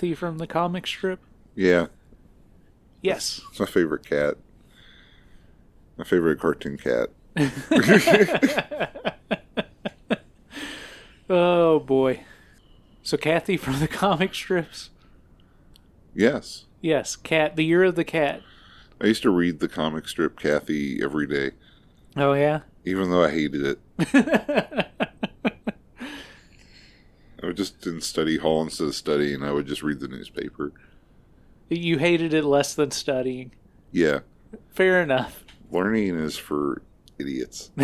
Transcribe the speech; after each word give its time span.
Cathy 0.00 0.14
from 0.14 0.38
the 0.38 0.46
comic 0.46 0.86
strip? 0.86 1.20
Yeah, 1.54 1.88
Yes. 3.02 3.42
it's 3.50 3.60
my 3.60 3.66
favorite 3.66 4.02
cat. 4.08 4.38
My 5.98 6.04
favorite 6.04 6.40
cartoon 6.40 6.78
cat. 6.78 7.10
Oh 11.32 11.78
boy. 11.78 12.24
So 13.04 13.16
Cathy 13.16 13.56
from 13.56 13.78
the 13.78 13.86
comic 13.86 14.34
strips? 14.34 14.90
Yes. 16.12 16.64
Yes, 16.80 17.14
cat. 17.14 17.54
The 17.54 17.64
year 17.64 17.84
of 17.84 17.94
the 17.94 18.02
cat. 18.04 18.40
I 19.00 19.06
used 19.06 19.22
to 19.22 19.30
read 19.30 19.60
the 19.60 19.68
comic 19.68 20.08
strip 20.08 20.40
Cathy 20.40 21.00
every 21.02 21.26
day, 21.28 21.52
Oh 22.16 22.32
yeah. 22.32 22.60
even 22.84 23.10
though 23.10 23.22
I 23.22 23.30
hated 23.30 23.78
it. 23.98 24.88
I 27.42 27.46
would 27.46 27.56
just 27.56 27.86
in 27.86 28.00
study 28.00 28.36
hall 28.38 28.62
instead 28.62 28.88
of 28.88 28.94
studying. 28.94 29.42
I 29.42 29.52
would 29.52 29.66
just 29.66 29.82
read 29.82 30.00
the 30.00 30.08
newspaper. 30.08 30.72
You 31.68 31.98
hated 31.98 32.34
it 32.34 32.44
less 32.44 32.74
than 32.74 32.90
studying. 32.90 33.52
Yeah, 33.92 34.20
Fair 34.70 35.00
enough. 35.02 35.44
learning 35.70 36.16
is 36.18 36.36
for 36.36 36.82
idiots. 37.18 37.70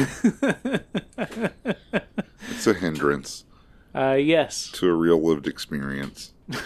It's 2.50 2.66
a 2.66 2.74
hindrance 2.74 3.44
Uh, 3.94 4.12
yes. 4.12 4.70
to 4.72 4.88
a 4.88 4.94
real 4.94 5.20
lived 5.22 5.46
experience. 5.46 6.32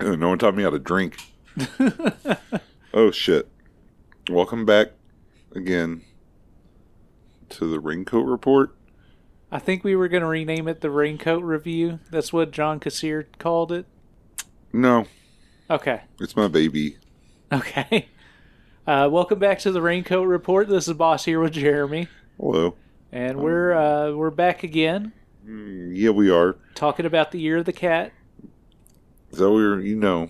Oh, 0.00 0.14
no 0.14 0.28
one 0.28 0.38
taught 0.38 0.54
me 0.54 0.62
how 0.62 0.70
to 0.70 0.78
drink. 0.78 1.16
oh 2.94 3.10
shit! 3.10 3.48
Welcome 4.30 4.64
back 4.64 4.92
again 5.54 6.02
to 7.48 7.68
the 7.68 7.80
Raincoat 7.80 8.24
Report. 8.26 8.76
I 9.50 9.58
think 9.58 9.82
we 9.82 9.96
were 9.96 10.08
going 10.08 10.22
to 10.22 10.26
rename 10.28 10.68
it 10.68 10.80
the 10.80 10.90
Raincoat 10.90 11.42
Review. 11.42 12.00
That's 12.10 12.32
what 12.32 12.50
John 12.50 12.80
Kassir 12.80 13.26
called 13.38 13.72
it. 13.72 13.86
No, 14.72 15.06
Okay. 15.70 16.02
it's 16.20 16.36
my 16.36 16.48
baby. 16.48 16.98
Okay. 17.50 18.08
Uh, 18.86 19.08
welcome 19.10 19.38
back 19.38 19.58
to 19.60 19.72
the 19.72 19.80
Raincoat 19.82 20.26
Report. 20.26 20.68
This 20.68 20.86
is 20.88 20.94
Boss 20.94 21.24
here 21.24 21.40
with 21.40 21.52
Jeremy, 21.52 22.08
Hello. 22.38 22.74
and 23.12 23.38
we're 23.38 23.72
uh, 23.74 24.12
we're 24.12 24.30
back 24.30 24.62
again 24.62 25.12
Mm, 25.46 25.92
Yeah, 25.94 26.10
we 26.10 26.30
are. 26.30 26.56
talking 26.74 27.06
about 27.06 27.30
the 27.30 27.38
year 27.40 27.58
of 27.58 27.64
the 27.64 27.72
cat. 27.72 28.12
Is 29.30 29.38
that 29.38 29.50
what 29.50 29.58
you're, 29.58 29.80
you 29.80 29.96
know? 29.96 30.28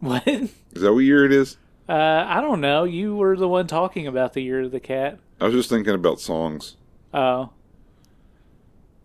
What? 0.00 0.26
Is 0.28 0.52
that 0.74 0.92
what 0.92 1.00
year 1.00 1.24
it 1.24 1.32
is? 1.32 1.56
Uh, 1.88 2.24
I 2.28 2.40
don't 2.42 2.60
know. 2.60 2.84
You 2.84 3.16
were 3.16 3.34
the 3.36 3.48
one 3.48 3.66
talking 3.66 4.06
about 4.06 4.34
the 4.34 4.42
year 4.42 4.62
of 4.62 4.72
the 4.72 4.80
cat. 4.80 5.18
I 5.40 5.44
was 5.46 5.54
just 5.54 5.70
thinking 5.70 5.94
about 5.94 6.20
songs 6.20 6.76
Oh, 7.14 7.50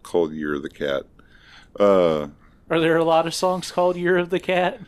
called 0.03 0.33
"Year 0.33 0.53
of 0.55 0.61
the 0.63 0.69
Cat." 0.69 1.03
Uh, 1.79 2.27
are 2.69 2.79
there 2.79 2.97
a 2.97 3.03
lot 3.03 3.25
of 3.27 3.33
songs 3.33 3.71
called 3.71 3.95
"Year 3.97 4.17
of 4.17 4.29
the 4.29 4.39
Cat"? 4.39 4.79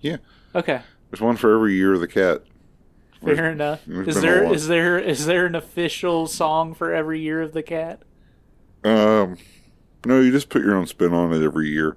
yeah, 0.00 0.16
Okay, 0.54 0.80
there's 1.10 1.20
one 1.20 1.36
for 1.36 1.54
every 1.54 1.74
year 1.74 1.94
of 1.94 2.00
the 2.00 2.08
cat. 2.08 2.42
fair 3.24 3.50
enough. 3.50 3.80
there's 3.86 4.08
Is 4.16 4.20
there 4.20 4.52
is 4.52 4.66
there 4.68 4.98
is 4.98 5.26
there 5.26 5.46
an 5.46 5.54
official 5.54 6.26
song 6.26 6.74
for 6.74 6.92
every 6.92 7.20
year 7.20 7.40
of 7.40 7.52
the 7.52 7.62
cat? 7.62 8.02
Um, 8.84 9.38
no, 10.04 10.20
you 10.20 10.30
just 10.30 10.50
put 10.50 10.62
your 10.62 10.76
own 10.76 10.86
spin 10.86 11.14
on 11.14 11.32
it 11.32 11.42
every 11.42 11.68
year. 11.70 11.96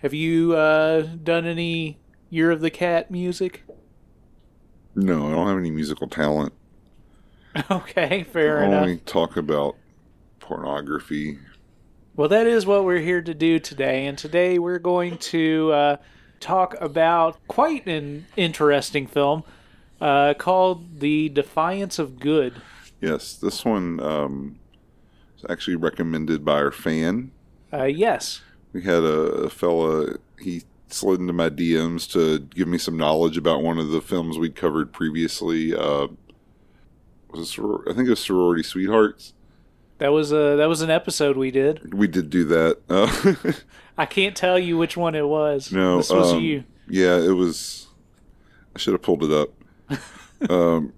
Have 0.00 0.14
you 0.14 0.54
uh, 0.56 1.02
done 1.22 1.46
any 1.46 1.98
year 2.30 2.50
of 2.50 2.60
the 2.60 2.70
cat 2.70 3.10
music? 3.10 3.62
No, 4.94 5.28
I 5.28 5.30
don't 5.32 5.46
have 5.46 5.58
any 5.58 5.70
musical 5.70 6.08
talent. 6.08 6.52
Okay, 7.70 8.24
fair 8.24 8.62
enough. 8.62 8.82
only 8.82 8.96
talk 8.98 9.36
about 9.36 9.76
pornography. 10.40 11.38
Well, 12.16 12.28
that 12.28 12.46
is 12.46 12.66
what 12.66 12.84
we're 12.84 13.00
here 13.00 13.22
to 13.22 13.34
do 13.34 13.58
today. 13.58 14.06
And 14.06 14.16
today 14.18 14.58
we're 14.58 14.78
going 14.78 15.18
to 15.18 15.72
uh, 15.72 15.96
talk 16.40 16.74
about 16.80 17.38
quite 17.48 17.86
an 17.86 18.26
interesting 18.36 19.06
film 19.06 19.44
uh, 20.00 20.34
called 20.34 21.00
The 21.00 21.28
Defiance 21.30 21.98
of 21.98 22.18
Good. 22.18 22.60
Yes, 23.00 23.34
this 23.34 23.64
one 23.64 24.00
um, 24.00 24.58
is 25.38 25.44
actually 25.48 25.76
recommended 25.76 26.44
by 26.44 26.54
our 26.54 26.70
fan. 26.70 27.32
Uh, 27.72 27.84
yes. 27.84 28.42
We 28.72 28.82
had 28.82 29.02
a, 29.02 29.44
a 29.44 29.50
fella, 29.50 30.16
he 30.38 30.62
slid 30.88 31.20
into 31.20 31.32
my 31.32 31.48
DMs 31.48 32.10
to 32.12 32.40
give 32.40 32.68
me 32.68 32.78
some 32.78 32.96
knowledge 32.96 33.36
about 33.36 33.62
one 33.62 33.78
of 33.78 33.88
the 33.88 34.00
films 34.02 34.38
we'd 34.38 34.56
covered 34.56 34.92
previously. 34.92 35.74
Uh, 35.74 36.08
was 37.32 37.40
it 37.48 37.60
soror- 37.60 37.90
I 37.90 37.94
think 37.94 38.06
it 38.06 38.10
was 38.10 38.20
Sorority 38.20 38.62
Sweethearts. 38.62 39.32
That 39.98 40.08
was 40.12 40.32
a 40.32 40.56
that 40.56 40.68
was 40.68 40.82
an 40.82 40.90
episode 40.90 41.36
we 41.36 41.50
did. 41.50 41.94
We 41.94 42.08
did 42.08 42.28
do 42.28 42.44
that. 42.46 42.78
Uh, 42.88 43.52
I 43.98 44.06
can't 44.06 44.36
tell 44.36 44.58
you 44.58 44.76
which 44.76 44.96
one 44.96 45.14
it 45.14 45.26
was. 45.26 45.70
No, 45.70 45.98
this 45.98 46.10
was 46.10 46.32
um, 46.32 46.40
you. 46.40 46.64
yeah, 46.88 47.16
it 47.18 47.32
was. 47.32 47.86
I 48.74 48.78
should 48.78 48.94
have 48.94 49.02
pulled 49.02 49.22
it 49.22 49.30
up. 49.30 49.50
um, 50.50 50.92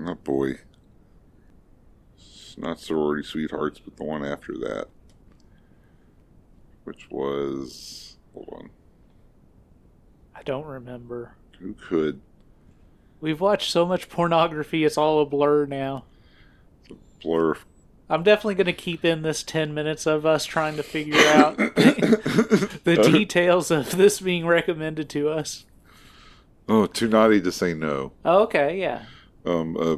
oh 0.00 0.14
boy, 0.16 0.54
it's 2.16 2.56
not 2.58 2.80
sorority 2.80 3.22
sweethearts, 3.22 3.78
but 3.78 3.96
the 3.96 4.04
one 4.04 4.24
after 4.24 4.54
that, 4.54 4.88
which 6.84 7.08
was 7.10 8.16
hold 8.34 8.48
on, 8.52 8.70
I 10.34 10.42
don't 10.42 10.66
remember. 10.66 11.34
who 11.60 11.74
could 11.74 12.20
We've 13.20 13.40
watched 13.40 13.70
so 13.70 13.84
much 13.86 14.08
pornography; 14.08 14.84
it's 14.84 14.96
all 14.98 15.20
a 15.20 15.26
blur 15.26 15.66
now. 15.66 16.04
blur? 17.22 17.56
I'm 18.10 18.22
definitely 18.22 18.54
going 18.54 18.66
to 18.66 18.72
keep 18.72 19.04
in 19.04 19.20
this 19.20 19.42
10 19.42 19.74
minutes 19.74 20.06
of 20.06 20.24
us 20.24 20.46
trying 20.46 20.76
to 20.76 20.82
figure 20.82 21.18
out 21.26 21.56
the 21.58 23.08
details 23.12 23.70
of 23.70 23.90
this 23.98 24.20
being 24.20 24.46
recommended 24.46 25.10
to 25.10 25.28
us. 25.28 25.66
Oh, 26.70 26.86
too 26.86 27.06
naughty 27.08 27.38
to 27.42 27.52
say 27.52 27.74
no. 27.74 28.12
Oh, 28.24 28.44
okay, 28.44 28.80
yeah. 28.80 29.02
Um, 29.44 29.76
uh, 29.76 29.96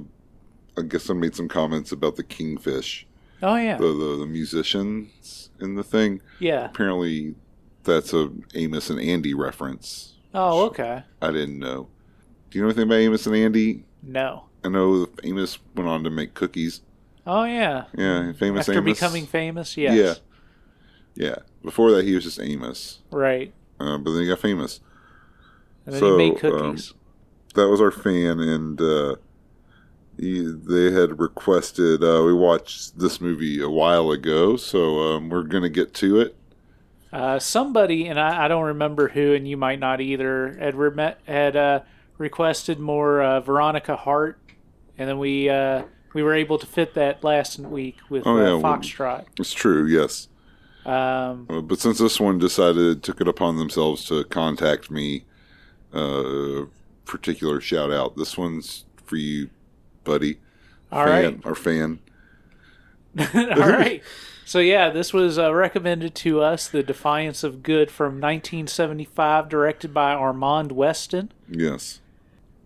I 0.77 0.83
guess 0.87 1.09
I 1.09 1.15
made 1.15 1.37
some 1.37 1.47
comments 1.49 1.93
about 1.93 2.17
the 2.17 2.25
kingfish, 2.25 3.07
Oh, 3.43 3.55
yeah. 3.55 3.77
the 3.77 3.87
the, 3.87 4.17
the 4.19 4.27
musicians 4.27 5.51
in 5.61 5.77
the 5.77 5.85
thing. 5.85 6.21
Yeah. 6.41 6.65
Apparently, 6.65 7.37
that's 7.85 8.13
a 8.13 8.31
Amos 8.55 8.91
and 8.91 9.01
Andy 9.01 9.35
reference. 9.35 10.17
Oh, 10.35 10.67
okay. 10.67 11.05
I 11.23 11.31
didn't 11.31 11.59
know. 11.61 11.89
Do 12.51 12.59
you 12.59 12.63
know 12.63 12.69
anything 12.69 12.85
about 12.85 12.97
Amos 12.97 13.27
and 13.27 13.37
Andy? 13.37 13.85
No. 14.03 14.45
I 14.65 14.69
know 14.69 15.09
Amos 15.25 15.59
went 15.75 15.89
on 15.89 16.05
to 16.05 16.11
make 16.11 16.35
cookies. 16.35 16.81
Oh, 17.27 17.45
yeah. 17.45 17.85
Yeah, 17.97 18.33
famous 18.33 18.69
After 18.69 18.81
Amos. 18.81 18.99
becoming 18.99 19.27
famous, 19.27 19.77
yes. 19.77 19.95
Yeah. 19.95 20.15
Yeah. 21.29 21.37
Before 21.63 21.91
that, 21.93 22.05
he 22.05 22.15
was 22.15 22.25
just 22.25 22.41
Amos. 22.41 23.01
Right. 23.11 23.53
Uh, 23.79 23.99
but 23.99 24.13
then 24.13 24.23
he 24.23 24.29
got 24.29 24.39
famous. 24.41 24.81
And 25.87 25.95
then 25.95 26.01
So, 26.01 26.19
he 26.19 26.31
made 26.31 26.41
cookies. 26.41 26.95
That 27.55 27.69
was 27.69 27.81
our 27.81 27.91
fan, 27.91 28.39
and 28.41 28.81
uh, 28.81 29.17
he, 30.19 30.41
they 30.43 30.93
had 30.93 31.19
requested. 31.19 32.03
Uh, 32.05 32.23
we 32.25 32.33
watched 32.33 32.99
this 32.99 33.21
movie 33.21 33.61
a 33.61 33.69
while 33.69 34.11
ago, 34.13 34.57
so 34.57 34.99
um, 35.01 35.29
we're 35.29 35.43
going 35.43 35.63
to 35.65 35.69
get 35.69 35.93
to 35.95 36.21
it. 36.21 36.37
Uh, 37.13 37.39
somebody, 37.41 38.07
and 38.07 38.21
I, 38.21 38.45
I 38.45 38.49
don't 38.49 38.67
remember 38.67 39.09
who, 39.09 39.35
and 39.35 39.49
you 39.49 39.57
might 39.57 39.81
not 39.81 40.01
either, 40.01 40.57
had, 40.61 40.75
re- 40.77 41.15
had 41.27 41.57
uh, 41.57 41.81
requested 42.21 42.79
more 42.79 43.23
uh, 43.23 43.41
Veronica 43.41 43.97
Hart, 43.97 44.39
and 44.99 45.09
then 45.09 45.19
we 45.19 45.49
uh, 45.49 45.83
we 46.13 46.23
were 46.23 46.35
able 46.35 46.59
to 46.59 46.67
fit 46.67 46.95
that 46.95 47.25
last 47.25 47.59
week 47.59 47.97
with 48.09 48.25
Oh, 48.27 48.37
uh, 48.37 48.41
yeah, 48.59 48.63
Foxtrot. 48.63 49.25
It's 49.39 49.53
true, 49.53 49.87
yes. 49.87 50.29
Um, 50.85 51.47
Uh, 51.51 51.61
but 51.61 51.79
since 51.79 51.99
this 51.99 52.21
one 52.21 52.39
decided, 52.39 53.03
took 53.03 53.21
it 53.21 53.27
upon 53.29 53.57
themselves 53.57 54.05
to 54.07 54.25
contact 54.25 54.91
me, 54.91 55.25
uh, 55.93 56.67
particular 57.05 57.61
shout 57.61 57.91
out. 57.91 58.17
This 58.17 58.37
one's 58.39 58.85
for 59.05 59.17
you, 59.17 59.51
buddy. 60.05 60.39
all 60.93 61.05
fan, 61.07 61.25
right. 61.35 61.47
Our 61.47 61.55
fan. 61.55 61.99
All 63.35 63.69
right. 63.69 64.03
So 64.45 64.59
yeah, 64.61 64.91
this 64.91 65.13
was 65.13 65.37
uh, 65.39 65.53
recommended 65.53 66.15
to 66.17 66.41
us, 66.43 66.69
"The 66.69 66.83
Defiance 66.83 67.43
of 67.45 67.63
Good" 67.63 67.91
from 67.91 68.21
1975, 68.21 69.49
directed 69.49 69.93
by 69.93 70.13
Armand 70.13 70.73
Weston. 70.73 71.33
Yes. 71.49 72.01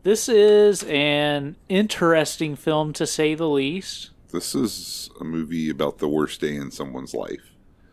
This 0.05 0.29
is 0.29 0.83
an 0.85 1.57
interesting 1.69 2.57
film 2.57 2.93
to 2.93 3.07
say 3.07 3.35
the 3.35 3.49
least. 3.49 4.11
This 4.33 4.55
is 4.55 5.09
a 5.21 5.25
movie 5.25 5.71
about 5.71 5.99
the 5.99 6.09
worst 6.09 6.41
day 6.43 6.55
in 6.57 6.71
someone's 6.71 7.15
life. 7.15 7.41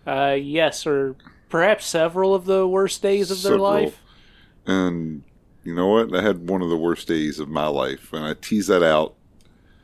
Uh, 0.06 0.36
yes, 0.40 0.86
or 0.86 1.16
perhaps 1.50 1.86
several 1.86 2.36
of 2.36 2.46
the 2.46 2.68
worst 2.68 3.02
days 3.02 3.32
of 3.32 3.42
their 3.44 3.54
Several. 3.54 3.64
life. 3.64 4.02
And 4.66 5.24
you 5.64 5.74
know 5.74 5.88
what? 5.88 6.14
I 6.14 6.22
had 6.22 6.50
one 6.50 6.62
of 6.62 6.70
the 6.70 6.78
worst 6.78 7.08
days 7.08 7.40
of 7.40 7.48
my 7.48 7.68
life, 7.68 8.12
and 8.12 8.26
I 8.26 8.34
teased 8.34 8.68
that 8.70 8.84
out 8.84 9.16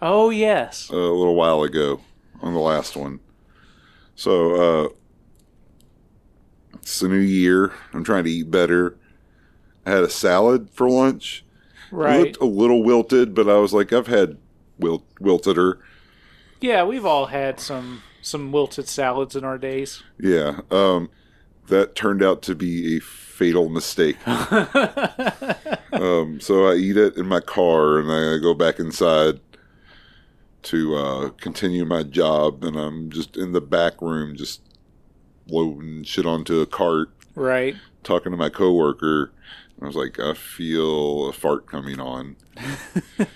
Oh 0.01 0.30
yes. 0.30 0.89
a 0.89 0.95
little 0.95 1.35
while 1.35 1.63
ago 1.63 2.01
on 2.41 2.53
the 2.53 2.59
last 2.59 2.95
one. 2.97 3.19
So, 4.15 4.85
uh, 4.85 4.89
it's 6.75 7.01
a 7.01 7.07
new 7.07 7.15
year. 7.18 7.71
I'm 7.94 8.03
trying 8.03 8.23
to 8.25 8.31
eat 8.31 8.51
better. 8.51 8.97
I 9.85 9.91
had 9.91 10.03
a 10.03 10.09
salad 10.09 10.69
for 10.71 10.89
lunch. 10.89 11.45
It 11.92 11.95
Right. 11.95 12.19
looked 12.19 12.38
a 12.38 12.45
little 12.45 12.84
wilted, 12.84 13.34
but 13.34 13.50
I 13.50 13.57
was 13.57 13.74
like, 13.74 13.94
I've 13.94 14.07
had 14.07 14.38
wilt, 14.78 15.04
wilted 15.19 15.57
her. 15.57 15.80
Yeah, 16.60 16.84
we've 16.84 17.06
all 17.06 17.28
had 17.28 17.60
some 17.60 18.01
some 18.22 18.51
wilted 18.51 18.88
salads 18.89 19.36
in 19.36 19.44
our 19.45 19.57
days. 19.57 20.04
Yeah, 20.19 20.60
um, 20.72 21.10
that 21.68 21.95
turned 21.95 22.22
out 22.24 22.42
to 22.44 22.56
be 22.56 22.98
a 22.98 23.00
fatal 23.00 23.69
mistake. 23.69 24.18
um, 25.94 26.39
so 26.42 26.68
I 26.68 26.75
eat 26.75 26.98
it 26.98 27.16
in 27.16 27.25
my 27.28 27.39
car, 27.39 28.00
and 28.00 28.12
I 28.12 28.42
go 28.42 28.54
back 28.54 28.80
inside 28.80 29.40
to 30.63 30.95
uh, 30.95 31.30
continue 31.40 31.86
my 31.86 32.04
job, 32.04 32.63
and 32.63 32.75
I'm 32.75 33.10
just 33.12 33.38
in 33.38 33.54
the 33.54 33.62
back 33.62 34.01
room, 34.01 34.36
just 34.36 34.62
loading 35.48 36.04
shit 36.04 36.25
onto 36.25 36.60
a 36.60 36.66
cart, 36.66 37.10
right. 37.36 37.75
talking 38.04 38.31
to 38.31 38.38
my 38.38 38.50
coworker. 38.50 39.31
I 39.81 39.85
was 39.85 39.95
like, 39.95 40.19
I 40.19 40.33
feel 40.33 41.29
a 41.29 41.33
fart 41.33 41.68
coming 41.68 42.00
on. 42.00 42.35
and 42.57 43.27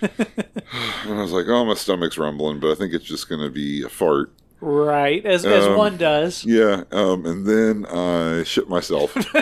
I 1.06 1.22
was 1.22 1.32
like, 1.32 1.46
oh, 1.48 1.64
my 1.64 1.74
stomach's 1.74 2.18
rumbling, 2.18 2.58
but 2.60 2.72
I 2.72 2.74
think 2.74 2.92
it's 2.92 3.04
just 3.04 3.28
going 3.28 3.40
to 3.40 3.50
be 3.50 3.82
a 3.82 3.88
fart. 3.88 4.32
Right. 4.60 5.24
As 5.24 5.44
as 5.44 5.64
Um, 5.66 5.76
one 5.76 5.96
does. 5.96 6.44
Yeah, 6.44 6.84
um, 6.92 7.26
and 7.26 7.46
then 7.46 7.86
I 7.86 8.42
shit 8.44 8.68
myself. 8.68 9.16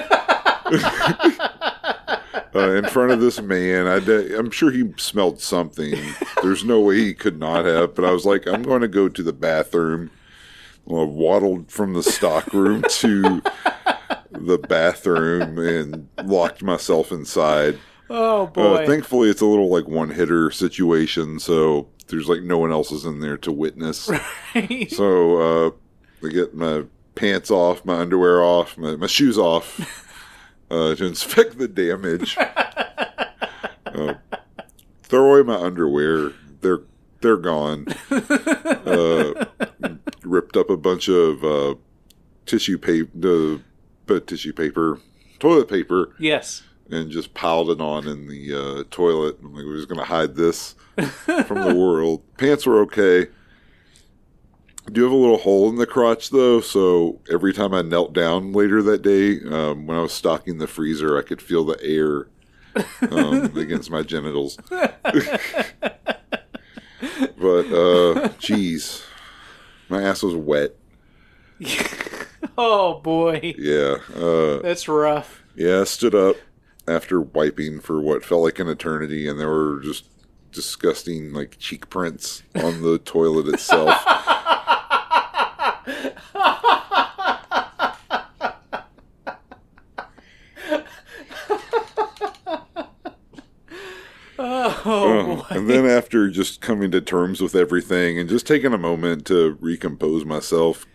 uh, 2.55 2.71
in 2.73 2.87
front 2.87 3.13
of 3.13 3.21
this 3.21 3.41
man, 3.41 3.87
I 3.87 3.97
I'm 4.37 4.51
sure 4.51 4.71
he 4.71 4.93
smelled 4.97 5.41
something. 5.41 5.95
There's 6.43 6.65
no 6.65 6.81
way 6.81 6.97
he 6.99 7.15
could 7.15 7.39
not 7.39 7.65
have, 7.67 7.95
but 7.95 8.05
I 8.05 8.13
was 8.13 8.25
like, 8.25 8.47
I'm 8.47 8.63
going 8.63 8.81
to 8.83 8.89
go 8.89 9.09
to 9.09 9.23
the 9.23 9.33
bathroom. 9.33 10.11
Well, 10.87 11.03
I 11.03 11.07
waddled 11.07 11.71
from 11.71 11.93
the 11.93 12.03
stock 12.03 12.53
room 12.53 12.83
to 12.89 13.43
the 14.33 14.59
bathroom 14.59 15.59
and 15.59 16.09
locked 16.25 16.63
myself 16.63 17.13
inside. 17.13 17.79
Oh 18.09 18.43
Uh, 18.43 18.47
boy. 18.47 18.87
thankfully, 18.87 19.31
it's 19.31 19.41
a 19.41 19.47
little 19.47 19.71
like 19.71 19.87
one 19.89 20.11
hitter 20.11 20.51
situation, 20.51 21.39
so 21.39 21.89
there's 22.09 22.29
like 22.29 22.43
no 22.43 22.59
one 22.59 22.73
else 22.73 22.91
is 22.91 23.05
in 23.05 23.21
there 23.21 23.37
to 23.39 23.53
witness. 23.53 24.11
So 24.91 25.37
uh, 25.67 25.71
I 26.27 26.29
get 26.31 26.55
my 26.55 26.85
pants 27.15 27.51
off, 27.51 27.85
my 27.85 27.97
underwear 28.01 28.43
off, 28.43 28.77
my, 28.79 28.97
my 28.97 29.07
shoes 29.07 29.39
off 29.39 29.79
uh, 30.71 30.95
to 30.97 31.05
inspect 31.05 31.59
the 31.59 31.69
damage. 31.69 32.37
uh, 32.39 34.15
throw 35.05 35.35
away 35.35 35.43
my 35.47 35.57
underwear; 35.61 36.33
they're 36.63 36.81
they're 37.21 37.37
gone. 37.37 37.87
Uh, 38.11 39.45
ripped 40.25 40.57
up 40.57 40.71
a 40.71 40.77
bunch 40.77 41.09
of 41.09 41.45
uh, 41.45 41.75
tissue 42.47 42.79
paper, 42.79 43.61
tissue 44.19 44.53
paper, 44.53 44.99
toilet 45.39 45.69
paper, 45.69 46.17
yes. 46.19 46.63
and 46.91 47.11
just 47.11 47.35
piled 47.35 47.71
it 47.71 47.81
on 47.81 48.09
in 48.09 48.27
the 48.27 48.55
uh, 48.55 48.85
toilet. 48.91 49.39
I'm 49.41 49.55
like, 49.55 49.65
we're 49.65 49.77
just 49.77 49.89
going 49.89 50.01
to 50.01 50.05
hide 50.05 50.35
this 50.35 50.75
from 51.47 51.61
the 51.61 51.75
world. 51.79 52.23
Pants 52.37 52.67
were 52.67 52.81
okay. 52.81 53.29
I 54.87 54.91
do 54.93 55.05
have 55.05 55.13
a 55.13 55.17
little 55.17 55.39
hole 55.39 55.69
in 55.69 55.77
the 55.77 55.87
crotch 55.87 56.31
though, 56.31 56.61
so 56.61 57.21
every 57.31 57.53
time 57.53 57.73
I 57.75 57.83
knelt 57.83 58.13
down 58.13 58.53
later 58.53 58.83
that 58.83 59.03
day, 59.03 59.39
um, 59.45 59.87
when 59.87 59.97
I 59.97 60.01
was 60.01 60.13
stocking 60.13 60.59
the 60.59 60.67
freezer, 60.67 61.17
I 61.19 61.23
could 61.23 61.41
feel 61.41 61.65
the 61.65 61.81
air 61.81 62.27
um, 63.11 63.57
against 63.57 63.91
my 63.91 64.03
genitals. 64.03 64.57
but, 64.71 64.97
uh, 67.39 68.29
geez, 68.39 69.05
my 69.89 70.03
ass 70.03 70.23
was 70.23 70.35
wet. 70.35 70.75
Oh 72.59 72.95
boy. 73.01 73.55
Yeah, 73.59 73.97
uh, 74.15 74.59
That's 74.61 74.87
rough. 74.89 75.43
Yeah, 75.55 75.81
I 75.81 75.85
stood 75.85 76.15
up 76.15 76.37
after 76.87 77.21
wiping 77.21 77.81
for 77.81 78.01
what 78.01 78.25
felt 78.25 78.43
like 78.43 78.59
an 78.59 78.69
eternity, 78.69 79.27
and 79.29 79.39
there 79.39 79.49
were 79.49 79.81
just 79.81 80.05
disgusting 80.53 81.33
like 81.33 81.57
cheek 81.59 81.89
prints 81.91 82.43
on 82.57 82.83
the 82.83 82.99
toilet 83.05 83.49
itself. 83.49 83.95
Oh 94.39 94.75
Uh, 94.83 95.37
boy. 95.37 95.43
and 95.51 95.69
then 95.69 95.85
after 95.87 96.31
just 96.31 96.61
coming 96.61 96.91
to 96.93 97.01
terms 97.01 97.41
with 97.41 97.55
everything 97.55 98.19
and 98.19 98.29
just 98.29 98.47
taking 98.47 98.73
a 98.73 98.79
moment 98.79 99.27
to 99.27 99.57
recompose 99.61 100.25
myself, 100.25 100.87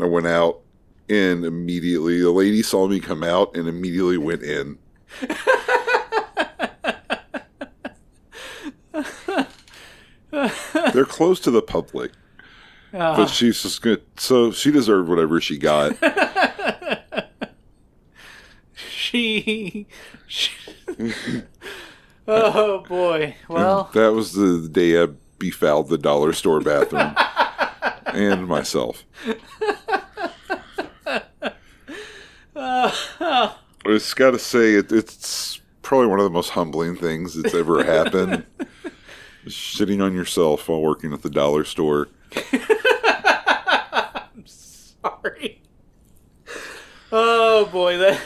I 0.00 0.04
went 0.04 0.26
out 0.26 0.60
and 1.08 1.44
immediately 1.44 2.20
the 2.20 2.30
lady 2.30 2.62
saw 2.62 2.86
me 2.86 3.00
come 3.00 3.22
out 3.22 3.56
and 3.56 3.68
immediately 3.68 4.18
went 4.18 4.42
in. 4.42 4.78
They're 10.92 11.04
close 11.04 11.40
to 11.40 11.50
the 11.50 11.62
public. 11.62 12.12
Uh, 12.92 13.16
but 13.16 13.26
she's 13.26 13.62
just 13.62 13.82
good. 13.82 14.02
So 14.16 14.50
she 14.50 14.70
deserved 14.70 15.08
whatever 15.08 15.40
she 15.40 15.58
got. 15.58 15.96
she, 18.74 19.86
she 20.26 20.52
Oh 22.26 22.80
boy. 22.80 23.36
Well, 23.48 23.90
that 23.94 24.12
was 24.12 24.34
the 24.34 24.68
day 24.70 25.02
I 25.02 25.08
befouled 25.38 25.88
the 25.88 25.96
dollar 25.96 26.34
store 26.34 26.60
bathroom 26.60 27.14
and 28.06 28.46
myself. 28.46 29.04
I 32.58 33.54
just 33.86 34.16
got 34.16 34.32
to 34.32 34.38
say, 34.38 34.74
it, 34.74 34.90
it's 34.92 35.60
probably 35.82 36.08
one 36.08 36.18
of 36.18 36.24
the 36.24 36.30
most 36.30 36.50
humbling 36.50 36.96
things 36.96 37.34
that's 37.34 37.54
ever 37.54 37.84
happened. 37.84 38.44
Shitting 39.46 40.02
on 40.02 40.14
yourself 40.14 40.68
while 40.68 40.82
working 40.82 41.12
at 41.12 41.22
the 41.22 41.30
dollar 41.30 41.64
store. 41.64 42.08
I'm 44.34 44.44
sorry. 44.44 45.62
Oh 47.10 47.66
boy, 47.72 47.96
that 47.96 48.20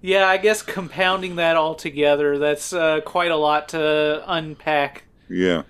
Yeah, 0.00 0.28
I 0.28 0.36
guess 0.36 0.62
compounding 0.62 1.36
that 1.36 1.56
all 1.56 1.74
together, 1.74 2.38
that's 2.38 2.72
uh, 2.72 3.00
quite 3.00 3.32
a 3.32 3.36
lot 3.36 3.70
to 3.70 4.22
unpack. 4.26 5.04
Yeah, 5.28 5.62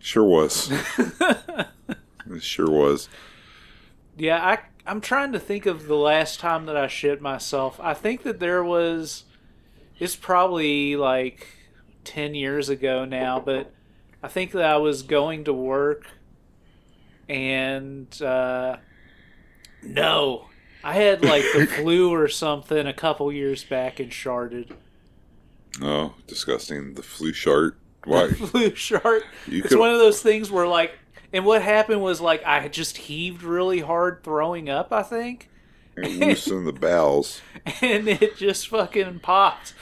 sure 0.00 0.24
was. 0.24 0.68
it 0.98 2.42
sure 2.42 2.68
was. 2.68 3.08
Yeah, 4.16 4.44
I 4.44 4.58
I'm 4.86 5.00
trying 5.00 5.32
to 5.32 5.38
think 5.38 5.66
of 5.66 5.86
the 5.86 5.96
last 5.96 6.40
time 6.40 6.66
that 6.66 6.76
I 6.76 6.86
shit 6.88 7.20
myself. 7.20 7.78
I 7.82 7.94
think 7.94 8.22
that 8.24 8.40
there 8.40 8.62
was 8.64 9.24
it's 9.98 10.16
probably 10.16 10.96
like 10.96 11.46
10 12.04 12.34
years 12.34 12.68
ago 12.68 13.04
now, 13.04 13.38
but 13.38 13.72
I 14.22 14.28
think 14.28 14.50
that 14.52 14.64
I 14.64 14.76
was 14.78 15.02
going 15.02 15.44
to 15.44 15.52
work 15.52 16.06
and 17.28 18.20
uh 18.22 18.76
no, 19.84 20.46
I 20.84 20.92
had 20.94 21.24
like 21.24 21.44
the 21.54 21.66
flu 21.76 22.12
or 22.12 22.28
something 22.28 22.86
a 22.86 22.92
couple 22.92 23.32
years 23.32 23.64
back 23.64 24.00
and 24.00 24.10
sharded. 24.10 24.72
Oh, 25.80 26.14
disgusting. 26.26 26.94
The 26.94 27.02
flu 27.02 27.32
shart. 27.32 27.78
Why? 28.04 28.28
flu 28.32 28.74
shart. 28.74 29.22
You 29.46 29.60
It's 29.60 29.68
could- 29.70 29.78
one 29.78 29.90
of 29.90 29.98
those 29.98 30.20
things 30.22 30.50
where 30.50 30.66
like 30.66 30.92
and 31.32 31.44
what 31.44 31.62
happened 31.62 32.02
was 32.02 32.20
like 32.20 32.42
I 32.44 32.68
just 32.68 32.96
heaved 32.96 33.42
really 33.42 33.80
hard 33.80 34.22
throwing 34.22 34.68
up, 34.68 34.92
I 34.92 35.02
think. 35.02 35.48
And 35.96 36.18
loosen 36.18 36.64
the 36.64 36.72
bowels. 36.72 37.40
and 37.82 38.08
it 38.08 38.36
just 38.36 38.68
fucking 38.68 39.20
popped. 39.20 39.74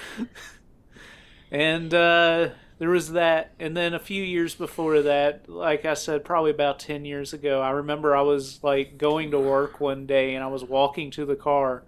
and 1.51 1.93
uh, 1.95 2.51
there 2.79 2.91
was 2.91 3.13
that, 3.13 3.53
and 3.61 3.77
then 3.77 3.95
a 3.95 3.99
few 3.99 4.23
years 4.23 4.55
before 4.55 5.03
that, 5.03 5.49
like 5.49 5.85
I 5.85 5.95
said, 5.95 6.25
probably 6.25 6.51
about 6.51 6.79
ten 6.79 7.05
years 7.05 7.33
ago, 7.33 7.61
I 7.61 7.71
remember 7.71 8.17
I 8.17 8.23
was 8.23 8.63
like 8.65 8.99
going 8.99 9.33
to 9.33 9.39
work 9.39 9.81
one 9.81 10.07
day, 10.07 10.35
and 10.35 10.43
I 10.43 10.49
was 10.49 10.65
walking 10.65 11.11
to 11.13 11.25
the 11.25 11.37
car, 11.37 11.85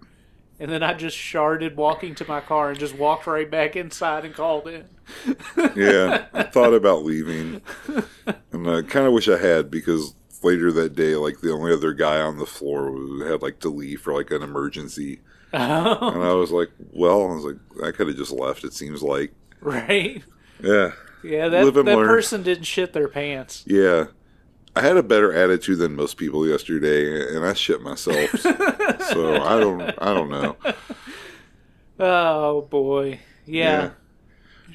and 0.59 0.71
then 0.71 0.83
I 0.83 0.93
just 0.93 1.17
sharded 1.17 1.75
walking 1.75 2.15
to 2.15 2.27
my 2.27 2.39
car 2.41 2.69
and 2.69 2.79
just 2.79 2.95
walked 2.95 3.27
right 3.27 3.49
back 3.49 3.75
inside 3.75 4.25
and 4.25 4.33
called 4.33 4.67
in. 4.67 4.85
Yeah, 5.75 6.25
I 6.33 6.43
thought 6.43 6.73
about 6.73 7.03
leaving, 7.03 7.61
and 8.51 8.69
I 8.69 8.81
kind 8.83 9.05
of 9.07 9.13
wish 9.13 9.27
I 9.27 9.37
had 9.37 9.69
because 9.71 10.15
later 10.41 10.71
that 10.73 10.95
day, 10.95 11.15
like 11.15 11.39
the 11.41 11.51
only 11.51 11.73
other 11.73 11.93
guy 11.93 12.19
on 12.21 12.37
the 12.37 12.45
floor 12.45 12.91
had 13.27 13.41
like 13.41 13.59
to 13.61 13.69
leave 13.69 14.01
for 14.01 14.13
like 14.13 14.31
an 14.31 14.41
emergency, 14.43 15.21
oh. 15.53 16.09
and 16.13 16.23
I 16.23 16.33
was 16.33 16.51
like, 16.51 16.69
well, 16.91 17.23
I 17.31 17.35
was 17.35 17.45
like, 17.45 17.57
I 17.87 17.91
could 17.91 18.07
have 18.07 18.17
just 18.17 18.31
left. 18.31 18.63
It 18.63 18.73
seems 18.73 19.01
like, 19.03 19.33
right? 19.61 20.23
yeah, 20.61 20.91
Yeah, 21.23 21.49
that 21.49 21.73
that 21.73 21.83
learn. 21.85 22.07
person 22.07 22.43
didn't 22.43 22.65
shit 22.65 22.93
their 22.93 23.07
pants. 23.07 23.63
yeah. 23.67 24.05
I 24.75 24.81
had 24.81 24.97
a 24.97 25.03
better 25.03 25.31
attitude 25.33 25.77
than 25.79 25.95
most 25.95 26.17
people 26.17 26.47
yesterday, 26.47 27.35
and 27.35 27.45
I 27.45 27.53
shit 27.53 27.81
myself. 27.81 28.29
so 28.39 29.41
I 29.43 29.59
don't, 29.59 29.81
I 29.81 30.13
don't 30.13 30.29
know. 30.29 30.55
Oh 31.99 32.61
boy, 32.63 33.19
yeah. 33.45 33.91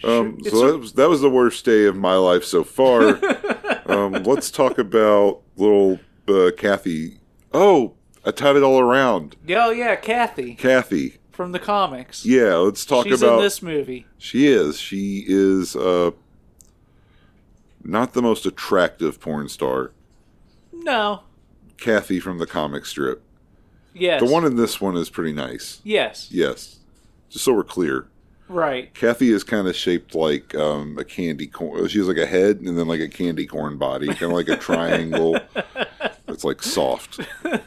Um, 0.05 0.39
so 0.45 0.67
a- 0.67 0.73
that 0.73 0.79
was, 0.79 0.93
that 0.93 1.09
was 1.09 1.21
the 1.21 1.31
worst 1.31 1.65
day 1.65 1.87
of 1.87 1.97
my 1.97 2.15
life 2.15 2.45
so 2.45 2.63
far. 2.63 3.19
um, 3.87 4.13
let's 4.23 4.51
talk 4.51 4.79
about 4.79 5.43
little 5.57 5.99
uh, 6.29 6.53
Kathy. 6.57 7.19
Oh, 7.53 7.95
I 8.25 8.31
tied 8.31 8.57
it 8.57 8.63
all 8.63 8.79
around. 8.79 9.35
Oh 9.51 9.71
yeah, 9.71 9.97
Kathy 9.97 10.55
Kathy. 10.55 11.19
from 11.33 11.51
the 11.53 11.59
comics. 11.59 12.25
Yeah, 12.25 12.55
let's 12.57 12.85
talk 12.85 13.07
She's 13.07 13.21
about. 13.21 13.39
in 13.39 13.43
this 13.43 13.63
movie. 13.63 14.07
She 14.17 14.47
is. 14.47 14.79
She 14.79 15.25
is 15.27 15.75
uh, 15.75 16.13
not 17.83 18.13
the 18.13 18.23
most 18.23 18.47
attractive 18.47 19.21
porn 19.21 19.49
star. 19.49 19.93
No. 20.73 21.23
Cathy 21.79 22.21
from 22.21 22.39
the 22.39 22.47
comic 22.47 22.87
strip. 22.87 23.23
Yes. 23.95 24.21
The 24.23 24.31
one 24.31 24.45
in 24.45 24.57
this 24.57 24.81
one 24.81 24.97
is 24.97 25.11
pretty 25.11 25.33
nice. 25.33 25.81
Yes. 25.85 26.29
Yes. 26.31 26.79
Just 27.31 27.45
so 27.45 27.53
we're 27.55 27.65
clear. 27.65 28.07
Right. 28.49 28.93
Cathy 28.95 29.31
is 29.31 29.45
kind 29.45 29.69
of 29.69 29.77
shaped 29.77 30.15
like 30.15 30.55
um, 30.55 30.97
a 30.99 31.05
candy 31.05 31.47
corn. 31.47 31.87
She 31.89 31.99
has 31.99 32.09
like 32.09 32.17
a 32.17 32.27
head 32.27 32.61
and 32.61 32.79
then 32.79 32.89
like 32.89 33.01
a 33.01 33.09
candy 33.09 33.47
corn 33.47 33.77
body, 33.77 34.07
kind 34.07 34.23
of 34.23 34.33
like 34.33 34.49
a 34.49 34.57
triangle. 34.57 35.39
it's 36.29 36.45
like 36.45 36.63
soft. 36.63 37.21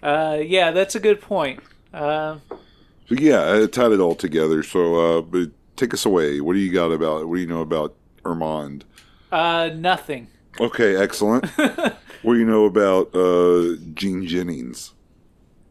Uh, 0.00 0.38
yeah, 0.44 0.70
that's 0.70 0.94
a 0.94 1.00
good 1.00 1.20
point. 1.20 1.60
Uh, 1.92 2.36
So 3.08 3.14
yeah, 3.16 3.52
I 3.62 3.66
tied 3.66 3.90
it 3.92 3.98
all 4.00 4.14
together. 4.14 4.62
So, 4.62 4.94
uh, 5.18 5.22
but 5.22 5.50
take 5.78 5.94
us 5.94 6.04
away. 6.04 6.40
What 6.40 6.54
do 6.54 6.58
you 6.58 6.72
got 6.72 6.90
about? 6.92 7.28
What 7.28 7.36
do 7.36 7.40
you 7.40 7.46
know 7.46 7.60
about 7.60 7.94
Armand? 8.24 8.84
uh, 9.32 9.70
nothing. 9.74 10.28
Okay, 10.60 10.96
excellent. 10.96 11.46
what 11.56 12.34
do 12.34 12.38
you 12.38 12.44
know 12.44 12.64
about 12.64 13.14
uh, 13.14 13.76
Jean 13.94 14.26
Jennings? 14.26 14.92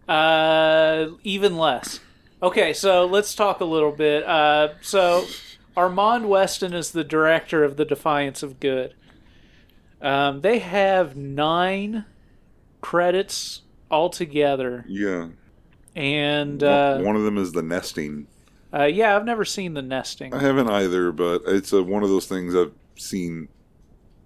Uh, 0.07 1.07
even 1.23 1.57
less. 1.57 1.99
Okay, 2.41 2.71
so 2.71 3.05
let's 3.05 3.35
talk 3.35 3.59
a 3.59 3.65
little 3.65 3.91
bit. 3.91 4.23
Uh, 4.23 4.69
so 4.81 5.25
Armand 5.75 6.29
Weston 6.29 6.73
is 6.73 6.91
the 6.91 7.03
director 7.03 7.63
of 7.63 7.75
the 7.75 7.83
Defiance 7.83 8.43
of 8.43 8.59
Good. 8.59 8.93
Um, 10.01 10.41
they 10.41 10.59
have 10.59 11.17
nine 11.17 12.05
credits 12.81 13.63
altogether, 13.89 14.85
Yeah, 14.87 15.29
and 15.95 16.61
uh, 16.63 16.99
one 16.99 17.15
of 17.15 17.23
them 17.23 17.37
is 17.37 17.51
the 17.51 17.63
nesting. 17.63 18.27
Uh, 18.73 18.83
yeah, 18.83 19.15
I've 19.15 19.25
never 19.25 19.45
seen 19.45 19.73
the 19.73 19.81
nesting. 19.81 20.33
I 20.33 20.39
haven't 20.41 20.69
either, 20.69 21.11
but 21.11 21.43
it's 21.47 21.71
a, 21.73 21.81
one 21.83 22.03
of 22.03 22.09
those 22.09 22.25
things 22.27 22.55
I've 22.55 22.73
seen. 22.95 23.47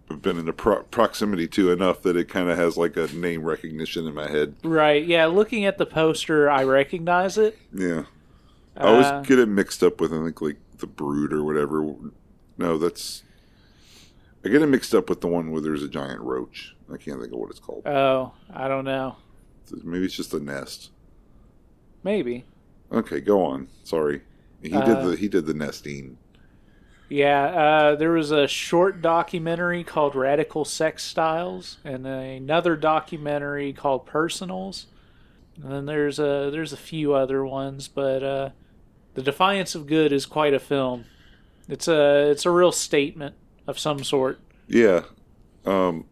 I've 0.10 0.22
been 0.22 0.38
in 0.38 0.50
a 0.50 0.54
pro- 0.54 0.84
proximity 0.84 1.48
to 1.50 1.72
enough 1.72 2.02
that 2.02 2.18
it 2.18 2.28
kind 2.28 2.50
of 2.50 2.58
has 2.58 2.76
like 2.76 2.98
a 2.98 3.08
name 3.08 3.44
recognition 3.44 4.06
in 4.08 4.14
my 4.14 4.30
head. 4.30 4.56
Right? 4.64 5.06
Yeah, 5.06 5.28
looking 5.28 5.64
at 5.66 5.78
the 5.78 5.86
poster, 5.86 6.50
I 6.50 6.64
recognize 6.66 7.38
it. 7.38 7.58
Yeah, 7.74 8.04
I 8.76 8.88
always 8.88 9.06
Uh, 9.06 9.22
get 9.22 9.40
it 9.40 9.48
mixed 9.48 9.82
up 9.84 10.02
with 10.02 10.12
I 10.14 10.18
think 10.24 10.42
like 10.42 10.58
the 10.80 10.88
Brood 10.88 11.32
or 11.32 11.44
whatever. 11.44 11.96
No, 12.58 12.78
that's 12.78 13.24
I 14.44 14.50
get 14.50 14.62
it 14.62 14.68
mixed 14.68 14.94
up 14.94 15.08
with 15.08 15.22
the 15.22 15.28
one 15.28 15.52
where 15.52 15.62
there's 15.62 15.84
a 15.84 15.88
giant 15.88 16.20
roach. 16.22 16.76
I 16.92 16.98
can't 16.98 17.22
think 17.22 17.32
of 17.32 17.40
what 17.40 17.50
it's 17.52 17.60
called. 17.60 17.86
Oh, 17.88 18.34
I 18.54 18.68
don't 18.68 18.84
know. 18.86 19.16
Maybe 19.84 20.04
it's 20.06 20.16
just 20.16 20.34
a 20.34 20.40
nest. 20.42 20.90
Maybe. 22.04 22.44
Okay, 22.92 23.22
go 23.22 23.46
on. 23.46 23.70
Sorry, 23.86 24.22
he 24.62 24.70
Uh, 24.72 24.82
did 24.82 25.02
the 25.02 25.16
he 25.16 25.28
did 25.28 25.46
the 25.46 25.54
nesting. 25.54 26.18
Yeah, 27.10 27.44
uh, 27.46 27.96
there 27.96 28.12
was 28.12 28.32
a 28.32 28.48
short 28.48 29.02
documentary 29.02 29.84
called 29.84 30.16
Radical 30.16 30.64
Sex 30.64 31.04
Styles, 31.04 31.78
and 31.84 32.08
another 32.08 32.78
documentary 32.78 33.74
called 33.74 34.06
Personals. 34.06 34.88
And 35.62 35.72
then 35.72 35.86
there's 35.88 36.20
a 36.20 36.50
there's 36.52 36.74
a 36.74 36.78
few 36.78 37.14
other 37.14 37.46
ones, 37.46 37.88
but 37.90 38.24
uh, 38.24 38.52
the 39.16 39.24
Defiance 39.24 39.76
of 39.76 39.88
Good 39.88 40.14
is 40.14 40.26
quite 40.26 40.54
a 40.54 40.60
film. 40.60 41.08
It's 41.68 41.88
a 41.88 42.30
it's 42.32 42.46
a 42.46 42.52
real 42.52 42.72
statement 42.74 43.36
of 43.68 43.80
some 43.80 44.04
sort. 44.04 44.42
Yeah, 44.68 45.04
um, 45.66 46.06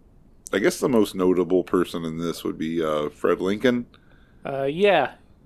I 0.54 0.60
guess 0.60 0.80
the 0.80 0.90
most 0.90 1.16
notable 1.16 1.64
person 1.64 2.06
in 2.06 2.18
this 2.20 2.44
would 2.44 2.58
be 2.58 2.84
uh, 2.84 3.10
Fred 3.10 3.42
Lincoln. 3.42 3.88
Uh, 4.46 4.64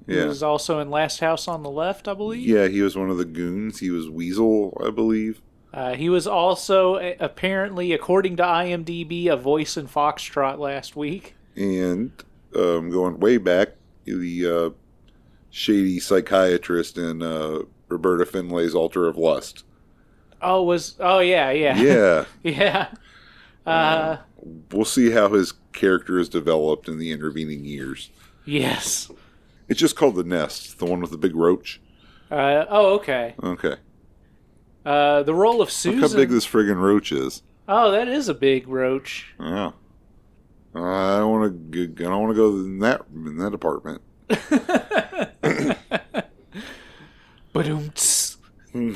yeah, 0.08 0.22
he 0.22 0.28
was 0.28 0.44
also 0.44 0.80
in 0.80 0.90
Last 0.90 1.20
House 1.20 1.48
on 1.48 1.64
the 1.64 1.70
Left, 1.70 2.08
I 2.08 2.14
believe. 2.14 2.48
Yeah, 2.48 2.68
he 2.68 2.82
was 2.82 2.96
one 2.96 3.10
of 3.10 3.18
the 3.18 3.26
goons. 3.26 3.80
He 3.80 3.90
was 3.90 4.10
Weasel, 4.10 4.78
I 4.86 4.90
believe. 4.90 5.42
Uh, 5.74 5.96
he 5.96 6.08
was 6.08 6.28
also 6.28 6.96
apparently, 7.20 7.94
according 7.94 8.38
to 8.38 8.44
IMDb, 8.44 9.28
a 9.28 9.36
voice 9.36 9.76
in 9.76 9.88
Foxtrot 9.88 10.60
last 10.60 10.96
week. 10.96 11.36
And 11.56 12.12
um, 12.56 12.92
going 12.92 13.20
way 13.20 13.38
back, 13.38 13.70
the 14.06 14.46
uh, 14.48 14.70
shady 15.50 16.00
psychiatrist 16.00 16.98
in 16.98 17.24
uh, 17.24 17.60
Roberta 17.88 18.26
Findlay's 18.26 18.76
Altar 18.76 19.08
of 19.08 19.18
Lust. 19.18 19.64
Oh, 20.42 20.62
was 20.64 20.96
oh 21.00 21.20
yeah 21.20 21.52
yeah 21.52 21.78
Yeah, 21.78 22.26
yeah. 22.44 22.88
Uh, 23.66 24.18
we'll 24.72 24.84
see 24.84 25.12
how 25.12 25.30
his 25.30 25.54
character 25.72 26.20
is 26.20 26.28
developed 26.28 26.90
in 26.90 26.98
the 26.98 27.12
intervening 27.12 27.64
years. 27.66 28.10
yes. 28.46 29.10
It's 29.74 29.80
just 29.80 29.96
called 29.96 30.14
The 30.14 30.24
Nest, 30.24 30.78
the 30.78 30.86
one 30.86 31.02
with 31.02 31.10
the 31.10 31.18
big 31.18 31.36
roach. 31.36 31.82
Uh, 32.30 32.66
oh, 32.70 32.94
okay. 32.94 33.34
Okay. 33.42 33.78
Uh, 34.86 35.24
the 35.24 35.34
role 35.34 35.64
of 35.64 35.72
Susan. 35.72 36.00
Look 36.00 36.12
how 36.12 36.16
big 36.16 36.30
this 36.30 36.46
friggin' 36.46 36.80
roach 36.80 37.12
is. 37.12 37.42
oh, 37.68 37.90
that 37.90 38.08
is 38.08 38.30
a 38.30 38.36
big 38.36 38.68
roach. 38.68 39.34
Yeah. 39.40 39.72
I 40.76 41.18
don't 41.18 41.32
want 41.32 41.72
to. 41.72 41.82
I 41.82 41.88
don't 41.88 42.22
want 42.22 42.36
to 42.36 42.38
go 42.38 42.50
in 42.50 42.78
that 42.80 43.02
in 43.16 43.38
that 43.38 43.56
apartment. 43.56 44.04
Ba-doom-ts. 47.54 48.38
Hmm. 48.74 48.94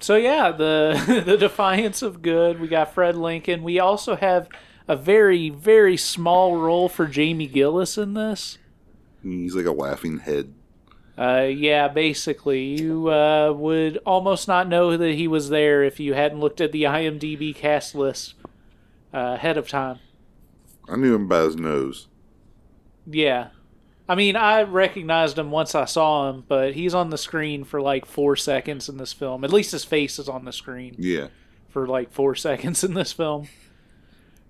So 0.00 0.16
yeah, 0.16 0.50
the 0.50 1.22
the 1.26 1.36
defiance 1.36 2.00
of 2.00 2.22
good. 2.22 2.58
We 2.58 2.68
got 2.68 2.94
Fred 2.94 3.16
Lincoln. 3.16 3.62
We 3.62 3.78
also 3.78 4.16
have 4.16 4.48
a 4.88 4.96
very 4.96 5.50
very 5.50 5.98
small 5.98 6.56
role 6.56 6.88
for 6.88 7.06
Jamie 7.06 7.48
Gillis 7.48 7.98
in 7.98 8.14
this. 8.14 8.56
He's 9.22 9.54
like 9.54 9.66
a 9.66 9.72
laughing 9.72 10.18
head. 10.18 10.52
Uh, 11.16 11.42
yeah, 11.54 11.88
basically, 11.88 12.80
you 12.80 13.08
uh, 13.10 13.52
would 13.52 13.98
almost 14.06 14.48
not 14.48 14.66
know 14.68 14.96
that 14.96 15.14
he 15.14 15.28
was 15.28 15.50
there 15.50 15.82
if 15.84 16.00
you 16.00 16.14
hadn't 16.14 16.40
looked 16.40 16.60
at 16.60 16.72
the 16.72 16.84
IMDb 16.84 17.54
cast 17.54 17.94
list 17.94 18.34
uh, 19.12 19.34
ahead 19.36 19.56
of 19.58 19.68
time. 19.68 19.98
I 20.88 20.96
knew 20.96 21.14
him 21.14 21.28
by 21.28 21.42
his 21.42 21.56
nose. 21.56 22.08
Yeah. 23.06 23.48
I 24.08 24.14
mean, 24.14 24.36
I 24.36 24.62
recognized 24.62 25.38
him 25.38 25.50
once 25.50 25.74
I 25.74 25.84
saw 25.84 26.28
him, 26.30 26.44
but 26.48 26.74
he's 26.74 26.94
on 26.94 27.10
the 27.10 27.18
screen 27.18 27.64
for 27.64 27.80
like 27.80 28.04
four 28.06 28.34
seconds 28.34 28.88
in 28.88 28.96
this 28.96 29.12
film. 29.12 29.44
At 29.44 29.52
least 29.52 29.72
his 29.72 29.84
face 29.84 30.18
is 30.18 30.28
on 30.28 30.44
the 30.44 30.52
screen 30.52 30.96
Yeah. 30.98 31.28
for 31.68 31.86
like 31.86 32.10
four 32.12 32.34
seconds 32.34 32.82
in 32.82 32.94
this 32.94 33.12
film. 33.12 33.48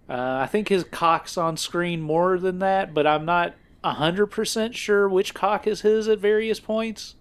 Uh, 0.09 0.41
I 0.43 0.47
think 0.47 0.69
his 0.69 0.85
cock's 0.85 1.37
on 1.37 1.57
screen 1.57 2.01
more 2.01 2.39
than 2.39 2.61
that, 2.61 2.95
but 2.95 3.07
I'm 3.07 3.25
not 3.25 3.55
100% 3.85 4.75
sure 4.75 5.09
which 5.09 5.35
cock 5.35 5.67
is 5.67 5.83
his 5.83 6.09
at 6.09 6.19
various 6.19 6.61
points. 6.61 7.17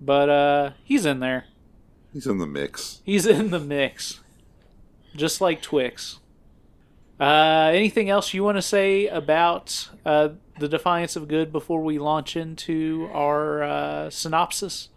But 0.00 0.28
uh, 0.28 0.70
he's 0.84 1.04
in 1.04 1.20
there. 1.20 1.46
He's 2.12 2.26
in 2.26 2.38
the 2.38 2.46
mix. 2.46 3.02
He's 3.04 3.26
in 3.26 3.50
the 3.50 3.60
mix. 3.60 4.20
Just 5.16 5.40
like 5.40 5.60
Twix. 5.60 6.20
Uh, 7.20 7.70
anything 7.74 8.08
else 8.08 8.32
you 8.32 8.44
want 8.44 8.56
to 8.56 8.62
say 8.62 9.08
about 9.08 9.88
uh, 10.06 10.30
the 10.60 10.68
Defiance 10.68 11.16
of 11.16 11.26
Good 11.26 11.50
before 11.50 11.82
we 11.82 11.98
launch 11.98 12.36
into 12.36 13.10
our 13.12 13.62
uh, 13.62 14.10
synopsis? 14.10 14.90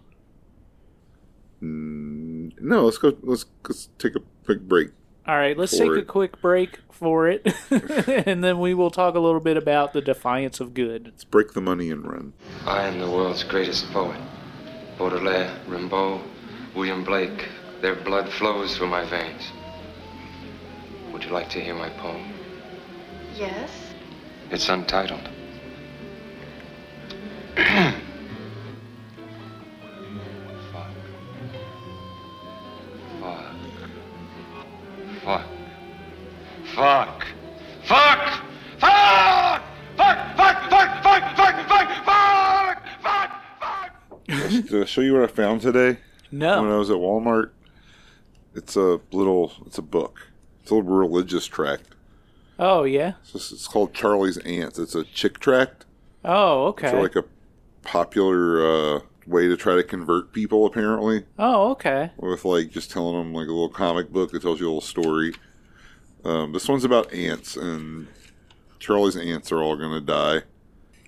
Mm, 1.62 2.60
no, 2.60 2.86
let's 2.86 3.00
go. 3.00 3.17
Let's, 3.22 3.46
let's 3.67 3.89
take 3.98 4.15
a 4.15 4.22
quick 4.46 4.62
break. 4.62 4.89
All 5.28 5.38
right, 5.38 5.56
let's 5.58 5.78
For 5.78 5.96
take 5.96 6.04
a 6.04 6.06
quick 6.06 6.42
break 6.42 6.80
for 6.90 7.28
it, 7.28 7.48
and 8.28 8.44
then 8.44 8.60
we 8.60 8.74
will 8.74 8.90
talk 8.90 9.13
a 9.13 9.20
little 9.20 9.40
bit 9.40 9.56
about 9.56 9.94
the 9.94 10.01
Defiance 10.01 10.60
of 10.60 10.74
Good. 10.74 11.06
Let's 11.06 11.24
break 11.24 11.54
the 11.54 11.62
money 11.62 11.92
and 11.92 12.06
run. 12.06 12.34
I 12.66 12.84
am 12.84 13.00
the 13.00 13.10
world's 13.10 13.44
greatest 13.44 13.92
poet. 13.92 14.20
Baudelaire, 14.98 15.56
Rimbaud, 15.68 16.22
William 16.75 17.04
Blake, 17.04 17.50
their 17.82 17.96
blood 17.96 18.30
flows 18.30 18.75
through 18.75 18.88
my 18.88 19.06
veins. 19.06 19.51
Would 21.13 21.24
you 21.24 21.32
like 21.32 21.50
to 21.51 21.62
hear 21.62 21.75
my 21.75 21.90
poem? 21.90 22.34
Yes. 23.36 23.70
It's 24.50 24.70
untitled. 24.70 25.30
Fuck. 35.24 35.46
Fuck. 36.74 37.25
Fuck. 37.84 38.44
Fuck. 38.80 39.62
Fuck. 39.98 40.38
Fuck. 40.38 40.70
Fuck. 40.70 41.04
Fuck. 41.04 41.36
Fuck. 41.36 41.68
Fuck. 41.68 42.06
Fuck. 42.06 42.84
Fuck. 43.01 43.32
Fuck. 43.60 44.68
Did 44.68 44.82
I 44.82 44.86
show 44.86 45.01
you 45.01 45.13
what 45.13 45.24
I 45.24 45.28
found 45.28 45.62
today 45.62 45.98
No. 46.32 46.62
when 46.63 46.72
I 46.72 46.78
was 46.78 46.90
at 46.90 46.98
Walmart? 46.98 47.51
It's 48.56 48.75
a 48.75 49.00
little. 49.12 49.54
It's 49.66 49.78
a 49.78 49.82
book. 49.84 50.28
It's 50.62 50.72
a 50.72 50.75
little 50.75 50.90
religious 50.90 51.46
tract. 51.46 51.84
Oh 52.60 52.84
yeah. 52.84 53.13
It's, 53.22 53.34
just, 53.34 53.51
it's 53.51 53.68
called 53.68 53.94
Charlie's 53.94 54.38
Ants. 54.40 54.78
It's 54.80 54.96
a 54.96 55.04
chick 55.04 55.40
tract. 55.40 55.86
Oh 56.25 56.66
okay. 56.68 56.88
It's 56.88 56.96
like 56.96 57.16
a 57.16 57.28
popular 57.84 58.98
uh, 58.98 59.00
way 59.28 59.48
to 59.48 59.56
try 59.58 59.75
to 59.75 59.84
convert 59.84 60.34
people, 60.34 60.66
apparently. 60.66 61.24
Oh 61.40 61.72
okay. 61.72 62.12
with 62.18 62.46
like 62.46 62.70
just 62.72 62.92
telling 62.92 63.16
them 63.18 63.34
like 63.34 63.48
a 63.48 63.51
little 63.51 63.70
comic 63.70 64.10
book 64.12 64.32
that 64.32 64.42
tells 64.42 64.60
you 64.60 64.66
a 64.66 64.70
little 64.70 64.82
story. 64.82 65.34
Um, 66.24 66.54
this 66.54 66.68
one's 66.70 66.84
about 66.84 67.12
ants, 67.13 67.56
and 67.58 68.08
Charlie's 68.80 69.18
ants 69.18 69.51
are 69.51 69.62
all 69.62 69.75
going 69.75 69.92
to 69.94 70.01
die, 70.01 70.42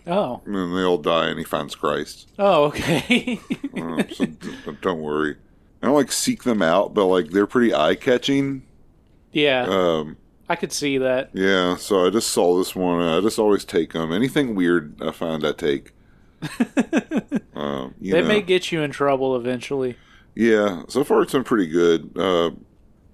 Oh. 0.08 0.41
and 0.46 0.75
they 0.75 0.82
all 0.84 0.98
die, 0.98 1.27
and 1.27 1.38
he 1.38 1.46
finds 1.46 1.75
Christ. 1.75 2.29
Oh 2.39 2.65
okay. 2.65 3.39
Um, 3.77 4.05
so 4.12 4.25
don't 4.82 5.01
worry. 5.01 5.38
I 5.82 5.88
don't 5.88 5.96
like 5.96 6.12
seek 6.12 6.43
them 6.43 6.62
out, 6.62 6.93
but 6.93 7.05
like 7.05 7.29
they're 7.32 7.46
pretty 7.48 7.74
eye 7.74 7.96
catching. 7.96 8.63
Yeah, 9.32 9.65
Um, 9.67 10.17
I 10.48 10.55
could 10.55 10.72
see 10.72 10.98
that. 11.00 11.32
yeah, 11.34 11.75
so 11.75 12.05
I 12.05 12.10
just 12.12 12.29
saw 12.29 12.58
this 12.58 12.75
one. 12.75 13.01
I 13.01 13.20
just 13.22 13.39
always 13.39 13.65
take 13.65 13.93
them. 13.93 14.12
Anything 14.13 14.53
weird, 14.55 15.01
I 15.01 15.12
find 15.12 15.43
I 15.46 15.51
take. 15.53 15.91
um, 17.55 17.93
They 18.01 18.21
know. 18.21 18.27
may 18.27 18.41
get 18.41 18.71
you 18.71 18.81
in 18.81 18.91
trouble 18.91 19.35
eventually. 19.35 19.95
Yeah, 20.35 20.83
so 20.88 21.03
far 21.03 21.21
it's 21.21 21.33
been 21.33 21.43
pretty 21.43 21.67
good. 21.67 22.17
Uh, 22.17 22.51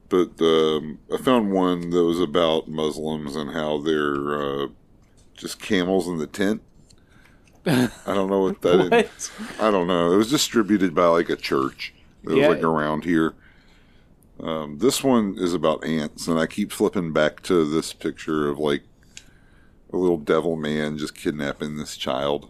but 0.07 0.41
um, 0.41 0.99
I 1.13 1.17
found 1.17 1.51
one 1.51 1.89
that 1.91 2.03
was 2.03 2.19
about 2.19 2.67
Muslims 2.67 3.35
and 3.35 3.51
how 3.51 3.77
they're 3.79 4.63
uh, 4.63 4.67
just 5.35 5.61
camels 5.61 6.07
in 6.07 6.17
the 6.17 6.27
tent. 6.27 6.61
I 7.65 7.89
don't 8.05 8.29
know 8.29 8.41
what 8.41 8.61
that 8.63 8.79
is. 8.93 9.27
What? 9.27 9.61
I 9.61 9.69
don't 9.69 9.87
know. 9.87 10.11
It 10.11 10.17
was 10.17 10.29
distributed 10.31 10.95
by 10.95 11.05
like 11.07 11.29
a 11.29 11.35
church 11.35 11.93
that 12.23 12.35
Yeah. 12.35 12.47
was 12.47 12.55
like 12.57 12.63
around 12.63 13.03
here. 13.03 13.35
Um, 14.39 14.77
this 14.79 15.03
one 15.03 15.35
is 15.37 15.53
about 15.53 15.85
ants, 15.85 16.27
and 16.27 16.39
I 16.39 16.47
keep 16.47 16.71
flipping 16.71 17.11
back 17.11 17.41
to 17.43 17.69
this 17.69 17.91
picture 17.91 18.47
of 18.49 18.57
like 18.57 18.83
a 19.91 19.97
little 19.97 20.17
devil 20.17 20.55
man 20.55 20.97
just 20.97 21.13
kidnapping 21.13 21.75
this 21.75 21.97
child. 21.97 22.49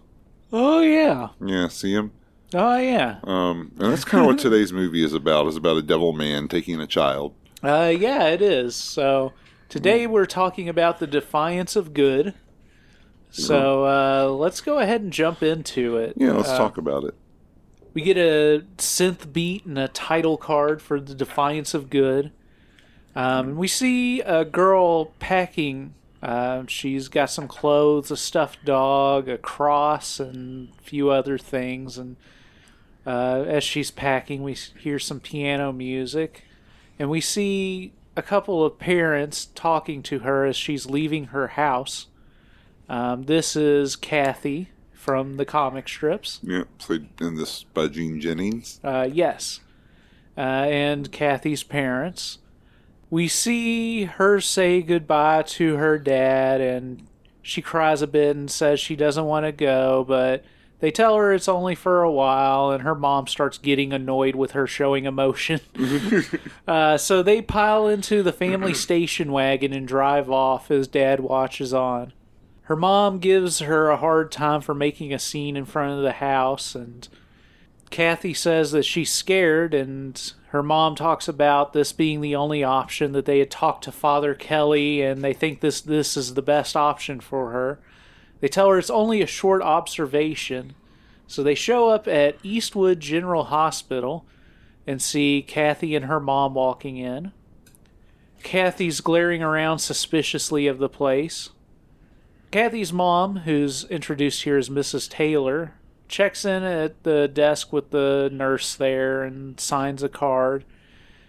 Oh 0.51 0.81
yeah. 0.81 1.29
Yeah, 1.45 1.67
see 1.67 1.93
him? 1.93 2.11
Oh 2.53 2.77
yeah. 2.77 3.19
Um, 3.23 3.71
and 3.79 3.91
that's 3.91 4.03
kind 4.05 4.21
of 4.23 4.27
what 4.27 4.39
today's 4.39 4.73
movie 4.73 5.03
is 5.03 5.13
about. 5.13 5.47
Is 5.47 5.55
about 5.55 5.77
a 5.77 5.81
devil 5.81 6.13
man 6.13 6.47
taking 6.47 6.79
a 6.81 6.87
child. 6.87 7.33
Uh, 7.63 7.93
yeah, 7.95 8.27
it 8.27 8.41
is. 8.41 8.75
So 8.75 9.33
today 9.67 10.07
we're 10.07 10.25
talking 10.25 10.67
about 10.69 10.99
the 10.99 11.07
defiance 11.07 11.75
of 11.75 11.93
good. 11.93 12.33
So 13.31 13.85
uh, 13.85 14.27
let's 14.31 14.59
go 14.61 14.79
ahead 14.79 15.01
and 15.01 15.13
jump 15.13 15.43
into 15.43 15.97
it. 15.97 16.15
Yeah, 16.17 16.31
let's 16.31 16.49
Uh, 16.49 16.57
talk 16.57 16.77
about 16.77 17.03
it. 17.03 17.13
We 17.93 18.01
get 18.01 18.17
a 18.17 18.65
synth 18.77 19.31
beat 19.31 19.65
and 19.65 19.77
a 19.77 19.87
title 19.87 20.37
card 20.37 20.81
for 20.81 20.99
the 20.99 21.13
defiance 21.13 21.73
of 21.75 21.89
good. 21.91 22.31
Um, 23.15 23.49
and 23.49 23.57
we 23.57 23.67
see 23.67 24.21
a 24.21 24.45
girl 24.45 25.05
packing. 25.19 25.93
Uh, 26.21 26.63
she's 26.67 27.07
got 27.07 27.29
some 27.29 27.47
clothes, 27.47 28.11
a 28.11 28.17
stuffed 28.17 28.65
dog, 28.65 29.29
a 29.29 29.37
cross, 29.37 30.19
and 30.19 30.69
a 30.77 30.81
few 30.81 31.09
other 31.09 31.37
things. 31.37 31.97
And 31.97 32.17
uh, 33.05 33.45
as 33.47 33.63
she's 33.63 33.91
packing, 33.91 34.43
we 34.43 34.53
hear 34.53 34.99
some 34.99 35.19
piano 35.19 35.71
music, 35.71 36.43
and 36.97 37.09
we 37.09 37.21
see 37.21 37.93
a 38.17 38.21
couple 38.21 38.65
of 38.65 38.77
parents 38.77 39.47
talking 39.55 40.03
to 40.03 40.19
her 40.19 40.45
as 40.45 40.57
she's 40.57 40.85
leaving 40.85 41.25
her 41.25 41.49
house. 41.49 42.07
Um, 42.89 43.23
this 43.23 43.55
is 43.55 43.95
Kathy 43.95 44.69
from 44.91 45.37
the 45.37 45.45
comic 45.45 45.87
strips. 45.87 46.39
Yeah, 46.43 46.63
played 46.77 47.07
in 47.21 47.35
this 47.35 47.63
by 47.63 47.87
Jean 47.87 48.19
Jennings. 48.19 48.81
Uh, 48.83 49.07
yes. 49.11 49.61
Uh, 50.37 50.41
and 50.41 51.11
Kathy's 51.11 51.63
parents. 51.63 52.39
We 53.09 53.27
see 53.27 54.05
her 54.05 54.39
say 54.39 54.81
goodbye 54.81 55.43
to 55.43 55.77
her 55.77 55.97
dad, 55.97 56.61
and 56.61 57.07
she 57.41 57.61
cries 57.61 58.01
a 58.01 58.07
bit 58.07 58.35
and 58.35 58.49
says 58.49 58.79
she 58.79 58.95
doesn't 58.95 59.25
want 59.25 59.45
to 59.45 59.51
go, 59.51 60.05
but 60.07 60.43
they 60.79 60.91
tell 60.91 61.17
her 61.17 61.33
it's 61.33 61.49
only 61.49 61.75
for 61.75 62.03
a 62.03 62.11
while, 62.11 62.71
and 62.71 62.83
her 62.83 62.95
mom 62.95 63.27
starts 63.27 63.57
getting 63.57 63.91
annoyed 63.91 64.35
with 64.35 64.51
her 64.51 64.65
showing 64.65 65.05
emotion. 65.05 65.59
uh, 66.67 66.97
so 66.97 67.21
they 67.21 67.41
pile 67.41 67.87
into 67.87 68.23
the 68.23 68.31
family 68.31 68.73
station 68.75 69.31
wagon 69.31 69.73
and 69.73 69.87
drive 69.87 70.29
off 70.29 70.71
as 70.71 70.87
dad 70.87 71.19
watches 71.19 71.73
on. 71.73 72.13
Her 72.63 72.75
mom 72.75 73.19
gives 73.19 73.59
her 73.59 73.89
a 73.89 73.97
hard 73.97 74.31
time 74.31 74.61
for 74.61 74.75
making 74.75 75.11
a 75.13 75.19
scene 75.19 75.57
in 75.57 75.65
front 75.65 75.97
of 75.97 76.03
the 76.03 76.13
house, 76.13 76.75
and 76.75 77.07
Kathy 77.89 78.33
says 78.33 78.71
that 78.71 78.85
she's 78.85 79.11
scared, 79.11 79.73
and 79.73 80.33
her 80.49 80.61
mom 80.61 80.95
talks 80.95 81.27
about 81.27 81.73
this 81.73 81.91
being 81.91 82.21
the 82.21 82.35
only 82.35 82.63
option 82.63 83.11
that 83.13 83.25
they 83.25 83.39
had 83.39 83.51
talked 83.51 83.83
to 83.85 83.91
Father 83.91 84.33
Kelly, 84.35 85.01
and 85.01 85.23
they 85.23 85.33
think 85.33 85.61
this 85.61 85.81
this 85.81 86.15
is 86.15 86.33
the 86.33 86.41
best 86.41 86.75
option 86.75 87.19
for 87.19 87.51
her. 87.51 87.79
They 88.39 88.47
tell 88.47 88.69
her 88.69 88.77
it's 88.77 88.89
only 88.89 89.21
a 89.21 89.27
short 89.27 89.61
observation, 89.61 90.75
so 91.27 91.43
they 91.43 91.55
show 91.55 91.89
up 91.89 92.07
at 92.07 92.37
Eastwood 92.43 92.99
General 92.99 93.45
Hospital 93.45 94.25
and 94.87 95.01
see 95.01 95.43
Kathy 95.45 95.95
and 95.95 96.05
her 96.05 96.19
mom 96.19 96.53
walking 96.53 96.97
in. 96.97 97.31
Kathy's 98.43 99.01
glaring 99.01 99.43
around 99.43 99.79
suspiciously 99.79 100.67
of 100.67 100.77
the 100.77 100.89
place. 100.89 101.49
Kathy's 102.51 102.93
mom, 102.93 103.37
who's 103.39 103.83
introduced 103.85 104.43
here 104.43 104.57
as 104.57 104.69
Mrs. 104.69 105.09
Taylor, 105.09 105.73
checks 106.09 106.43
in 106.43 106.63
at 106.63 107.03
the 107.03 107.27
desk 107.27 107.71
with 107.71 107.91
the 107.91 108.29
nurse 108.33 108.75
there 108.75 109.23
and 109.23 109.59
signs 109.59 110.03
a 110.03 110.09
card. 110.09 110.65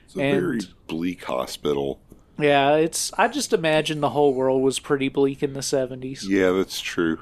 It's 0.06 0.16
a 0.16 0.20
And- 0.22 0.40
very 0.40 0.60
bleak 0.88 1.24
hospital. 1.24 2.00
Yeah, 2.38 2.76
it's. 2.76 3.12
I 3.18 3.28
just 3.28 3.52
imagine 3.52 4.00
the 4.00 4.10
whole 4.10 4.32
world 4.32 4.62
was 4.62 4.78
pretty 4.78 5.10
bleak 5.10 5.42
in 5.42 5.52
the 5.52 5.60
70s. 5.62 6.26
Yeah, 6.26 6.52
that's 6.52 6.80
true. 6.80 7.18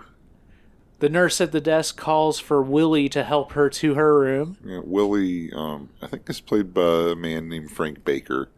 The 1.00 1.08
nurse 1.08 1.40
at 1.40 1.52
the 1.52 1.60
desk 1.60 1.96
calls 1.96 2.38
for 2.40 2.62
Willie 2.62 3.08
to 3.10 3.24
help 3.24 3.52
her 3.52 3.68
to 3.70 3.94
her 3.94 4.18
room. 4.20 4.58
Yeah, 4.64 4.80
Willie, 4.84 5.52
um, 5.52 5.90
I 6.00 6.06
think 6.06 6.28
is 6.30 6.40
played 6.40 6.72
by 6.72 7.10
a 7.10 7.14
man 7.16 7.48
named 7.48 7.70
Frank 7.72 8.04
Baker. 8.04 8.48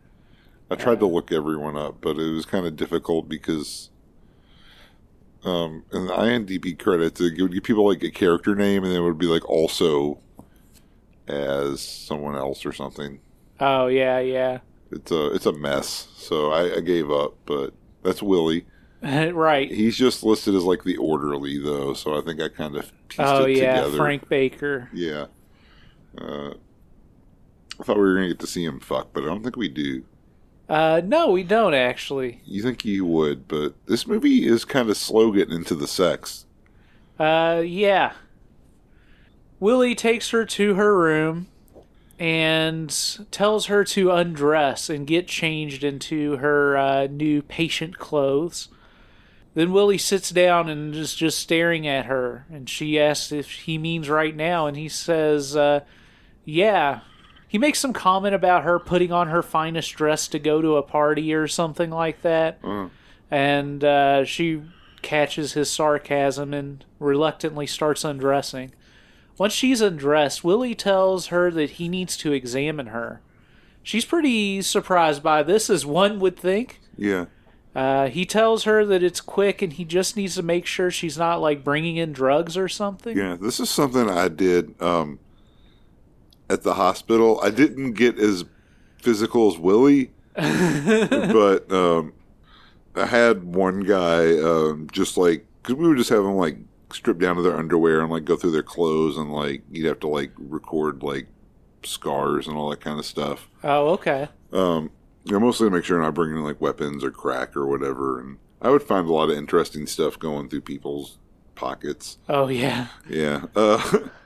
I 0.70 0.74
tried 0.76 1.00
to 1.00 1.06
look 1.06 1.32
everyone 1.32 1.76
up, 1.76 1.96
but 2.00 2.16
it 2.18 2.30
was 2.30 2.46
kind 2.46 2.64
of 2.66 2.76
difficult 2.76 3.28
because 3.28 3.90
um, 5.44 5.84
in 5.92 6.06
the 6.06 6.12
IMDb 6.12 6.78
credits, 6.78 7.20
it 7.20 7.40
would 7.40 7.52
give 7.52 7.62
people 7.62 7.86
like 7.86 8.02
a 8.02 8.10
character 8.10 8.54
name, 8.54 8.84
and 8.84 8.92
then 8.92 9.00
it 9.02 9.04
would 9.04 9.18
be 9.18 9.26
like 9.26 9.48
also 9.48 10.18
as 11.28 11.80
someone 11.80 12.36
else 12.36 12.66
or 12.66 12.72
something. 12.72 13.20
Oh, 13.60 13.86
yeah, 13.86 14.18
yeah. 14.18 14.58
It's 14.90 15.10
a 15.12 15.32
it's 15.32 15.46
a 15.46 15.52
mess. 15.52 16.08
So 16.16 16.50
I, 16.50 16.76
I 16.76 16.80
gave 16.80 17.10
up, 17.10 17.34
but 17.46 17.72
that's 18.02 18.22
Willie. 18.22 18.66
right. 19.02 19.70
He's 19.70 19.96
just 19.96 20.22
listed 20.24 20.54
as 20.54 20.64
like 20.64 20.82
the 20.84 20.96
orderly 20.96 21.58
though, 21.58 21.94
so 21.94 22.18
I 22.18 22.22
think 22.22 22.40
I 22.40 22.48
kind 22.48 22.76
of 22.76 22.92
pieced 23.08 23.20
Oh, 23.20 23.44
it 23.44 23.56
yeah, 23.56 23.76
together. 23.76 23.96
Frank 23.96 24.28
Baker. 24.28 24.88
Yeah. 24.92 25.26
Uh, 26.18 26.54
I 27.78 27.82
thought 27.84 27.96
we 27.96 28.02
were 28.02 28.14
gonna 28.16 28.28
get 28.28 28.40
to 28.40 28.46
see 28.46 28.64
him 28.64 28.80
fuck, 28.80 29.12
but 29.12 29.22
I 29.22 29.26
don't 29.26 29.42
think 29.42 29.56
we 29.56 29.68
do. 29.68 30.04
Uh, 30.70 31.02
no, 31.04 31.32
we 31.32 31.42
don't 31.42 31.74
actually. 31.74 32.40
You 32.44 32.62
think 32.62 32.84
you 32.84 33.04
would, 33.04 33.48
but 33.48 33.74
this 33.86 34.06
movie 34.06 34.46
is 34.46 34.64
kind 34.64 34.88
of 34.88 34.96
slow 34.96 35.32
getting 35.32 35.56
into 35.56 35.74
the 35.74 35.88
sex. 35.88 36.46
Uh, 37.18 37.60
yeah. 37.66 38.12
Willie 39.58 39.96
takes 39.96 40.30
her 40.30 40.44
to 40.44 40.74
her 40.74 40.96
room 40.96 41.48
and 42.20 42.96
tells 43.32 43.66
her 43.66 43.82
to 43.82 44.12
undress 44.12 44.88
and 44.88 45.08
get 45.08 45.26
changed 45.26 45.82
into 45.82 46.36
her 46.36 46.76
uh, 46.76 47.06
new 47.08 47.42
patient 47.42 47.98
clothes. 47.98 48.68
Then 49.54 49.72
Willie 49.72 49.98
sits 49.98 50.30
down 50.30 50.68
and 50.68 50.94
is 50.94 51.16
just 51.16 51.40
staring 51.40 51.84
at 51.88 52.06
her, 52.06 52.46
and 52.48 52.70
she 52.70 53.00
asks 53.00 53.32
if 53.32 53.50
he 53.50 53.76
means 53.76 54.08
right 54.08 54.36
now, 54.36 54.68
and 54.68 54.76
he 54.76 54.88
says, 54.88 55.56
uh, 55.56 55.80
"Yeah." 56.44 57.00
He 57.50 57.58
makes 57.58 57.80
some 57.80 57.92
comment 57.92 58.32
about 58.32 58.62
her 58.62 58.78
putting 58.78 59.10
on 59.10 59.26
her 59.26 59.42
finest 59.42 59.92
dress 59.96 60.28
to 60.28 60.38
go 60.38 60.62
to 60.62 60.76
a 60.76 60.82
party 60.84 61.34
or 61.34 61.48
something 61.48 61.90
like 61.90 62.22
that 62.22 62.60
Uh, 62.62 62.88
and 63.28 63.82
uh, 63.82 64.24
she 64.24 64.62
catches 65.02 65.54
his 65.54 65.68
sarcasm 65.68 66.54
and 66.54 66.84
reluctantly 67.00 67.66
starts 67.66 68.04
undressing. 68.04 68.70
Once 69.36 69.52
she's 69.52 69.80
undressed, 69.80 70.44
Willie 70.44 70.74
tells 70.76 71.26
her 71.28 71.50
that 71.50 71.70
he 71.70 71.88
needs 71.88 72.16
to 72.18 72.30
examine 72.32 72.86
her. 72.86 73.20
She's 73.82 74.04
pretty 74.04 74.62
surprised 74.62 75.22
by 75.22 75.42
this, 75.42 75.68
as 75.70 75.84
one 75.84 76.20
would 76.20 76.36
think. 76.36 76.80
yeah. 76.96 77.24
Uh, 77.74 78.08
he 78.08 78.26
tells 78.26 78.64
her 78.64 78.84
that 78.84 79.00
it's 79.02 79.20
quick 79.20 79.62
and 79.62 79.72
he 79.72 79.84
just 79.84 80.16
needs 80.16 80.34
to 80.34 80.42
make 80.42 80.66
sure 80.66 80.90
she's 80.90 81.16
not 81.16 81.40
like 81.40 81.62
bringing 81.62 81.96
in 81.96 82.12
drugs 82.12 82.56
or 82.56 82.68
something. 82.68 83.16
Yeah. 83.16 83.36
This 83.40 83.60
is 83.60 83.70
something 83.70 84.10
I 84.10 84.26
did 84.26 84.74
um, 84.82 85.20
at 86.50 86.62
the 86.62 86.74
hospital. 86.74 87.40
I 87.42 87.50
didn't 87.50 87.92
get 87.92 88.18
as 88.18 88.44
physical 88.98 89.50
as 89.50 89.58
Willie, 89.58 90.10
but 90.34 91.70
um, 91.72 92.12
I 92.94 93.06
had 93.06 93.44
one 93.44 93.80
guy 93.80 94.38
um, 94.38 94.88
just 94.92 95.16
like 95.16 95.46
because 95.62 95.76
we 95.76 95.88
would 95.88 95.98
just 95.98 96.10
have 96.10 96.24
them 96.24 96.36
like 96.36 96.58
strip 96.92 97.18
down 97.18 97.36
to 97.36 97.42
their 97.42 97.56
underwear 97.56 98.00
and 98.00 98.10
like 98.10 98.24
go 98.24 98.36
through 98.36 98.50
their 98.50 98.62
clothes 98.62 99.16
and 99.16 99.32
like 99.32 99.62
you'd 99.70 99.86
have 99.86 100.00
to 100.00 100.08
like 100.08 100.32
record 100.36 101.02
like 101.02 101.28
scars 101.84 102.46
and 102.46 102.56
all 102.56 102.68
that 102.70 102.80
kind 102.80 102.98
of 102.98 103.06
stuff. 103.06 103.48
Oh, 103.62 103.90
okay. 103.90 104.28
Um, 104.52 104.90
you 105.24 105.32
know, 105.32 105.40
mostly 105.40 105.68
to 105.68 105.70
make 105.74 105.84
sure 105.84 105.96
I'm 105.96 106.02
not 106.02 106.14
bringing 106.14 106.36
in 106.36 106.44
like 106.44 106.60
weapons 106.60 107.04
or 107.04 107.10
crack 107.10 107.56
or 107.56 107.66
whatever. 107.66 108.20
And 108.20 108.38
I 108.60 108.70
would 108.70 108.82
find 108.82 109.08
a 109.08 109.12
lot 109.12 109.30
of 109.30 109.36
interesting 109.36 109.86
stuff 109.86 110.18
going 110.18 110.48
through 110.48 110.62
people's 110.62 111.18
pockets. 111.54 112.18
Oh, 112.28 112.48
yeah. 112.48 112.88
Yeah. 113.08 113.44
Uh, 113.54 114.08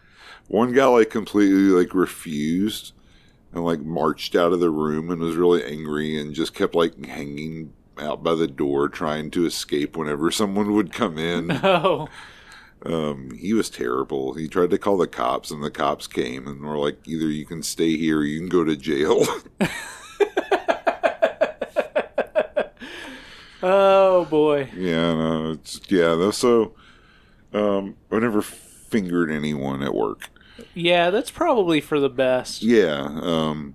one 0.49 0.73
guy 0.73 0.87
like 0.87 1.11
completely 1.11 1.71
like 1.71 1.95
refused 1.95 2.93
and 3.53 3.65
like 3.65 3.81
marched 3.81 4.35
out 4.35 4.53
of 4.53 4.61
the 4.61 4.71
room 4.71 5.11
and 5.11 5.21
was 5.21 5.37
really 5.37 5.65
angry 5.65 6.21
and 6.21 6.35
just 6.35 6.55
kept 6.55 6.75
like 6.75 7.05
hanging 7.07 7.73
out 7.99 8.23
by 8.23 8.35
the 8.35 8.49
door 8.49 8.89
trying 8.89 9.31
to 9.31 9.47
escape 9.47 9.97
whenever 9.97 10.31
someone 10.31 10.73
would 10.73 10.93
come 10.93 11.19
in. 11.19 11.51
Oh, 11.65 12.09
Um, 12.85 13.31
he 13.31 13.55
was 13.55 13.71
terrible. 13.71 14.35
He 14.35 14.47
tried 14.47 14.69
to 14.71 14.79
call 14.79 14.99
the 14.99 15.07
cops, 15.07 15.51
and 15.51 15.65
the 15.65 15.71
cops 15.71 16.07
came 16.07 16.47
and 16.47 16.61
were 16.61 16.77
like, 16.77 16.99
"Either 17.07 17.29
you 17.29 17.47
can 17.47 17.63
stay 17.63 17.97
here, 17.97 18.19
or 18.19 18.25
you 18.25 18.41
can 18.41 18.51
go 18.51 18.63
to 18.63 18.77
jail." 18.77 19.25
oh 23.63 24.25
boy. 24.27 24.71
Yeah, 24.77 25.15
no, 25.15 25.53
it's 25.53 25.81
yeah. 25.89 26.31
So, 26.31 26.75
um, 27.53 27.97
I 28.11 28.19
never 28.19 28.43
fingered 28.43 29.31
anyone 29.31 29.83
at 29.83 29.95
work. 29.95 30.29
Yeah, 30.75 31.11
that's 31.11 31.31
probably 31.31 31.81
for 31.81 31.99
the 32.01 32.09
best. 32.09 32.63
Yeah, 32.63 33.09
um, 33.23 33.75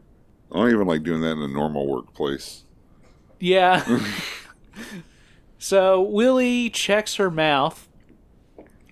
I 0.52 0.58
don't 0.60 0.72
even 0.74 0.88
like 0.88 1.04
doing 1.04 1.22
that 1.22 1.32
in 1.32 1.42
a 1.42 1.48
normal 1.48 1.88
workplace. 1.88 2.64
Yeah. 3.40 4.02
so 5.58 6.02
Willie 6.02 6.70
checks 6.70 7.16
her 7.16 7.32
mouth. 7.32 7.88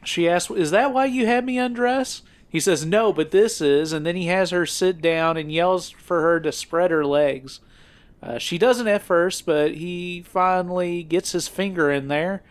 She 0.04 0.28
asks, 0.28 0.52
"Is 0.52 0.72
that 0.72 0.94
why 0.94 1.06
you 1.06 1.26
had 1.26 1.46
me 1.46 1.58
undress?" 1.58 2.22
He 2.50 2.60
says, 2.60 2.86
"No, 2.86 3.12
but 3.12 3.32
this 3.32 3.62
is." 3.62 3.92
And 3.92 4.06
then 4.06 4.16
he 4.16 4.28
has 4.28 4.52
her 4.52 4.66
sit 4.66 5.02
down 5.02 5.38
and 5.38 5.52
yells 5.52 5.90
for 5.90 6.22
her 6.22 6.40
to 6.40 6.52
spread 6.52 6.92
her 6.92 7.06
legs. 7.06 7.60
Uh, 8.22 8.38
she 8.38 8.58
doesn't 8.58 8.88
at 8.88 9.02
first, 9.02 9.46
but 9.46 9.76
he 9.76 10.22
finally 10.22 11.04
gets 11.04 11.34
his 11.34 11.48
finger 11.48 11.92
in 11.92 12.08
there 12.08 12.42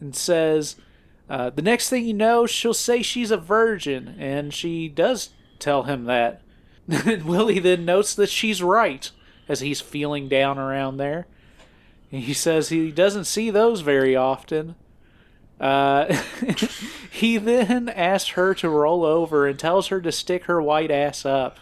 and 0.00 0.16
says, 0.16 0.76
uh, 1.32 1.48
The 1.48 1.62
next 1.62 1.88
thing 1.88 2.04
you 2.04 2.12
know, 2.12 2.44
she'll 2.44 2.74
say 2.74 3.00
she's 3.00 3.30
a 3.30 3.38
virgin. 3.38 4.16
And 4.18 4.52
she 4.52 4.86
does 4.86 5.30
tell 5.58 5.84
him 5.84 6.04
that. 6.04 6.42
Willie 7.24 7.58
then 7.58 7.86
notes 7.86 8.14
that 8.14 8.28
she's 8.28 8.62
right 8.62 9.10
as 9.48 9.60
he's 9.60 9.80
feeling 9.80 10.28
down 10.28 10.58
around 10.58 10.98
there. 10.98 11.26
He 12.10 12.34
says 12.34 12.68
he 12.68 12.90
doesn't 12.90 13.24
see 13.24 13.48
those 13.48 13.80
very 13.80 14.14
often. 14.14 14.74
Uh, 15.58 16.22
he 17.10 17.38
then 17.38 17.88
asks 17.88 18.30
her 18.30 18.54
to 18.56 18.68
roll 18.68 19.02
over 19.02 19.46
and 19.46 19.58
tells 19.58 19.86
her 19.88 20.02
to 20.02 20.12
stick 20.12 20.44
her 20.44 20.60
white 20.60 20.90
ass 20.90 21.24
up. 21.24 21.56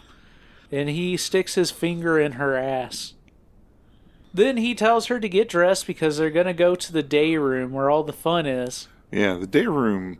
And 0.69 0.89
he 0.89 1.15
sticks 1.15 1.55
his 1.55 1.71
finger 1.71 2.19
in 2.19 2.33
her 2.33 2.57
ass. 2.57 3.13
Then 4.33 4.57
he 4.57 4.75
tells 4.75 5.05
her 5.05 5.21
to 5.21 5.29
get 5.29 5.47
dressed 5.47 5.87
because 5.87 6.17
they're 6.17 6.29
going 6.29 6.45
to 6.45 6.53
go 6.53 6.75
to 6.75 6.91
the 6.91 7.03
day 7.03 7.37
room 7.37 7.71
where 7.71 7.89
all 7.89 8.03
the 8.03 8.11
fun 8.11 8.45
is. 8.45 8.89
Yeah, 9.11 9.35
the 9.35 9.47
day 9.47 9.65
room 9.65 10.19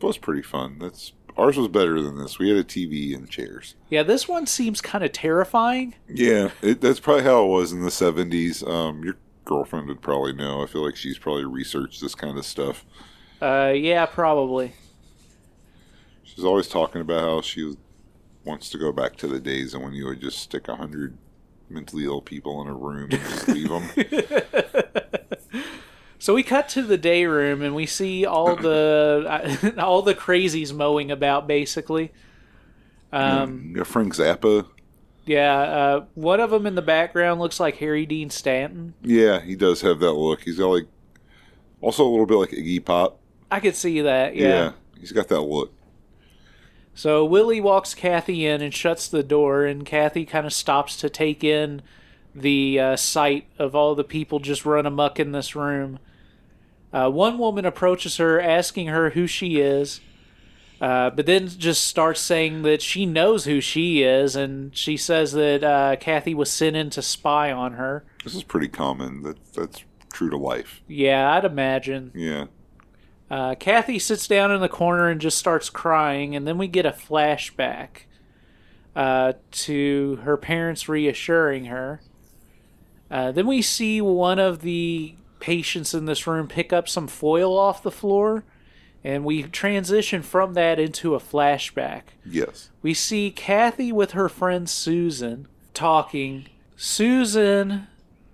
was 0.00 0.18
pretty 0.18 0.42
fun. 0.42 0.78
That's 0.78 1.12
ours 1.36 1.56
was 1.56 1.68
better 1.68 2.00
than 2.00 2.18
this. 2.18 2.38
We 2.38 2.48
had 2.48 2.58
a 2.58 2.64
TV 2.64 3.14
and 3.14 3.28
chairs. 3.28 3.74
Yeah, 3.90 4.02
this 4.02 4.28
one 4.28 4.46
seems 4.46 4.80
kind 4.80 5.04
of 5.04 5.12
terrifying. 5.12 5.94
Yeah, 6.08 6.50
it, 6.62 6.80
that's 6.80 7.00
probably 7.00 7.24
how 7.24 7.44
it 7.44 7.48
was 7.48 7.72
in 7.72 7.82
the 7.82 7.90
seventies. 7.90 8.62
Um, 8.62 9.02
your 9.04 9.16
girlfriend 9.44 9.88
would 9.88 10.00
probably 10.02 10.32
know. 10.32 10.62
I 10.62 10.66
feel 10.66 10.84
like 10.84 10.96
she's 10.96 11.18
probably 11.18 11.44
researched 11.44 12.00
this 12.00 12.14
kind 12.14 12.38
of 12.38 12.46
stuff. 12.46 12.84
Uh, 13.42 13.72
yeah, 13.74 14.06
probably. 14.06 14.72
She's 16.22 16.44
always 16.44 16.68
talking 16.68 17.00
about 17.00 17.20
how 17.20 17.40
she 17.42 17.76
wants 18.44 18.70
to 18.70 18.78
go 18.78 18.92
back 18.92 19.16
to 19.16 19.26
the 19.26 19.40
days 19.40 19.76
when 19.76 19.92
you 19.92 20.06
would 20.06 20.20
just 20.20 20.38
stick 20.38 20.68
a 20.68 20.76
hundred 20.76 21.16
mentally 21.68 22.04
ill 22.04 22.20
people 22.20 22.60
in 22.62 22.68
a 22.68 22.74
room 22.74 23.10
and 23.10 23.20
just 23.20 23.48
leave 23.48 23.68
them. 23.68 23.88
So 26.24 26.32
we 26.32 26.42
cut 26.42 26.70
to 26.70 26.80
the 26.80 26.96
day 26.96 27.26
room 27.26 27.60
and 27.60 27.74
we 27.74 27.84
see 27.84 28.24
all 28.24 28.56
the 28.56 29.74
all 29.78 30.00
the 30.00 30.14
crazies 30.14 30.72
mowing 30.72 31.10
about 31.10 31.46
basically. 31.46 32.12
Um, 33.12 33.74
yeah, 33.76 33.82
Frank 33.82 34.14
Zappa. 34.14 34.66
Yeah, 35.26 35.54
uh, 35.60 36.04
one 36.14 36.40
of 36.40 36.48
them 36.48 36.66
in 36.66 36.76
the 36.76 36.80
background 36.80 37.40
looks 37.40 37.60
like 37.60 37.76
Harry 37.76 38.06
Dean 38.06 38.30
Stanton. 38.30 38.94
Yeah, 39.02 39.42
he 39.42 39.54
does 39.54 39.82
have 39.82 40.00
that 40.00 40.12
look. 40.12 40.40
He's 40.40 40.56
got 40.56 40.68
like 40.68 40.86
also 41.82 42.06
a 42.06 42.08
little 42.08 42.24
bit 42.24 42.36
like 42.36 42.50
Iggy 42.52 42.82
Pop. 42.82 43.20
I 43.50 43.60
could 43.60 43.76
see 43.76 44.00
that. 44.00 44.34
Yeah, 44.34 44.48
yeah 44.48 44.72
he's 44.98 45.12
got 45.12 45.28
that 45.28 45.42
look. 45.42 45.74
So 46.94 47.22
Willie 47.26 47.60
walks 47.60 47.92
Kathy 47.92 48.46
in 48.46 48.62
and 48.62 48.72
shuts 48.72 49.08
the 49.08 49.22
door, 49.22 49.66
and 49.66 49.84
Kathy 49.84 50.24
kind 50.24 50.46
of 50.46 50.54
stops 50.54 50.96
to 50.96 51.10
take 51.10 51.44
in 51.44 51.82
the 52.34 52.80
uh, 52.80 52.96
sight 52.96 53.46
of 53.58 53.74
all 53.76 53.94
the 53.94 54.04
people 54.04 54.38
just 54.38 54.64
run 54.64 54.86
amuck 54.86 55.20
in 55.20 55.32
this 55.32 55.54
room. 55.54 55.98
Uh, 56.94 57.10
one 57.10 57.38
woman 57.38 57.64
approaches 57.64 58.18
her, 58.18 58.40
asking 58.40 58.86
her 58.86 59.10
who 59.10 59.26
she 59.26 59.60
is, 59.60 60.00
uh, 60.80 61.10
but 61.10 61.26
then 61.26 61.48
just 61.48 61.84
starts 61.84 62.20
saying 62.20 62.62
that 62.62 62.80
she 62.80 63.04
knows 63.04 63.46
who 63.46 63.60
she 63.60 64.04
is, 64.04 64.36
and 64.36 64.76
she 64.76 64.96
says 64.96 65.32
that 65.32 65.64
uh, 65.64 65.96
Kathy 65.98 66.34
was 66.34 66.52
sent 66.52 66.76
in 66.76 66.90
to 66.90 67.02
spy 67.02 67.50
on 67.50 67.72
her. 67.72 68.04
This 68.22 68.36
is 68.36 68.44
pretty 68.44 68.68
common. 68.68 69.22
That 69.22 69.38
that's 69.54 69.82
true 70.12 70.30
to 70.30 70.36
life. 70.36 70.82
Yeah, 70.86 71.32
I'd 71.32 71.44
imagine. 71.44 72.12
Yeah. 72.14 72.44
Uh, 73.28 73.56
Kathy 73.56 73.98
sits 73.98 74.28
down 74.28 74.52
in 74.52 74.60
the 74.60 74.68
corner 74.68 75.08
and 75.08 75.20
just 75.20 75.36
starts 75.36 75.70
crying, 75.70 76.36
and 76.36 76.46
then 76.46 76.58
we 76.58 76.68
get 76.68 76.86
a 76.86 76.92
flashback 76.92 78.04
uh, 78.94 79.32
to 79.50 80.20
her 80.22 80.36
parents 80.36 80.88
reassuring 80.88 81.64
her. 81.64 82.00
Uh, 83.10 83.32
then 83.32 83.48
we 83.48 83.62
see 83.62 84.00
one 84.00 84.38
of 84.38 84.60
the 84.60 85.16
patients 85.44 85.92
in 85.92 86.06
this 86.06 86.26
room 86.26 86.48
pick 86.48 86.72
up 86.72 86.88
some 86.88 87.06
foil 87.06 87.58
off 87.58 87.82
the 87.82 87.90
floor, 87.90 88.44
and 89.04 89.26
we 89.26 89.42
transition 89.42 90.22
from 90.22 90.54
that 90.54 90.80
into 90.80 91.14
a 91.14 91.20
flashback. 91.20 92.04
Yes. 92.24 92.70
We 92.80 92.94
see 92.94 93.30
Kathy 93.30 93.92
with 93.92 94.12
her 94.12 94.30
friend 94.30 94.66
Susan 94.66 95.46
talking. 95.74 96.46
Susan 96.76 97.88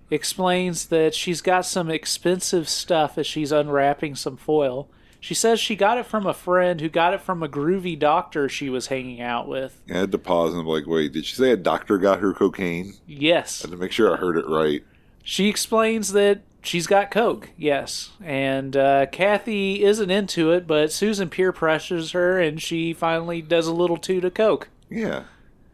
explains 0.09 0.85
that 0.85 1.13
she's 1.13 1.41
got 1.41 1.65
some 1.65 1.89
expensive 1.89 2.69
stuff 2.69 3.17
as 3.17 3.27
she's 3.27 3.51
unwrapping 3.51 4.15
some 4.15 4.37
foil. 4.37 4.87
She 5.19 5.33
says 5.33 5.59
she 5.59 5.75
got 5.75 5.97
it 5.97 6.05
from 6.05 6.25
a 6.25 6.33
friend 6.33 6.79
who 6.79 6.87
got 6.87 7.13
it 7.13 7.19
from 7.19 7.43
a 7.43 7.49
groovy 7.49 7.99
doctor 7.99 8.47
she 8.47 8.69
was 8.69 8.87
hanging 8.87 9.19
out 9.19 9.49
with. 9.49 9.81
I 9.89 9.97
had 9.97 10.13
to 10.13 10.17
pause 10.17 10.53
and 10.53 10.61
I'm 10.61 10.65
like, 10.65 10.87
wait, 10.87 11.11
did 11.11 11.25
she 11.25 11.35
say 11.35 11.51
a 11.51 11.57
doctor 11.57 11.97
got 11.97 12.21
her 12.21 12.33
cocaine? 12.33 12.93
Yes. 13.05 13.65
I 13.65 13.67
had 13.67 13.71
to 13.71 13.81
make 13.81 13.91
sure 13.91 14.13
I 14.13 14.17
heard 14.17 14.37
it 14.37 14.47
right. 14.47 14.81
She 15.31 15.47
explains 15.47 16.11
that 16.11 16.41
she's 16.61 16.87
got 16.87 17.09
coke, 17.09 17.51
yes. 17.55 18.09
And 18.21 18.75
uh, 18.75 19.05
Kathy 19.05 19.81
isn't 19.81 20.11
into 20.11 20.51
it, 20.51 20.67
but 20.67 20.91
Susan 20.91 21.29
peer 21.29 21.53
pressures 21.53 22.11
her 22.11 22.37
and 22.37 22.61
she 22.61 22.91
finally 22.91 23.41
does 23.41 23.65
a 23.65 23.71
little 23.73 23.95
toot 23.95 24.25
of 24.25 24.33
coke. 24.33 24.67
Yeah. 24.89 25.23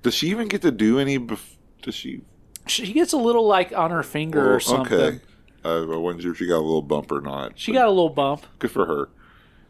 Does 0.03 0.13
she 0.13 0.27
even 0.27 0.47
get 0.47 0.61
to 0.61 0.69
do 0.69 0.99
any? 0.99 1.17
Bef- 1.17 1.55
does 1.81 1.95
she 1.95 2.21
she 2.67 2.93
gets 2.93 3.13
a 3.13 3.17
little 3.17 3.47
like 3.47 3.75
on 3.75 3.89
her 3.89 4.03
finger 4.03 4.53
or 4.53 4.59
something. 4.59 4.93
Okay. 4.93 5.19
Uh, 5.65 5.91
I 5.91 5.97
wonder 5.97 6.29
if 6.29 6.37
she 6.37 6.45
got 6.45 6.57
a 6.57 6.59
little 6.59 6.83
bump 6.83 7.11
or 7.11 7.21
not. 7.21 7.53
She 7.55 7.71
got 7.71 7.87
a 7.87 7.89
little 7.89 8.11
bump. 8.11 8.45
Good 8.59 8.69
for 8.69 8.85
her. 8.85 9.09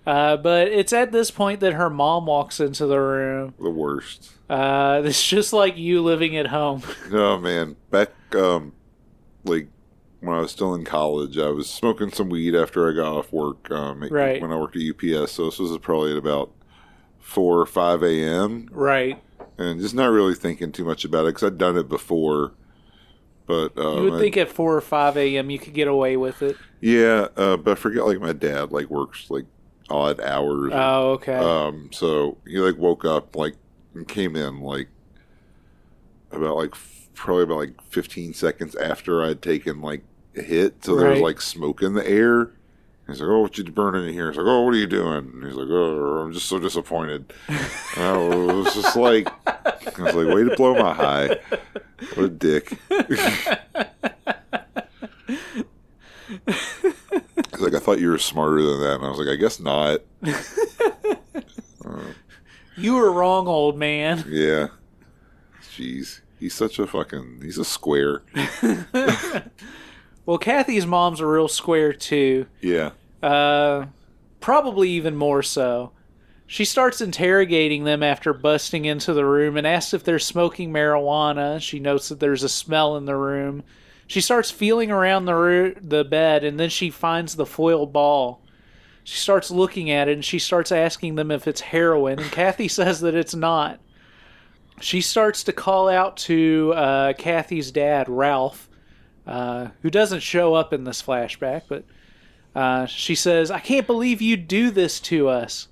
Uh, 0.05 0.35
but 0.35 0.67
it's 0.67 0.91
at 0.91 1.13
this 1.13 1.31
point 1.31 1.61
that 1.61 1.71
her 1.71 1.89
mom 1.89 2.25
walks 2.25 2.59
into 2.59 2.87
the 2.87 2.99
room. 2.99 3.53
The 3.57 3.69
worst. 3.69 4.33
Uh, 4.49 5.01
it's 5.05 5.25
just 5.25 5.53
like 5.53 5.77
you 5.77 6.03
living 6.03 6.35
at 6.35 6.47
home. 6.47 6.83
No 7.09 7.37
man, 7.37 7.77
back 7.89 8.11
um, 8.35 8.73
like 9.45 9.69
when 10.27 10.37
I 10.37 10.41
was 10.41 10.51
still 10.51 10.75
in 10.75 10.83
college, 10.83 11.37
I 11.37 11.49
was 11.49 11.69
smoking 11.69 12.11
some 12.11 12.29
weed 12.29 12.53
after 12.53 12.89
I 12.89 12.93
got 12.93 13.17
off 13.17 13.31
work. 13.31 13.71
Um, 13.71 14.03
right. 14.03 14.41
When 14.41 14.51
I 14.51 14.57
worked 14.57 14.75
at 14.75 14.81
UPS, 14.81 15.31
so 15.31 15.45
this 15.45 15.57
was 15.57 15.75
probably 15.79 16.11
at 16.11 16.17
about 16.17 16.51
four 17.19 17.59
or 17.59 17.65
five 17.65 18.03
a.m. 18.03 18.67
Right. 18.71 19.21
And 19.57 19.79
just 19.79 19.95
not 19.95 20.11
really 20.11 20.35
thinking 20.35 20.71
too 20.71 20.85
much 20.85 21.05
about 21.05 21.25
it 21.25 21.35
because 21.35 21.43
I'd 21.43 21.57
done 21.57 21.77
it 21.77 21.89
before. 21.89 22.53
But 23.45 23.77
um, 23.77 24.03
you 24.03 24.11
would 24.11 24.19
think 24.19 24.35
at 24.35 24.49
four 24.49 24.75
or 24.75 24.81
five 24.81 25.15
a.m. 25.15 25.49
you 25.49 25.57
could 25.57 25.73
get 25.73 25.87
away 25.87 26.17
with 26.17 26.41
it. 26.41 26.57
Yeah, 26.81 27.29
uh, 27.37 27.55
but 27.55 27.71
I 27.71 27.75
forget. 27.75 28.05
Like 28.05 28.19
my 28.19 28.33
dad, 28.33 28.73
like 28.73 28.89
works 28.89 29.31
like 29.31 29.45
odd 29.89 30.19
hours. 30.19 30.73
Oh, 30.75 31.11
okay. 31.11 31.37
Um, 31.37 31.89
so 31.93 32.37
he 32.45 32.57
like 32.57 32.77
woke 32.77 33.05
up 33.05 33.35
like 33.35 33.55
and 33.93 34.05
came 34.07 34.35
in 34.35 34.59
like 34.59 34.89
about 36.31 36.57
like 36.57 36.75
probably 37.13 37.43
about 37.43 37.57
like 37.57 37.81
15 37.83 38.33
seconds 38.33 38.75
after 38.75 39.23
I'd 39.23 39.41
taken 39.41 39.81
like 39.81 40.03
hit. 40.43 40.85
So 40.85 40.93
right. 40.93 41.01
there 41.01 41.11
was 41.11 41.21
like 41.21 41.41
smoke 41.41 41.81
in 41.81 41.93
the 41.93 42.07
air. 42.07 42.51
He's 43.07 43.21
like, 43.21 43.29
"Oh, 43.29 43.39
what 43.39 43.57
you 43.57 43.63
burning 43.63 44.07
in 44.07 44.13
here?" 44.13 44.29
He's 44.29 44.37
like, 44.37 44.47
"Oh, 44.47 44.63
what 44.63 44.73
are 44.73 44.77
you 44.77 44.87
doing?" 44.87 45.31
And 45.33 45.43
he's 45.43 45.53
like, 45.53 45.69
"Oh, 45.69 46.23
I'm 46.23 46.33
just 46.33 46.47
so 46.47 46.59
disappointed." 46.59 47.31
and 47.47 48.03
I 48.03 48.17
was 48.17 48.73
just 48.73 48.97
like, 48.97 49.29
I 49.47 49.73
was 49.97 50.13
like, 50.13 50.35
"Way 50.35 50.43
to 50.43 50.55
blow 50.57 50.75
my 50.75 50.93
high! 50.93 51.37
What 52.15 52.25
a 52.25 52.29
dick!" 52.29 52.77
He's 57.57 57.61
like, 57.61 57.73
"I 57.73 57.79
thought 57.79 57.99
you 57.99 58.09
were 58.09 58.17
smarter 58.17 58.61
than 58.61 58.81
that," 58.81 58.95
and 58.95 59.05
I 59.05 59.09
was 59.09 59.19
like, 59.19 59.29
"I 59.29 59.35
guess 59.35 59.61
not." 59.61 60.01
you 62.77 62.95
were 62.95 63.11
wrong, 63.11 63.47
old 63.47 63.77
man. 63.77 64.25
Yeah. 64.27 64.67
Jeez, 65.61 66.19
he's 66.39 66.53
such 66.53 66.77
a 66.77 66.87
fucking. 66.87 67.39
He's 67.41 67.57
a 67.57 67.65
square. 67.65 68.21
Well, 70.27 70.37
Kathy's 70.37 70.85
mom's 70.85 71.21
a 71.21 71.25
real 71.25 71.47
square 71.47 71.93
too. 71.93 72.45
Yeah. 72.61 72.91
Uh, 73.23 73.85
probably 74.41 74.89
even 74.89 75.15
more 75.15 75.41
so. 75.41 75.93
She 76.45 76.65
starts 76.65 77.01
interrogating 77.01 77.85
them 77.85 78.03
after 78.03 78.33
busting 78.33 78.85
into 78.85 79.13
the 79.13 79.25
room 79.25 79.57
and 79.57 79.65
asks 79.65 79.93
if 79.93 80.03
they're 80.03 80.19
smoking 80.19 80.71
marijuana. 80.71 81.61
She 81.61 81.79
notes 81.79 82.09
that 82.09 82.19
there's 82.19 82.43
a 82.43 82.49
smell 82.49 82.97
in 82.97 83.05
the 83.05 83.15
room. 83.15 83.63
She 84.05 84.21
starts 84.21 84.51
feeling 84.51 84.91
around 84.91 85.25
the 85.25 85.33
ro- 85.33 85.73
the 85.81 86.03
bed 86.03 86.43
and 86.43 86.59
then 86.59 86.69
she 86.69 86.89
finds 86.89 87.35
the 87.35 87.45
foil 87.45 87.85
ball. 87.85 88.41
she 89.05 89.17
starts 89.17 89.49
looking 89.49 89.89
at 89.89 90.09
it 90.09 90.13
and 90.13 90.25
she 90.25 90.39
starts 90.39 90.71
asking 90.73 91.15
them 91.15 91.31
if 91.31 91.47
it's 91.47 91.61
heroin, 91.61 92.19
and 92.19 92.31
Kathy 92.31 92.67
says 92.79 92.99
that 92.99 93.15
it's 93.15 93.35
not. 93.35 93.79
She 94.81 94.99
starts 94.99 95.43
to 95.45 95.53
call 95.53 95.87
out 95.87 96.17
to 96.17 96.73
uh, 96.75 97.13
Kathy's 97.13 97.71
dad, 97.71 98.09
Ralph, 98.09 98.69
uh, 99.27 99.67
who 99.81 99.89
doesn't 99.89 100.21
show 100.21 100.53
up 100.53 100.71
in 100.71 100.85
this 100.85 101.03
flashback, 101.03 101.63
but 101.67 101.83
uh, 102.55 102.85
she 102.85 103.13
says, 103.13 103.51
I 103.51 103.59
can't 103.59 103.85
believe 103.85 104.21
you 104.21 104.37
do 104.37 104.71
this 104.71 104.99
to 105.01 105.27
us. 105.27 105.67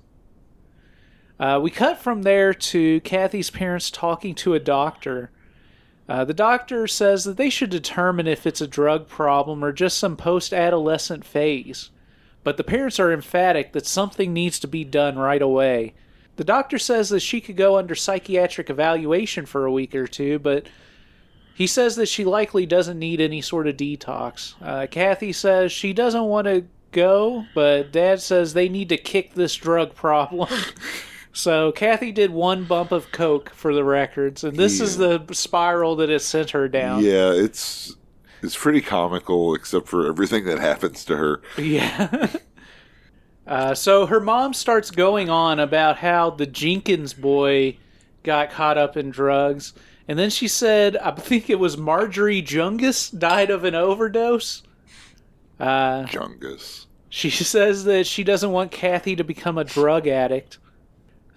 Uh, 1.40 1.58
we 1.62 1.70
cut 1.70 1.98
from 1.98 2.22
there 2.22 2.54
to 2.54 3.00
Kathy's 3.00 3.50
parents 3.50 3.90
talking 3.90 4.34
to 4.36 4.54
a 4.54 4.60
doctor. 4.60 5.30
Uh, 6.08 6.24
the 6.24 6.34
doctor 6.34 6.86
says 6.86 7.24
that 7.24 7.36
they 7.36 7.50
should 7.50 7.70
determine 7.70 8.26
if 8.26 8.46
it's 8.46 8.60
a 8.60 8.68
drug 8.68 9.08
problem 9.08 9.64
or 9.64 9.72
just 9.72 9.98
some 9.98 10.16
post 10.16 10.52
adolescent 10.52 11.24
phase. 11.24 11.90
But 12.44 12.58
the 12.58 12.64
parents 12.64 13.00
are 13.00 13.12
emphatic 13.12 13.72
that 13.72 13.86
something 13.86 14.32
needs 14.32 14.60
to 14.60 14.68
be 14.68 14.84
done 14.84 15.18
right 15.18 15.42
away. 15.42 15.94
The 16.36 16.44
doctor 16.44 16.78
says 16.78 17.08
that 17.08 17.20
she 17.20 17.40
could 17.40 17.56
go 17.56 17.76
under 17.76 17.94
psychiatric 17.94 18.70
evaluation 18.70 19.46
for 19.46 19.66
a 19.66 19.72
week 19.72 19.94
or 19.94 20.06
two, 20.06 20.38
but 20.38 20.68
he 21.56 21.66
says 21.66 21.96
that 21.96 22.06
she 22.06 22.22
likely 22.22 22.66
doesn't 22.66 22.98
need 22.98 23.18
any 23.18 23.40
sort 23.40 23.66
of 23.66 23.78
detox. 23.78 24.54
Uh, 24.60 24.86
Kathy 24.90 25.32
says 25.32 25.72
she 25.72 25.94
doesn't 25.94 26.24
want 26.24 26.46
to 26.46 26.66
go, 26.92 27.46
but 27.54 27.90
Dad 27.90 28.20
says 28.20 28.52
they 28.52 28.68
need 28.68 28.90
to 28.90 28.98
kick 28.98 29.32
this 29.32 29.54
drug 29.54 29.94
problem. 29.94 30.50
so 31.32 31.72
Kathy 31.72 32.12
did 32.12 32.30
one 32.30 32.64
bump 32.64 32.92
of 32.92 33.10
coke 33.10 33.54
for 33.54 33.72
the 33.72 33.84
records, 33.84 34.44
and 34.44 34.54
this 34.54 34.82
is 34.82 34.98
the 34.98 35.24
spiral 35.32 35.96
that 35.96 36.10
has 36.10 36.26
sent 36.26 36.50
her 36.50 36.68
down. 36.68 37.02
Yeah, 37.02 37.32
it's 37.32 37.96
it's 38.42 38.54
pretty 38.54 38.82
comical, 38.82 39.54
except 39.54 39.88
for 39.88 40.06
everything 40.06 40.44
that 40.44 40.58
happens 40.58 41.06
to 41.06 41.16
her. 41.16 41.40
Yeah. 41.56 42.28
uh, 43.46 43.74
so 43.74 44.04
her 44.04 44.20
mom 44.20 44.52
starts 44.52 44.90
going 44.90 45.30
on 45.30 45.58
about 45.58 45.96
how 45.96 46.28
the 46.28 46.44
Jenkins 46.44 47.14
boy 47.14 47.78
got 48.24 48.50
caught 48.50 48.76
up 48.76 48.98
in 48.98 49.08
drugs. 49.08 49.72
And 50.08 50.18
then 50.18 50.30
she 50.30 50.48
said, 50.48 50.96
I 50.96 51.10
think 51.12 51.50
it 51.50 51.58
was 51.58 51.76
Marjorie 51.76 52.42
Jungus 52.42 53.16
died 53.16 53.50
of 53.50 53.64
an 53.64 53.74
overdose. 53.74 54.62
Uh, 55.58 56.04
Jungus. 56.04 56.86
She 57.08 57.30
says 57.30 57.84
that 57.84 58.06
she 58.06 58.24
doesn't 58.24 58.52
want 58.52 58.70
Kathy 58.70 59.16
to 59.16 59.24
become 59.24 59.58
a 59.58 59.64
drug 59.64 60.06
addict. 60.06 60.58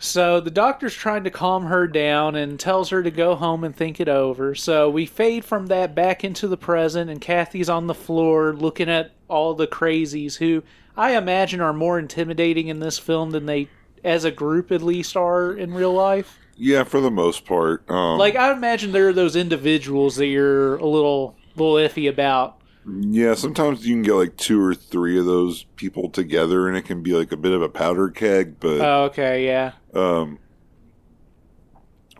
So 0.01 0.39
the 0.39 0.51
doctor's 0.51 0.93
trying 0.93 1.25
to 1.25 1.29
calm 1.29 1.65
her 1.65 1.85
down 1.85 2.35
and 2.35 2.57
tells 2.57 2.89
her 2.89 3.03
to 3.03 3.11
go 3.11 3.35
home 3.35 3.65
and 3.65 3.75
think 3.75 3.99
it 3.99 4.07
over. 4.07 4.55
So 4.55 4.89
we 4.89 5.05
fade 5.05 5.43
from 5.43 5.67
that 5.67 5.93
back 5.93 6.23
into 6.23 6.47
the 6.47 6.57
present, 6.57 7.09
and 7.09 7.19
Kathy's 7.19 7.69
on 7.69 7.87
the 7.87 7.93
floor 7.93 8.53
looking 8.53 8.89
at 8.89 9.11
all 9.27 9.53
the 9.53 9.67
crazies 9.67 10.37
who 10.37 10.63
I 10.95 11.17
imagine 11.17 11.59
are 11.59 11.73
more 11.73 11.99
intimidating 11.99 12.69
in 12.69 12.79
this 12.79 12.97
film 12.97 13.31
than 13.31 13.45
they, 13.45 13.67
as 14.03 14.23
a 14.23 14.31
group 14.31 14.71
at 14.71 14.81
least, 14.81 15.17
are 15.17 15.53
in 15.53 15.73
real 15.73 15.93
life. 15.93 16.39
Yeah, 16.61 16.83
for 16.83 16.99
the 16.99 17.09
most 17.09 17.45
part. 17.45 17.89
Um, 17.89 18.17
Like 18.19 18.35
I 18.35 18.51
imagine 18.51 18.91
there 18.91 19.07
are 19.07 19.13
those 19.13 19.35
individuals 19.37 20.17
that 20.17 20.27
you're 20.27 20.75
a 20.75 20.85
little 20.85 21.35
little 21.55 21.75
iffy 21.75 22.09
about. 22.09 22.57
yeah, 22.85 23.33
sometimes 23.33 23.85
you 23.87 23.95
can 23.95 24.03
get 24.03 24.13
like 24.13 24.37
two 24.37 24.61
or 24.61 24.73
three 24.75 25.17
of 25.17 25.25
those 25.25 25.63
people 25.77 26.09
together, 26.09 26.67
and 26.67 26.75
it 26.77 26.83
can 26.83 27.01
be 27.01 27.13
like 27.13 27.31
a 27.31 27.37
bit 27.37 27.53
of 27.53 27.61
a 27.61 27.69
powder 27.69 28.09
keg. 28.09 28.59
But 28.59 28.81
Oh, 28.81 29.03
okay, 29.05 29.45
yeah. 29.45 29.71
um, 29.93 30.39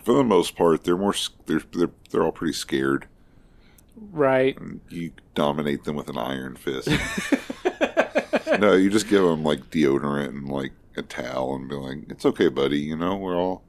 for 0.04 0.14
the 0.14 0.24
most 0.24 0.56
part, 0.56 0.84
they're 0.86 0.98
more 0.98 1.14
they're 1.46 1.62
they're, 1.74 1.92
they're 2.12 2.24
all 2.24 2.32
pretty 2.32 2.54
scared. 2.54 3.08
Right. 4.12 4.58
You 4.90 5.12
dominate 5.36 5.84
them 5.84 5.98
with 5.98 6.08
an 6.10 6.18
iron 6.18 6.56
fist. 6.56 6.88
no, 8.60 8.74
you 8.74 8.90
just 8.90 9.10
give 9.10 9.24
them 9.24 9.44
like 9.44 9.70
deodorant 9.70 10.30
and 10.30 10.48
like 10.48 10.72
a 10.96 11.02
towel 11.02 11.56
and 11.56 11.68
be 11.68 11.76
like, 11.76 11.98
"It's 12.10 12.26
okay, 12.26 12.48
buddy. 12.48 12.80
You 12.80 12.96
know, 12.96 13.16
we're 13.18 13.36
all 13.36 13.64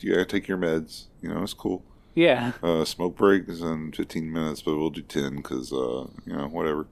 you 0.00 0.12
gotta 0.12 0.24
take 0.24 0.48
your 0.48 0.58
meds. 0.58 1.04
You 1.20 1.28
know, 1.28 1.42
it's 1.42 1.54
cool." 1.54 1.82
Yeah. 2.14 2.52
Uh, 2.62 2.84
smoke 2.84 3.16
break 3.16 3.48
is 3.48 3.62
in 3.62 3.92
15 3.92 4.30
minutes, 4.30 4.60
but 4.60 4.76
we'll 4.76 4.90
do 4.90 5.00
10 5.00 5.36
because, 5.36 5.72
uh, 5.72 6.06
you 6.26 6.34
know, 6.36 6.46
whatever. 6.48 6.86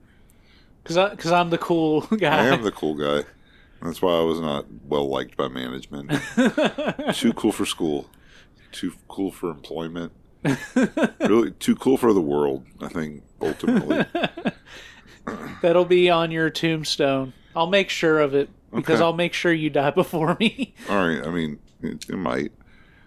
Cuz 0.84 0.96
I'm 0.96 1.50
the 1.50 1.58
cool 1.58 2.00
guy. 2.18 2.44
I 2.44 2.46
am 2.46 2.62
the 2.62 2.72
cool 2.72 2.94
guy. 2.94 3.28
That's 3.82 4.00
why 4.00 4.12
I 4.18 4.22
was 4.22 4.40
not 4.40 4.64
well 4.88 5.08
liked 5.08 5.36
by 5.36 5.48
management. 5.48 6.10
too 7.14 7.32
cool 7.34 7.52
for 7.52 7.66
school. 7.66 8.06
Too 8.72 8.92
cool 9.08 9.30
for 9.30 9.50
employment. 9.50 10.12
really, 11.20 11.50
too 11.52 11.76
cool 11.76 11.98
for 11.98 12.14
the 12.14 12.20
world, 12.20 12.64
I 12.80 12.88
think, 12.88 13.22
ultimately. 13.42 14.04
That'll 15.62 15.84
be 15.84 16.08
on 16.10 16.30
your 16.30 16.48
tombstone. 16.50 17.32
I'll 17.54 17.66
make 17.68 17.90
sure 17.90 18.20
of 18.20 18.34
it 18.34 18.48
because 18.74 18.96
Okay. 18.96 19.04
I'll 19.04 19.12
make 19.12 19.34
sure 19.34 19.52
you 19.52 19.68
die 19.70 19.90
before 19.90 20.36
me. 20.40 20.74
All 20.88 20.96
right, 21.06 21.26
I 21.26 21.30
mean, 21.30 21.58
it, 21.82 22.08
it 22.08 22.16
might. 22.16 22.52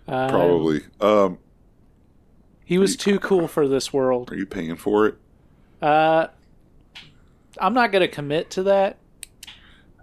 Uh, 0.07 0.29
Probably. 0.29 0.81
Um, 0.99 1.37
He 2.65 2.77
was 2.77 2.95
too 2.95 3.19
cool 3.19 3.47
for 3.47 3.67
this 3.67 3.93
world. 3.93 4.31
are 4.31 4.35
you 4.35 4.45
paying 4.45 4.75
for 4.75 5.07
it? 5.07 5.15
Uh, 5.81 6.27
I'm 7.59 7.73
not 7.73 7.91
going 7.91 8.01
to 8.01 8.07
commit 8.07 8.49
to 8.51 8.63
that. 8.63 8.97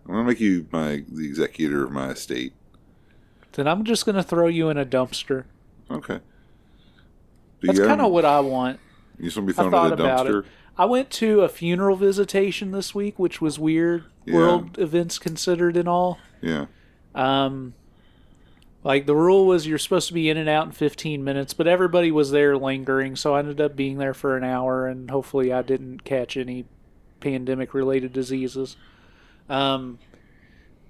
I'm 0.04 0.12
going 0.14 0.24
to 0.24 0.28
make 0.28 0.40
you 0.40 0.66
my 0.72 1.04
the 1.08 1.24
executor 1.26 1.84
of 1.84 1.92
my 1.92 2.10
estate. 2.10 2.52
Then 3.52 3.66
I'm 3.66 3.84
just 3.84 4.04
going 4.04 4.16
to 4.16 4.22
throw 4.22 4.46
you 4.46 4.68
in 4.68 4.76
a 4.76 4.84
dumpster. 4.84 5.44
Okay. 5.90 6.20
Do 7.60 7.66
That's 7.66 7.78
kind 7.80 8.00
of 8.00 8.10
what 8.12 8.24
I 8.24 8.40
want. 8.40 8.80
You 9.18 9.26
just 9.26 9.36
want 9.36 9.48
to 9.48 9.52
be 9.54 9.56
thrown 9.56 9.86
in 9.86 9.92
a 9.92 9.96
dumpster? 9.96 10.40
it. 10.40 10.46
I 10.78 10.86
went 10.86 11.10
to 11.10 11.42
a 11.42 11.48
funeral 11.48 11.96
visitation 11.96 12.70
this 12.70 12.94
week, 12.94 13.18
which 13.18 13.40
was 13.40 13.58
weird. 13.58 14.04
Yeah. 14.24 14.34
World 14.34 14.78
events 14.78 15.18
considered 15.18 15.76
and 15.76 15.88
all. 15.88 16.18
Yeah. 16.40 16.66
Um, 17.14 17.74
like 18.82 19.06
the 19.06 19.14
rule 19.14 19.46
was 19.46 19.66
you're 19.66 19.78
supposed 19.78 20.08
to 20.08 20.14
be 20.14 20.30
in 20.30 20.36
and 20.36 20.48
out 20.48 20.66
in 20.66 20.72
15 20.72 21.22
minutes, 21.22 21.54
but 21.54 21.66
everybody 21.66 22.10
was 22.10 22.30
there 22.30 22.56
lingering, 22.56 23.16
so 23.16 23.34
I 23.34 23.40
ended 23.40 23.60
up 23.60 23.76
being 23.76 23.98
there 23.98 24.14
for 24.14 24.36
an 24.36 24.44
hour, 24.44 24.86
and 24.86 25.10
hopefully 25.10 25.52
I 25.52 25.62
didn't 25.62 26.04
catch 26.04 26.36
any 26.36 26.64
pandemic-related 27.20 28.12
diseases. 28.12 28.76
Um, 29.48 29.98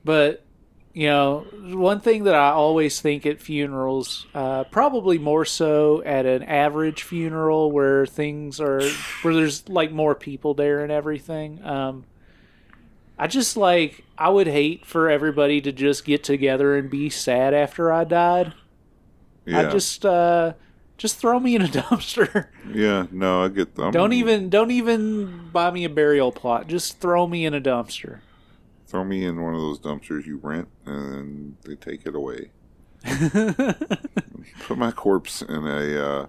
but 0.04 0.44
you 0.92 1.06
know, 1.06 1.46
one 1.52 2.00
thing 2.00 2.24
that 2.24 2.34
I 2.34 2.50
always 2.50 3.00
think 3.00 3.24
at 3.24 3.40
funerals, 3.40 4.26
uh, 4.34 4.64
probably 4.64 5.18
more 5.18 5.44
so 5.44 6.02
at 6.02 6.26
an 6.26 6.42
average 6.42 7.04
funeral 7.04 7.70
where 7.70 8.06
things 8.06 8.60
are 8.60 8.82
where 9.22 9.34
there's 9.34 9.68
like 9.68 9.92
more 9.92 10.14
people 10.16 10.54
there 10.54 10.82
and 10.82 10.90
everything. 10.90 11.64
Um, 11.64 12.04
I 13.20 13.26
just 13.26 13.54
like 13.54 14.02
I 14.16 14.30
would 14.30 14.46
hate 14.46 14.86
for 14.86 15.10
everybody 15.10 15.60
to 15.60 15.72
just 15.72 16.06
get 16.06 16.24
together 16.24 16.74
and 16.74 16.88
be 16.88 17.10
sad 17.10 17.52
after 17.52 17.92
I 17.92 18.04
died. 18.04 18.54
Yeah. 19.44 19.60
I 19.60 19.70
just 19.70 20.06
uh 20.06 20.54
just 20.96 21.18
throw 21.18 21.38
me 21.38 21.54
in 21.54 21.60
a 21.60 21.68
dumpster. 21.68 22.46
yeah. 22.72 23.06
No, 23.10 23.44
I 23.44 23.48
get 23.48 23.74
them. 23.74 23.92
don't 23.92 24.14
even 24.14 24.48
don't 24.48 24.70
even 24.70 25.50
buy 25.52 25.70
me 25.70 25.84
a 25.84 25.90
burial 25.90 26.32
plot. 26.32 26.66
Just 26.66 26.98
throw 26.98 27.26
me 27.26 27.44
in 27.44 27.52
a 27.52 27.60
dumpster. 27.60 28.20
Throw 28.86 29.04
me 29.04 29.26
in 29.26 29.42
one 29.42 29.54
of 29.54 29.60
those 29.60 29.78
dumpsters 29.78 30.24
you 30.24 30.38
rent 30.38 30.68
and 30.86 31.58
they 31.66 31.76
take 31.76 32.06
it 32.06 32.14
away. 32.14 32.50
Put 34.60 34.78
my 34.78 34.92
corpse 34.92 35.42
in 35.42 35.66
a 35.66 36.08
uh, 36.22 36.26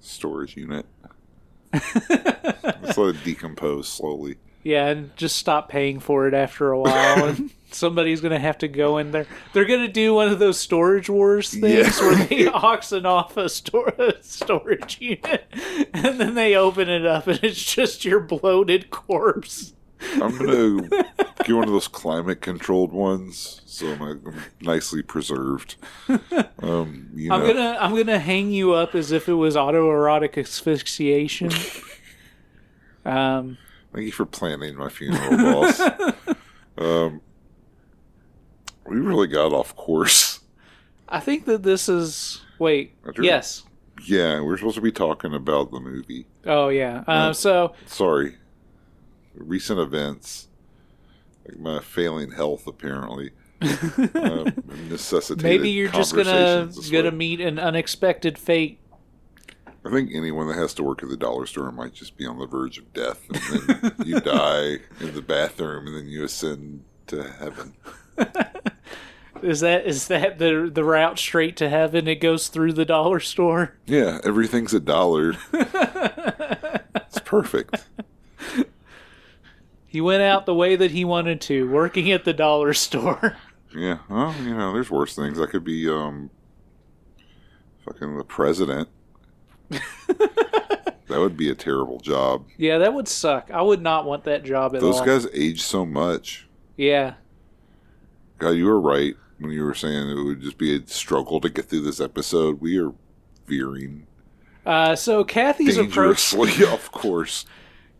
storage 0.00 0.56
unit. 0.56 0.86
Let's 1.72 2.98
let 2.98 3.14
it 3.14 3.24
decompose 3.24 3.88
slowly. 3.88 4.36
Yeah, 4.64 4.86
and 4.88 5.14
just 5.16 5.36
stop 5.36 5.68
paying 5.68 6.00
for 6.00 6.26
it 6.26 6.32
after 6.34 6.72
a 6.72 6.78
while, 6.80 7.26
and 7.28 7.50
somebody's 7.70 8.22
gonna 8.22 8.38
have 8.38 8.56
to 8.58 8.68
go 8.68 8.96
in 8.96 9.10
there. 9.12 9.26
They're 9.52 9.66
gonna 9.66 9.88
do 9.88 10.14
one 10.14 10.28
of 10.30 10.38
those 10.38 10.58
storage 10.58 11.10
wars 11.10 11.50
things 11.50 12.00
Yeah. 12.00 12.06
where 12.06 12.24
they 12.24 12.46
auction 12.52 13.04
off 13.04 13.36
a, 13.36 13.50
store, 13.50 13.88
a 13.98 14.14
storage 14.22 14.98
unit, 15.00 15.44
and 15.92 16.18
then 16.18 16.34
they 16.34 16.56
open 16.56 16.88
it 16.88 17.04
up, 17.04 17.26
and 17.26 17.38
it's 17.44 17.62
just 17.62 18.06
your 18.06 18.20
bloated 18.20 18.88
corpse. 18.90 19.74
I'm 20.14 20.36
gonna 20.36 20.88
get 21.44 21.52
one 21.54 21.64
of 21.64 21.70
those 21.72 21.88
climate 21.88 22.40
controlled 22.40 22.92
ones, 22.92 23.60
so 23.66 23.88
I'm, 23.92 24.34
nicely 24.62 25.02
preserved. 25.02 25.76
Um, 26.62 27.10
you 27.14 27.28
know, 27.28 27.34
I'm 27.36 27.46
gonna 27.46 27.76
I'm 27.80 27.94
gonna 27.94 28.18
hang 28.18 28.50
you 28.50 28.72
up 28.72 28.94
as 28.94 29.12
if 29.12 29.28
it 29.28 29.34
was 29.34 29.56
autoerotic 29.56 30.36
asphyxiation. 30.38 31.50
Um, 33.04 33.58
Thank 33.94 34.06
you 34.06 34.12
for 34.12 34.26
planning 34.26 34.74
my 34.74 34.88
funeral, 34.88 35.36
boss. 35.36 35.80
um, 36.78 37.20
we 38.86 38.96
really 38.98 39.28
got 39.28 39.52
off 39.52 39.76
course. 39.76 40.40
I 41.08 41.20
think 41.20 41.44
that 41.44 41.62
this 41.62 41.88
is 41.88 42.40
wait 42.58 42.94
yes 43.20 43.62
Yeah, 44.06 44.40
we're 44.40 44.56
supposed 44.56 44.76
to 44.76 44.80
be 44.80 44.90
talking 44.90 45.32
about 45.34 45.70
the 45.70 45.78
movie. 45.78 46.26
oh 46.44 46.68
yeah 46.70 47.04
uh, 47.06 47.10
Uh, 47.10 47.32
so 47.32 47.74
Sorry. 47.86 48.36
Recent 49.36 49.78
events, 49.78 50.48
like 51.46 51.58
my 51.58 51.80
failing 51.80 52.30
health, 52.30 52.66
apparently, 52.68 53.30
uh, 53.60 54.50
necessitated. 54.88 55.42
maybe 55.42 55.70
you're 55.70 55.90
just 55.90 56.14
gonna 56.14 56.70
gonna 56.90 57.10
meet 57.10 57.40
an 57.40 57.58
unexpected 57.58 58.38
fate. 58.38 58.78
I 59.84 59.90
think 59.90 60.10
anyone 60.14 60.48
that 60.48 60.56
has 60.56 60.72
to 60.74 60.82
work 60.82 61.02
at 61.02 61.10
the 61.10 61.16
dollar 61.16 61.44
store 61.46 61.70
might 61.70 61.92
just 61.92 62.16
be 62.16 62.26
on 62.26 62.38
the 62.38 62.46
verge 62.46 62.78
of 62.78 62.92
death, 62.94 63.20
and 63.28 63.68
then 63.68 63.94
you 64.04 64.20
die 64.20 64.78
in 65.00 65.14
the 65.14 65.22
bathroom, 65.22 65.86
and 65.86 65.96
then 65.96 66.06
you 66.06 66.24
ascend 66.24 66.84
to 67.08 67.22
heaven. 67.22 67.74
Is 69.42 69.60
that 69.60 69.84
is 69.84 70.06
that 70.08 70.38
the 70.38 70.70
the 70.72 70.84
route 70.84 71.18
straight 71.18 71.56
to 71.58 71.68
heaven? 71.68 72.08
It 72.08 72.14
goes 72.14 72.48
through 72.48 72.72
the 72.72 72.86
dollar 72.86 73.20
store. 73.20 73.74
Yeah, 73.84 74.20
everything's 74.24 74.72
a 74.72 74.80
dollar. 74.80 75.34
it's 75.52 77.18
perfect. 77.24 77.84
He 79.86 80.00
went 80.00 80.22
out 80.22 80.46
the 80.46 80.54
way 80.54 80.76
that 80.76 80.92
he 80.92 81.04
wanted 81.04 81.42
to, 81.42 81.68
working 81.70 82.10
at 82.10 82.24
the 82.24 82.32
dollar 82.32 82.72
store. 82.72 83.36
Yeah, 83.76 83.98
well, 84.08 84.34
you 84.42 84.56
know, 84.56 84.72
there's 84.72 84.90
worse 84.90 85.14
things. 85.14 85.38
I 85.38 85.46
could 85.46 85.64
be 85.64 85.88
um, 85.90 86.30
fucking 87.84 88.16
the 88.16 88.24
president. 88.24 88.88
that 89.68 90.96
would 91.08 91.36
be 91.36 91.50
a 91.50 91.54
terrible 91.54 91.98
job. 92.00 92.46
Yeah, 92.56 92.78
that 92.78 92.94
would 92.94 93.08
suck. 93.08 93.50
I 93.52 93.62
would 93.62 93.82
not 93.82 94.04
want 94.04 94.24
that 94.24 94.44
job 94.44 94.74
at 94.74 94.82
all. 94.82 94.90
Those 94.90 95.00
all. 95.00 95.06
guys 95.06 95.26
age 95.32 95.62
so 95.62 95.84
much. 95.84 96.46
Yeah. 96.76 97.14
God, 98.38 98.50
you 98.50 98.66
were 98.66 98.80
right 98.80 99.14
when 99.38 99.52
you 99.52 99.64
were 99.64 99.74
saying 99.74 100.10
it 100.10 100.22
would 100.22 100.42
just 100.42 100.58
be 100.58 100.76
a 100.76 100.86
struggle 100.86 101.40
to 101.40 101.48
get 101.48 101.66
through 101.66 101.82
this 101.82 102.00
episode. 102.00 102.60
We 102.60 102.78
are 102.78 102.92
veering 103.46 104.06
Uh, 104.64 104.96
so 104.96 105.24
Cathy's 105.24 105.76
approached. 105.76 106.34
of 106.62 106.92
course. 106.92 107.44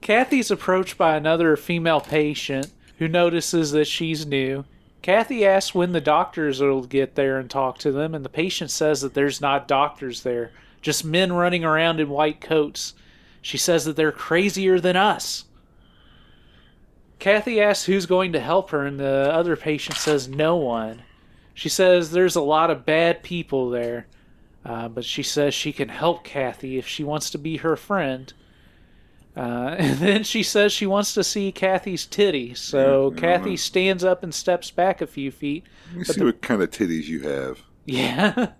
Cathy's 0.00 0.50
approached 0.50 0.98
by 0.98 1.16
another 1.16 1.56
female 1.56 2.00
patient 2.00 2.72
who 2.98 3.08
notices 3.08 3.72
that 3.72 3.86
she's 3.86 4.26
new. 4.26 4.64
Cathy 5.02 5.44
asks 5.44 5.74
when 5.74 5.92
the 5.92 6.00
doctors 6.00 6.60
will 6.60 6.84
get 6.84 7.14
there 7.14 7.38
and 7.38 7.50
talk 7.50 7.78
to 7.78 7.92
them, 7.92 8.14
and 8.14 8.24
the 8.24 8.30
patient 8.30 8.70
says 8.70 9.02
that 9.02 9.12
there's 9.12 9.40
not 9.40 9.68
doctors 9.68 10.22
there, 10.22 10.50
just 10.84 11.02
men 11.02 11.32
running 11.32 11.64
around 11.64 11.98
in 11.98 12.10
white 12.10 12.42
coats. 12.42 12.92
She 13.40 13.56
says 13.56 13.86
that 13.86 13.96
they're 13.96 14.12
crazier 14.12 14.78
than 14.78 14.96
us. 14.96 15.46
Cathy 17.18 17.58
asks 17.58 17.86
who's 17.86 18.04
going 18.04 18.32
to 18.32 18.40
help 18.40 18.68
her, 18.68 18.84
and 18.84 19.00
the 19.00 19.30
other 19.32 19.56
patient 19.56 19.96
says 19.96 20.28
no 20.28 20.56
one. 20.56 21.02
She 21.54 21.70
says 21.70 22.10
there's 22.10 22.36
a 22.36 22.42
lot 22.42 22.70
of 22.70 22.84
bad 22.84 23.22
people 23.22 23.70
there, 23.70 24.08
uh, 24.62 24.88
but 24.88 25.06
she 25.06 25.22
says 25.22 25.54
she 25.54 25.72
can 25.72 25.88
help 25.88 26.22
Cathy 26.22 26.76
if 26.76 26.86
she 26.86 27.02
wants 27.02 27.30
to 27.30 27.38
be 27.38 27.56
her 27.58 27.76
friend. 27.76 28.30
Uh, 29.34 29.40
and 29.78 29.98
then 30.00 30.22
she 30.22 30.42
says 30.42 30.70
she 30.70 30.86
wants 30.86 31.14
to 31.14 31.24
see 31.24 31.50
Cathy's 31.50 32.04
titty. 32.04 32.52
So 32.54 33.10
Yeah, 33.10 33.20
Cathy 33.20 33.50
yeah. 33.52 33.56
stands 33.56 34.04
up 34.04 34.22
and 34.22 34.34
steps 34.34 34.70
back 34.70 35.00
a 35.00 35.06
few 35.06 35.30
feet. 35.30 35.64
Let 35.88 35.96
me 35.96 36.04
see 36.04 36.22
what 36.24 36.42
kind 36.42 36.60
of 36.60 36.70
titties 36.70 37.04
you 37.04 37.20
have. 37.22 37.60
Yeah. 37.86 38.52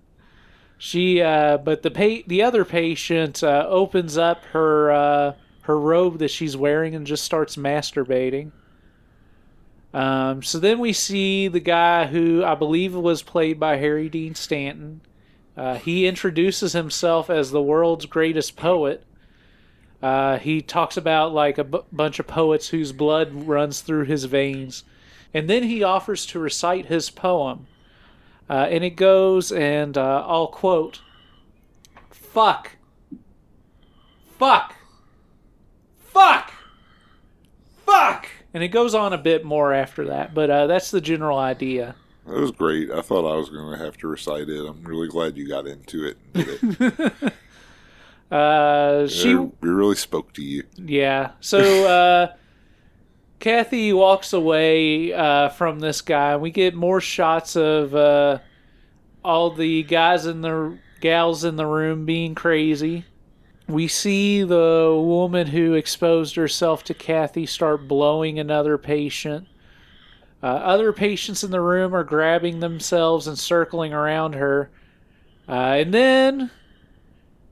She, 0.77 1.21
uh, 1.21 1.57
but 1.57 1.83
the 1.83 1.91
pa- 1.91 2.23
the 2.27 2.43
other 2.43 2.65
patient 2.65 3.43
uh, 3.43 3.65
opens 3.67 4.17
up 4.17 4.43
her 4.45 4.91
uh, 4.91 5.33
her 5.61 5.79
robe 5.79 6.19
that 6.19 6.31
she's 6.31 6.57
wearing 6.57 6.95
and 6.95 7.07
just 7.07 7.23
starts 7.23 7.55
masturbating. 7.55 8.51
Um, 9.93 10.43
so 10.43 10.59
then 10.59 10.79
we 10.79 10.91
see 10.91 11.47
the 11.47 11.61
guy 11.61 12.05
who 12.05 12.43
I 12.43 12.55
believe 12.55 12.93
was 12.93 13.23
played 13.23 13.59
by 13.59 13.77
Harry 13.77 14.09
Dean 14.09 14.35
Stanton. 14.35 14.99
Uh, 15.55 15.75
he 15.75 16.05
introduces 16.05 16.73
himself 16.73 17.29
as 17.29 17.51
the 17.51 17.61
world's 17.61 18.05
greatest 18.05 18.57
poet. 18.57 19.05
Uh, 20.03 20.37
he 20.37 20.61
talks 20.61 20.97
about 20.97 21.33
like 21.33 21.57
a 21.57 21.63
b- 21.63 21.79
bunch 21.93 22.19
of 22.19 22.27
poets 22.27 22.67
whose 22.67 22.91
blood 22.91 23.33
runs 23.33 23.79
through 23.79 24.03
his 24.03 24.25
veins, 24.25 24.83
and 25.33 25.49
then 25.49 25.63
he 25.63 25.81
offers 25.81 26.25
to 26.25 26.39
recite 26.39 26.87
his 26.87 27.09
poem. 27.09 27.67
Uh, 28.49 28.67
and 28.69 28.83
it 28.83 28.91
goes, 28.91 29.51
and 29.51 29.97
uh, 29.97 30.23
I'll 30.27 30.47
quote 30.47 31.01
Fuck. 32.11 32.71
Fuck. 34.37 34.75
Fuck. 35.97 36.51
Fuck. 37.85 38.27
And 38.53 38.63
it 38.63 38.69
goes 38.69 38.93
on 38.95 39.13
a 39.13 39.17
bit 39.17 39.43
more 39.43 39.73
after 39.73 40.05
that, 40.05 40.33
but 40.33 40.49
uh, 40.49 40.67
that's 40.67 40.91
the 40.91 41.01
general 41.01 41.37
idea. 41.37 41.95
That 42.25 42.39
was 42.39 42.51
great. 42.51 42.89
I 42.91 43.01
thought 43.01 43.31
I 43.31 43.35
was 43.35 43.49
going 43.49 43.77
to 43.77 43.83
have 43.83 43.97
to 43.97 44.07
recite 44.07 44.49
it. 44.49 44.65
I'm 44.67 44.83
really 44.83 45.07
glad 45.07 45.37
you 45.37 45.47
got 45.47 45.67
into 45.67 46.05
it 46.05 46.17
and 46.33 46.77
did 46.77 46.99
it. 46.99 47.33
Uh, 48.31 49.07
she, 49.07 49.33
it, 49.33 49.37
it 49.37 49.51
really 49.61 49.95
spoke 49.95 50.33
to 50.33 50.41
you. 50.41 50.63
yeah. 50.77 51.31
So 51.41 51.59
uh, 51.87 52.33
Cathy 53.45 53.93
walks 53.93 54.33
away 54.33 55.13
uh, 55.13 55.49
from 55.49 55.79
this 55.79 56.01
guy. 56.01 56.33
And 56.33 56.41
we 56.41 56.49
get 56.49 56.73
more 56.73 56.99
shots 56.99 57.55
of 57.55 57.93
uh, 57.93 58.39
all 59.23 59.51
the 59.51 59.83
guys 59.83 60.25
in 60.25 60.41
the 60.41 60.79
gals 60.99 61.43
in 61.43 61.55
the 61.55 61.67
room 61.67 62.05
being 62.05 62.33
crazy. 62.33 63.05
We 63.67 63.87
see 63.87 64.41
the 64.41 64.99
woman 64.99 65.45
who 65.45 65.75
exposed 65.75 66.35
herself 66.35 66.83
to 66.85 66.95
Cathy 66.95 67.45
start 67.45 67.87
blowing 67.87 68.39
another 68.39 68.79
patient. 68.79 69.47
Uh, 70.41 70.47
other 70.47 70.91
patients 70.91 71.43
in 71.43 71.51
the 71.51 71.61
room 71.61 71.93
are 71.93 72.03
grabbing 72.03 72.61
themselves 72.61 73.27
and 73.27 73.37
circling 73.37 73.93
around 73.93 74.33
her. 74.33 74.71
Uh, 75.47 75.51
and 75.51 75.93
then 75.93 76.49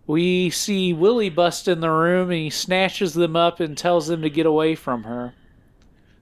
we 0.08 0.50
see 0.50 0.92
Willie 0.92 1.30
bust 1.30 1.68
in 1.68 1.82
the 1.82 1.92
room 1.92 2.32
and 2.32 2.40
he 2.40 2.50
snatches 2.50 3.14
them 3.14 3.36
up 3.36 3.60
and 3.60 3.78
tells 3.78 4.08
them 4.08 4.24
to 4.24 4.30
get 4.32 4.48
away 4.48 4.74
from 4.74 5.04
her. 5.04 5.36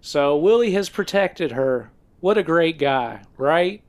So 0.02 0.36
Willie 0.36 0.72
has 0.72 0.90
protected 0.90 1.52
her. 1.52 1.92
What 2.20 2.38
a 2.38 2.44
great 2.44 2.78
guy, 2.78 3.22
right? 3.38 3.82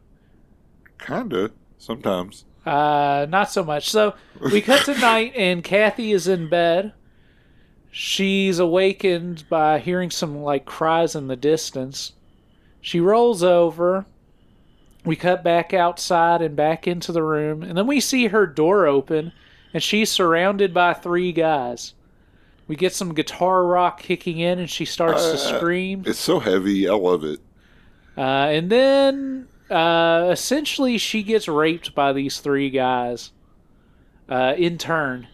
Kinda. 0.98 1.50
Sometimes. 1.78 2.44
Uh, 2.64 3.26
not 3.28 3.50
so 3.50 3.64
much. 3.64 3.90
So 3.90 4.14
we 4.40 4.60
cut 4.60 4.84
to 4.84 4.96
night, 4.98 5.32
and 5.36 5.64
Cathy 5.64 6.12
is 6.12 6.28
in 6.28 6.48
bed. 6.48 6.92
She's 7.90 8.58
awakened 8.58 9.44
by 9.48 9.78
hearing 9.78 10.10
some 10.10 10.42
like 10.42 10.64
cries 10.64 11.14
in 11.14 11.26
the 11.26 11.36
distance. 11.36 12.12
She 12.80 13.00
rolls 13.00 13.42
over. 13.42 14.06
We 15.04 15.16
cut 15.16 15.42
back 15.42 15.74
outside 15.74 16.40
and 16.40 16.54
back 16.54 16.86
into 16.86 17.10
the 17.10 17.22
room, 17.22 17.62
and 17.62 17.76
then 17.76 17.86
we 17.86 18.00
see 18.00 18.28
her 18.28 18.46
door 18.46 18.86
open, 18.86 19.32
and 19.74 19.82
she's 19.82 20.10
surrounded 20.10 20.72
by 20.72 20.94
three 20.94 21.32
guys. 21.32 21.94
We 22.68 22.76
get 22.76 22.94
some 22.94 23.12
guitar 23.14 23.64
rock 23.66 24.00
kicking 24.00 24.38
in, 24.38 24.58
and 24.58 24.70
she 24.70 24.84
starts 24.84 25.24
to 25.24 25.34
Uh, 25.34 25.36
scream. 25.36 26.04
It's 26.06 26.18
so 26.18 26.38
heavy. 26.40 26.88
I 26.88 26.94
love 26.94 27.24
it. 27.24 27.40
Uh, 28.16 28.20
and 28.20 28.70
then 28.70 29.48
uh, 29.70 30.28
essentially 30.30 30.98
she 30.98 31.22
gets 31.22 31.48
raped 31.48 31.94
by 31.94 32.12
these 32.12 32.40
three 32.40 32.70
guys 32.70 33.32
uh, 34.28 34.54
in 34.56 34.78
turn. 34.78 35.28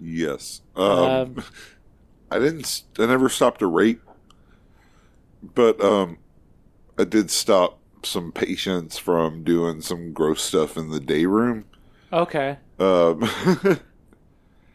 Yes. 0.00 0.60
Um, 0.76 0.88
Um, 0.88 1.44
I 2.30 2.38
didn't. 2.40 2.82
I 2.98 3.06
never 3.06 3.28
stopped 3.28 3.62
a 3.62 3.66
rape, 3.66 4.02
but 5.42 5.80
um, 5.80 6.18
I 6.98 7.04
did 7.04 7.30
stop 7.30 7.78
some 8.02 8.32
patients 8.32 8.98
from 8.98 9.42
doing 9.44 9.80
some 9.80 10.12
gross 10.12 10.42
stuff 10.42 10.76
in 10.76 10.90
the 10.90 11.00
day 11.00 11.26
room. 11.26 11.64
Okay. 12.12 12.58
Um, 12.78 13.28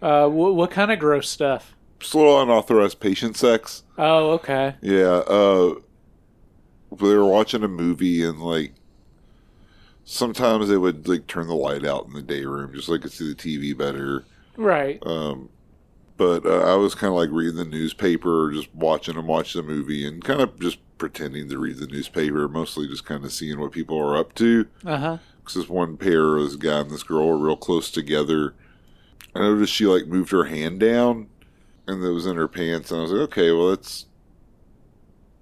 Uh, 0.01 0.27
wh- 0.27 0.55
what 0.55 0.71
kind 0.71 0.91
of 0.91 0.99
gross 0.99 1.29
stuff? 1.29 1.75
Little 2.13 2.41
unauthorized 2.41 2.99
patient 2.99 3.37
sex. 3.37 3.83
Oh, 3.97 4.31
okay. 4.31 4.75
Yeah. 4.81 5.23
Uh, 5.27 5.75
they 6.91 7.15
were 7.15 7.25
watching 7.25 7.63
a 7.63 7.67
movie 7.67 8.23
and 8.23 8.39
like 8.39 8.73
sometimes 10.03 10.67
they 10.67 10.77
would 10.77 11.07
like 11.07 11.27
turn 11.27 11.47
the 11.47 11.55
light 11.55 11.85
out 11.85 12.05
in 12.05 12.13
the 12.13 12.21
day 12.21 12.43
room 12.43 12.73
just 12.73 12.87
so 12.87 12.93
they 12.93 12.99
could 12.99 13.11
see 13.11 13.33
the 13.33 13.35
TV 13.35 13.77
better. 13.77 14.25
Right. 14.57 15.01
Um, 15.05 15.49
but 16.17 16.45
uh, 16.45 16.71
I 16.71 16.75
was 16.75 16.93
kind 16.93 17.11
of 17.11 17.17
like 17.17 17.29
reading 17.31 17.55
the 17.55 17.65
newspaper 17.65 18.45
or 18.45 18.51
just 18.51 18.73
watching 18.75 19.15
them 19.15 19.27
watch 19.27 19.53
the 19.53 19.63
movie 19.63 20.05
and 20.05 20.23
kind 20.23 20.41
of 20.41 20.59
just 20.59 20.79
pretending 20.97 21.49
to 21.49 21.57
read 21.57 21.77
the 21.77 21.87
newspaper, 21.87 22.47
mostly 22.47 22.87
just 22.87 23.05
kind 23.05 23.25
of 23.25 23.31
seeing 23.31 23.59
what 23.59 23.71
people 23.71 23.97
are 23.97 24.17
up 24.17 24.35
to. 24.35 24.67
Uh 24.85 24.97
huh. 24.97 25.17
Because 25.39 25.55
this 25.55 25.69
one 25.69 25.97
pair, 25.97 26.39
this 26.39 26.55
guy 26.55 26.81
and 26.81 26.91
this 26.91 27.03
girl 27.03 27.27
were 27.27 27.37
real 27.37 27.55
close 27.55 27.89
together. 27.89 28.53
I 29.33 29.39
noticed 29.39 29.73
she 29.73 29.87
like 29.87 30.07
moved 30.07 30.31
her 30.31 30.43
hand 30.43 30.79
down 30.79 31.27
and 31.91 32.03
it 32.03 32.09
was 32.09 32.25
in 32.25 32.35
her 32.35 32.47
pants. 32.47 32.91
And 32.91 32.99
I 32.99 33.03
was 33.03 33.11
like, 33.11 33.21
okay, 33.21 33.51
well, 33.51 33.69
that's 33.69 34.05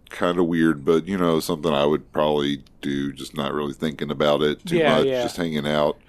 kind 0.10 0.40
of 0.40 0.46
weird, 0.48 0.84
but 0.84 1.08
you 1.08 1.18
know, 1.18 1.40
something 1.40 1.72
I 1.72 1.86
would 1.86 2.12
probably 2.12 2.64
do, 2.82 3.14
just 3.14 3.36
not 3.36 3.54
really 3.54 3.74
thinking 3.74 4.10
about 4.12 4.42
it 4.42 4.66
too 4.66 4.78
Yeah, 4.78 4.98
much, 4.98 5.06
yeah. 5.08 5.22
just 5.22 5.38
hanging 5.38 5.68
out. 5.68 6.00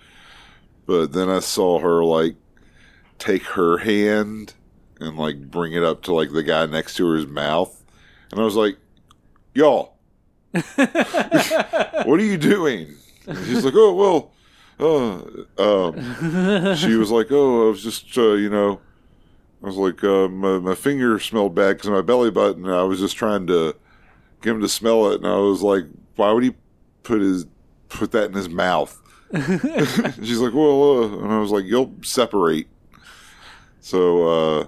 But 0.86 1.12
then 1.12 1.28
I 1.28 1.40
saw 1.40 1.78
her 1.80 2.02
like 2.04 2.36
take 3.18 3.42
her 3.42 3.78
hand 3.78 4.54
and 4.98 5.16
like 5.18 5.50
bring 5.50 5.72
it 5.74 5.82
up 5.84 6.02
to 6.04 6.14
like 6.14 6.32
the 6.32 6.42
guy 6.42 6.66
next 6.66 6.94
to 6.96 7.06
her's 7.06 7.26
mouth. 7.26 7.84
And 8.32 8.40
I 8.40 8.44
was 8.44 8.56
like, 8.56 8.76
y'all, 9.54 9.96
what 10.52 10.76
are 12.18 12.24
you 12.24 12.38
doing? 12.38 12.94
And 13.26 13.38
she's 13.46 13.64
like, 13.64 13.74
oh, 13.76 13.94
well, 13.94 14.32
uh, 15.58 15.88
um, 15.88 16.74
she 16.76 16.94
was 16.96 17.10
like, 17.10 17.26
oh, 17.30 17.66
I 17.66 17.70
was 17.70 17.82
just, 17.82 18.16
uh, 18.16 18.32
you 18.32 18.48
know, 18.48 18.80
I 19.62 19.66
was 19.66 19.76
like, 19.76 20.02
uh, 20.02 20.28
my, 20.28 20.58
my 20.58 20.74
finger 20.74 21.18
smelled 21.18 21.54
bad 21.54 21.76
because 21.76 21.88
of 21.88 21.92
my 21.94 22.00
belly 22.02 22.30
button. 22.30 22.64
And 22.64 22.74
I 22.74 22.82
was 22.82 22.98
just 22.98 23.16
trying 23.16 23.46
to 23.48 23.76
get 24.40 24.50
him 24.52 24.60
to 24.62 24.68
smell 24.68 25.10
it. 25.12 25.16
And 25.16 25.26
I 25.26 25.36
was 25.36 25.62
like, 25.62 25.84
why 26.16 26.32
would 26.32 26.42
he 26.42 26.54
put 27.02 27.20
his, 27.20 27.46
put 27.88 28.12
that 28.12 28.24
in 28.26 28.32
his 28.32 28.48
mouth? 28.48 28.96
she's 29.34 30.38
like, 30.38 30.54
well, 30.54 31.02
uh, 31.04 31.18
and 31.18 31.32
I 31.32 31.38
was 31.38 31.50
like, 31.50 31.64
you'll 31.64 31.92
separate. 32.02 32.68
So, 33.80 34.28
uh, 34.60 34.66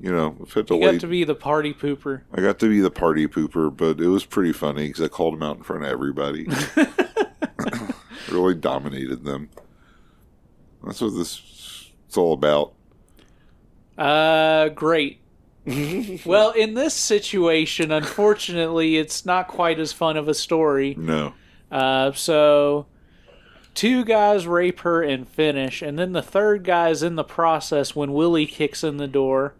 you 0.00 0.12
know, 0.12 0.36
I've 0.40 0.52
had 0.52 0.66
to 0.68 0.74
You 0.74 0.80
wait. 0.80 0.92
got 0.92 1.00
to 1.00 1.06
be 1.06 1.24
the 1.24 1.34
party 1.34 1.74
pooper. 1.74 2.22
I 2.32 2.40
got 2.40 2.58
to 2.60 2.68
be 2.68 2.80
the 2.80 2.90
party 2.90 3.26
pooper, 3.26 3.74
but 3.74 4.00
it 4.00 4.06
was 4.08 4.24
pretty 4.24 4.52
funny 4.52 4.88
because 4.88 5.02
I 5.02 5.08
called 5.08 5.34
him 5.34 5.42
out 5.42 5.56
in 5.56 5.62
front 5.62 5.84
of 5.84 5.90
everybody. 5.90 6.46
really 8.30 8.54
dominated 8.54 9.24
them. 9.24 9.50
That's 10.84 11.00
what 11.00 11.14
this 11.14 11.90
it's 12.06 12.16
all 12.16 12.32
about. 12.32 12.72
Uh, 14.00 14.70
great. 14.70 15.20
well, 16.24 16.52
in 16.52 16.74
this 16.74 16.94
situation, 16.94 17.92
unfortunately, 17.92 18.96
it's 18.96 19.26
not 19.26 19.46
quite 19.46 19.78
as 19.78 19.92
fun 19.92 20.16
of 20.16 20.26
a 20.26 20.34
story. 20.34 20.94
No. 20.98 21.34
Uh, 21.70 22.10
so 22.12 22.86
two 23.74 24.04
guys 24.04 24.46
rape 24.46 24.80
her 24.80 25.02
and 25.02 25.28
finish, 25.28 25.82
and 25.82 25.98
then 25.98 26.12
the 26.12 26.22
third 26.22 26.64
guy's 26.64 27.02
in 27.02 27.16
the 27.16 27.24
process 27.24 27.94
when 27.94 28.14
Willie 28.14 28.46
kicks 28.46 28.82
in 28.82 28.96
the 28.96 29.06
door 29.06 29.54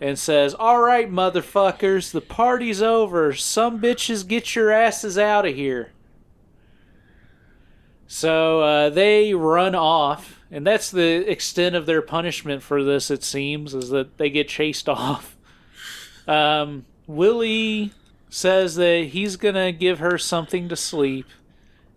and 0.00 0.18
says, 0.18 0.54
"All 0.54 0.80
right, 0.80 1.10
motherfuckers, 1.10 2.10
the 2.10 2.20
party's 2.20 2.82
over. 2.82 3.32
Some 3.32 3.80
bitches 3.80 4.26
get 4.26 4.56
your 4.56 4.72
asses 4.72 5.16
out 5.16 5.46
of 5.46 5.54
here." 5.54 5.92
So 8.08 8.60
uh, 8.60 8.90
they 8.90 9.32
run 9.32 9.74
off, 9.74 10.41
and 10.52 10.64
that's 10.66 10.90
the 10.90 11.28
extent 11.28 11.74
of 11.74 11.86
their 11.86 12.02
punishment 12.02 12.62
for 12.62 12.84
this. 12.84 13.10
It 13.10 13.24
seems 13.24 13.74
is 13.74 13.88
that 13.88 14.18
they 14.18 14.30
get 14.30 14.48
chased 14.48 14.88
off. 14.88 15.36
Um, 16.28 16.84
Willie 17.08 17.92
says 18.28 18.76
that 18.76 19.08
he's 19.10 19.36
gonna 19.36 19.72
give 19.72 19.98
her 19.98 20.16
something 20.18 20.68
to 20.68 20.76
sleep, 20.76 21.26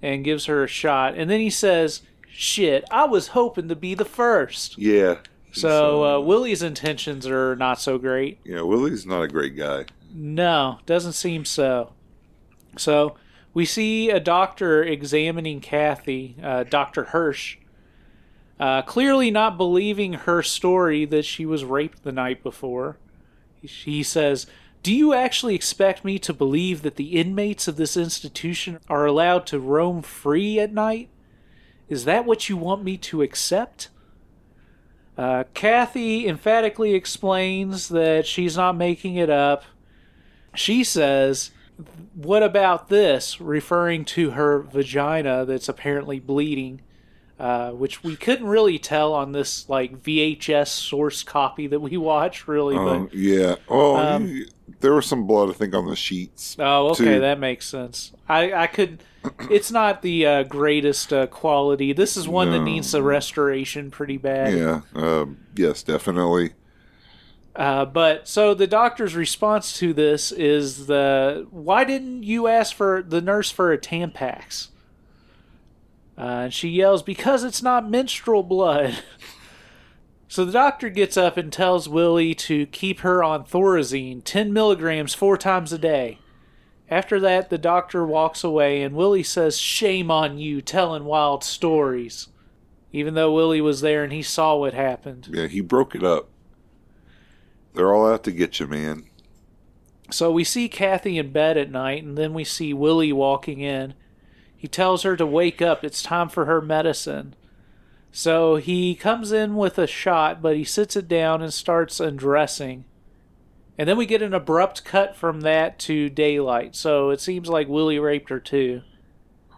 and 0.01 0.23
gives 0.23 0.45
her 0.45 0.63
a 0.63 0.67
shot, 0.67 1.15
and 1.15 1.29
then 1.29 1.39
he 1.39 1.49
says, 1.49 2.01
"Shit, 2.29 2.83
I 2.89 3.05
was 3.05 3.29
hoping 3.29 3.67
to 3.69 3.75
be 3.75 3.93
the 3.93 4.05
first. 4.05 4.77
Yeah. 4.77 5.17
So 5.51 6.03
uh, 6.03 6.19
Willie's 6.19 6.61
intentions 6.61 7.25
are 7.25 7.55
not 7.55 7.79
so 7.79 7.97
great. 7.97 8.39
yeah, 8.43 8.61
Willie's 8.61 9.05
not 9.05 9.21
a 9.21 9.27
great 9.27 9.55
guy. 9.55 9.85
No, 10.13 10.79
doesn't 10.85 11.13
seem 11.13 11.45
so. 11.45 11.93
So 12.77 13.15
we 13.53 13.63
see 13.63 14.09
a 14.09 14.19
doctor 14.19 14.83
examining 14.83 15.61
Cathy, 15.61 16.35
uh, 16.43 16.63
Dr. 16.63 17.05
Hirsch, 17.05 17.55
uh, 18.59 18.81
clearly 18.83 19.31
not 19.31 19.57
believing 19.57 20.13
her 20.13 20.41
story 20.41 21.05
that 21.05 21.25
she 21.25 21.45
was 21.45 21.65
raped 21.65 22.03
the 22.03 22.11
night 22.11 22.41
before. 22.41 22.97
He 23.61 24.03
says, 24.03 24.47
Do 24.83 24.93
you 24.93 25.13
actually 25.13 25.55
expect 25.55 26.05
me 26.05 26.19
to 26.19 26.33
believe 26.33 26.81
that 26.83 26.95
the 26.95 27.17
inmates 27.17 27.67
of 27.67 27.77
this 27.77 27.97
institution 27.97 28.79
are 28.89 29.05
allowed 29.05 29.45
to 29.47 29.59
roam 29.59 30.01
free 30.01 30.59
at 30.59 30.73
night? 30.73 31.09
Is 31.89 32.05
that 32.05 32.25
what 32.25 32.49
you 32.49 32.57
want 32.57 32.83
me 32.83 32.97
to 32.97 33.21
accept? 33.21 33.89
Uh, 35.17 35.45
Cathy 35.53 36.27
emphatically 36.27 36.93
explains 36.93 37.89
that 37.89 38.25
she's 38.25 38.57
not 38.57 38.75
making 38.75 39.15
it 39.15 39.29
up. 39.29 39.63
She 40.53 40.83
says, 40.83 41.51
What 42.13 42.43
about 42.43 42.89
this? 42.89 43.39
referring 43.39 44.05
to 44.05 44.31
her 44.31 44.59
vagina 44.59 45.45
that's 45.45 45.69
apparently 45.69 46.19
bleeding, 46.19 46.81
uh, 47.39 47.71
which 47.71 48.03
we 48.03 48.15
couldn't 48.15 48.47
really 48.47 48.79
tell 48.79 49.13
on 49.13 49.31
this 49.33 49.67
like 49.69 50.01
VHS 50.01 50.67
source 50.69 51.23
copy 51.23 51.67
that 51.67 51.79
we 51.81 51.97
watched, 51.97 52.47
really. 52.47 52.75
Um, 52.77 53.09
yeah. 53.13 53.55
Oh, 53.67 53.95
Um, 53.97 54.27
you- 54.27 54.45
there 54.79 54.93
was 54.93 55.05
some 55.05 55.25
blood, 55.27 55.49
I 55.49 55.53
think, 55.53 55.73
on 55.75 55.85
the 55.87 55.95
sheets. 55.95 56.55
oh, 56.59 56.89
okay, 56.89 57.03
too. 57.15 57.19
that 57.19 57.39
makes 57.39 57.67
sense. 57.67 58.11
I 58.27 58.51
I 58.53 58.67
could. 58.67 59.03
It's 59.49 59.71
not 59.71 60.01
the 60.01 60.25
uh, 60.25 60.43
greatest 60.43 61.11
uh, 61.13 61.27
quality. 61.27 61.93
This 61.93 62.15
is 62.17 62.27
one 62.27 62.51
that 62.51 62.59
needs 62.61 62.93
a 62.93 63.01
restoration 63.01 63.89
pretty 63.91 64.17
bad. 64.17 64.53
Yeah. 64.53 64.81
Um, 64.93 65.37
yes, 65.55 65.81
definitely. 65.83 66.51
Uh, 67.55 67.85
but 67.85 68.27
so 68.27 68.53
the 68.53 68.67
doctor's 68.67 69.15
response 69.15 69.77
to 69.79 69.93
this 69.93 70.31
is 70.31 70.87
the 70.87 71.47
why 71.51 71.83
didn't 71.85 72.23
you 72.23 72.47
ask 72.47 72.75
for 72.75 73.01
the 73.01 73.21
nurse 73.21 73.49
for 73.49 73.71
a 73.71 73.77
Tampax? 73.77 74.67
Uh, 76.17 76.21
and 76.21 76.53
she 76.53 76.69
yells 76.69 77.03
because 77.03 77.43
it's 77.43 77.61
not 77.61 77.89
menstrual 77.89 78.43
blood. 78.43 78.99
so 80.27 80.45
the 80.45 80.51
doctor 80.51 80.89
gets 80.89 81.17
up 81.17 81.37
and 81.37 81.51
tells 81.51 81.89
Willie 81.89 82.33
to 82.35 82.65
keep 82.67 83.01
her 83.01 83.23
on 83.23 83.43
Thorazine, 83.43 84.21
ten 84.23 84.53
milligrams 84.53 85.13
four 85.13 85.37
times 85.37 85.73
a 85.73 85.77
day. 85.77 86.19
After 86.89 87.19
that, 87.19 87.49
the 87.49 87.57
doctor 87.57 88.05
walks 88.05 88.43
away, 88.43 88.81
and 88.81 88.95
Willie 88.95 89.23
says, 89.23 89.57
"Shame 89.57 90.09
on 90.09 90.37
you, 90.37 90.61
telling 90.61 91.03
wild 91.03 91.43
stories." 91.43 92.29
Even 92.93 93.13
though 93.13 93.33
Willie 93.33 93.59
was 93.59 93.81
there 93.81 94.05
and 94.05 94.13
he 94.13 94.21
saw 94.21 94.55
what 94.55 94.73
happened. 94.73 95.27
Yeah, 95.29 95.47
he 95.47 95.59
broke 95.59 95.95
it 95.95 96.03
up. 96.03 96.29
They're 97.73 97.93
all 97.93 98.07
out 98.07 98.23
to 98.23 98.31
get 98.31 98.61
you, 98.61 98.67
man. 98.67 99.03
So 100.11 100.31
we 100.31 100.45
see 100.45 100.69
Cathy 100.69 101.17
in 101.17 101.33
bed 101.33 101.57
at 101.57 101.69
night, 101.69 102.03
and 102.03 102.17
then 102.17 102.33
we 102.33 102.45
see 102.45 102.73
Willie 102.73 103.11
walking 103.11 103.59
in. 103.59 103.95
He 104.57 104.67
tells 104.67 105.03
her 105.03 105.15
to 105.15 105.25
wake 105.25 105.61
up, 105.61 105.83
it's 105.83 106.01
time 106.01 106.29
for 106.29 106.45
her 106.45 106.61
medicine. 106.61 107.35
So 108.11 108.55
he 108.55 108.95
comes 108.95 109.31
in 109.31 109.55
with 109.55 109.77
a 109.77 109.87
shot, 109.87 110.41
but 110.41 110.55
he 110.55 110.63
sits 110.63 110.95
it 110.95 111.07
down 111.07 111.41
and 111.41 111.53
starts 111.53 111.99
undressing. 111.99 112.85
And 113.77 113.89
then 113.89 113.97
we 113.97 114.05
get 114.05 114.21
an 114.21 114.33
abrupt 114.33 114.85
cut 114.85 115.15
from 115.17 115.41
that 115.41 115.77
to 115.79 116.09
daylight. 116.09 116.75
So 116.75 117.09
it 117.09 117.19
seems 117.19 117.49
like 117.49 117.67
Willie 117.67 117.99
raped 117.99 118.29
her 118.29 118.39
too, 118.39 118.81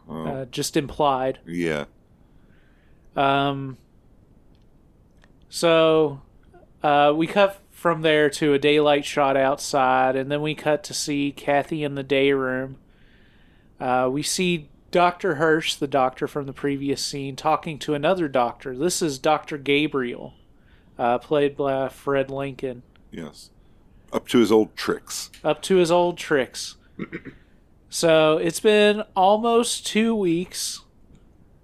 Oh, 0.10 0.26
uh, 0.26 0.46
just 0.46 0.76
implied. 0.76 1.40
yeah. 1.46 1.86
Um, 3.16 3.78
so 5.50 6.22
uh, 6.84 7.14
we 7.16 7.28
cut 7.28 7.62
from 7.72 8.02
there 8.02 8.30
to 8.32 8.54
a 8.54 8.60
daylight 8.60 9.06
shot 9.06 9.38
outside, 9.38 10.16
and 10.16 10.32
then 10.32 10.42
we 10.42 10.56
cut 10.56 10.84
to 10.86 10.94
see 10.94 11.32
Cathy 11.32 11.84
in 11.84 11.96
the 11.96 12.04
day 12.04 12.32
room. 12.32 12.78
Uh, 13.80 14.10
we 14.12 14.24
see 14.24 14.70
Dr. 14.92 15.36
Hirsch, 15.36 15.76
the 15.76 15.88
doctor 15.88 16.28
from 16.28 16.46
the 16.46 16.54
previous 16.54 17.04
scene, 17.04 17.36
talking 17.36 17.78
to 17.80 17.94
another 17.94 18.28
doctor. 18.28 18.76
This 18.76 19.02
is 19.02 19.20
Dr. 19.20 19.58
Gabriel, 19.58 20.34
uh, 20.98 21.18
played 21.20 21.58
by 21.58 21.90
Fred 21.90 22.30
Lincoln, 22.32 22.84
Yes. 23.12 23.52
Up 24.14 24.28
to 24.30 24.40
his 24.40 24.52
old 24.52 24.76
tricks. 24.76 25.30
up 25.44 25.62
to 25.64 25.76
his 25.78 25.92
old 25.92 26.18
tricks. 26.18 26.76
so 27.90 28.38
it's 28.38 28.60
been 28.62 29.04
almost 29.16 29.86
two 29.86 30.16
weeks, 30.16 30.82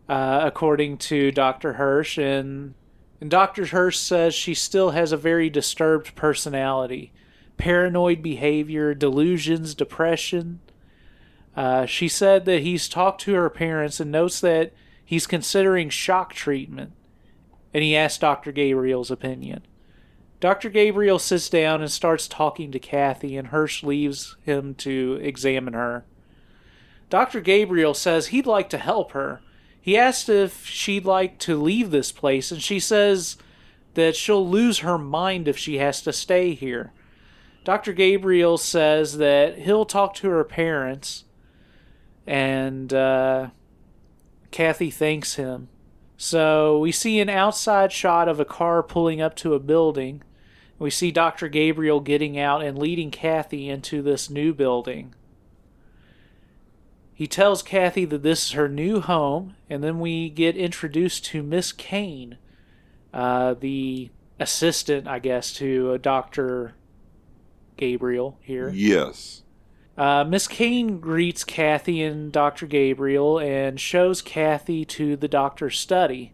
uh, 0.09 0.41
according 0.43 0.97
to 0.97 1.31
Dr. 1.31 1.73
Hirsch, 1.73 2.17
and 2.17 2.73
and 3.21 3.31
Dr. 3.31 3.67
Hirsch 3.67 3.97
says 3.97 4.35
she 4.35 4.53
still 4.53 4.91
has 4.91 5.13
a 5.13 5.17
very 5.17 5.49
disturbed 5.49 6.13
personality, 6.15 7.13
paranoid 7.55 8.21
behavior, 8.21 8.93
delusions, 8.93 9.73
depression. 9.73 10.59
Uh, 11.55 11.85
she 11.85 12.07
said 12.07 12.45
that 12.45 12.61
he's 12.61 12.89
talked 12.89 13.21
to 13.21 13.33
her 13.33 13.49
parents 13.49 13.99
and 13.99 14.11
notes 14.11 14.39
that 14.41 14.73
he's 15.03 15.27
considering 15.27 15.89
shock 15.89 16.33
treatment, 16.33 16.93
and 17.73 17.83
he 17.83 17.95
asked 17.95 18.21
Dr. 18.21 18.51
Gabriel's 18.51 19.11
opinion. 19.11 19.61
Dr. 20.39 20.69
Gabriel 20.69 21.19
sits 21.19 21.47
down 21.47 21.81
and 21.81 21.91
starts 21.91 22.27
talking 22.27 22.71
to 22.71 22.79
Cathy, 22.79 23.37
and 23.37 23.47
Hirsch 23.47 23.81
leaves 23.83 24.35
him 24.41 24.75
to 24.75 25.19
examine 25.21 25.73
her. 25.73 26.03
Dr. 27.09 27.39
Gabriel 27.39 27.93
says 27.93 28.27
he'd 28.27 28.45
like 28.45 28.69
to 28.71 28.77
help 28.77 29.11
her. 29.11 29.41
He 29.79 29.97
asked 29.97 30.27
if 30.29 30.65
she'd 30.65 31.05
like 31.05 31.37
to 31.39 31.61
leave 31.61 31.91
this 31.91 32.11
place, 32.11 32.51
and 32.51 32.61
she 32.61 32.79
says 32.79 33.37
that 33.93 34.15
she'll 34.15 34.47
lose 34.47 34.79
her 34.79 34.97
mind 34.97 35.47
if 35.47 35.57
she 35.57 35.77
has 35.77 36.01
to 36.01 36.11
stay 36.11 36.53
here. 36.53 36.91
Dr. 37.63 37.93
Gabriel 37.93 38.57
says 38.57 39.17
that 39.19 39.59
he'll 39.59 39.85
talk 39.85 40.13
to 40.15 40.29
her 40.29 40.43
parents, 40.43 41.23
and 42.25 42.93
uh, 42.93 43.49
Cathy 44.51 44.89
thanks 44.89 45.35
him. 45.35 45.69
So 46.17 46.79
we 46.79 46.91
see 46.91 47.19
an 47.19 47.29
outside 47.29 47.91
shot 47.91 48.29
of 48.29 48.39
a 48.39 48.45
car 48.45 48.81
pulling 48.83 49.21
up 49.21 49.35
to 49.37 49.53
a 49.53 49.59
building. 49.59 50.23
We 50.79 50.89
see 50.89 51.11
Dr. 51.11 51.47
Gabriel 51.47 51.99
getting 51.99 52.39
out 52.39 52.63
and 52.63 52.77
leading 52.77 53.11
Cathy 53.11 53.69
into 53.69 54.01
this 54.01 54.29
new 54.29 54.53
building. 54.53 55.15
He 57.13 57.27
tells 57.27 57.61
Cathy 57.61 58.05
that 58.05 58.23
this 58.23 58.45
is 58.45 58.51
her 58.51 58.67
new 58.67 58.99
home, 58.99 59.55
and 59.69 59.83
then 59.83 59.99
we 59.99 60.29
get 60.29 60.57
introduced 60.57 61.25
to 61.25 61.43
Miss 61.43 61.71
Kane, 61.71 62.37
uh, 63.13 63.53
the 63.53 64.09
assistant, 64.39 65.07
I 65.07 65.19
guess, 65.19 65.53
to 65.53 65.93
uh, 65.93 65.97
Dr. 65.97 66.73
Gabriel 67.77 68.39
here. 68.41 68.69
Yes. 68.69 69.42
Uh, 69.97 70.23
Miss 70.23 70.47
Kane 70.47 70.99
greets 70.99 71.43
Cathy 71.43 72.01
and 72.01 72.31
Dr. 72.31 72.65
Gabriel 72.65 73.37
and 73.37 73.79
shows 73.79 74.21
Cathy 74.21 74.85
to 74.85 75.15
the 75.15 75.27
doctor's 75.27 75.77
study. 75.79 76.33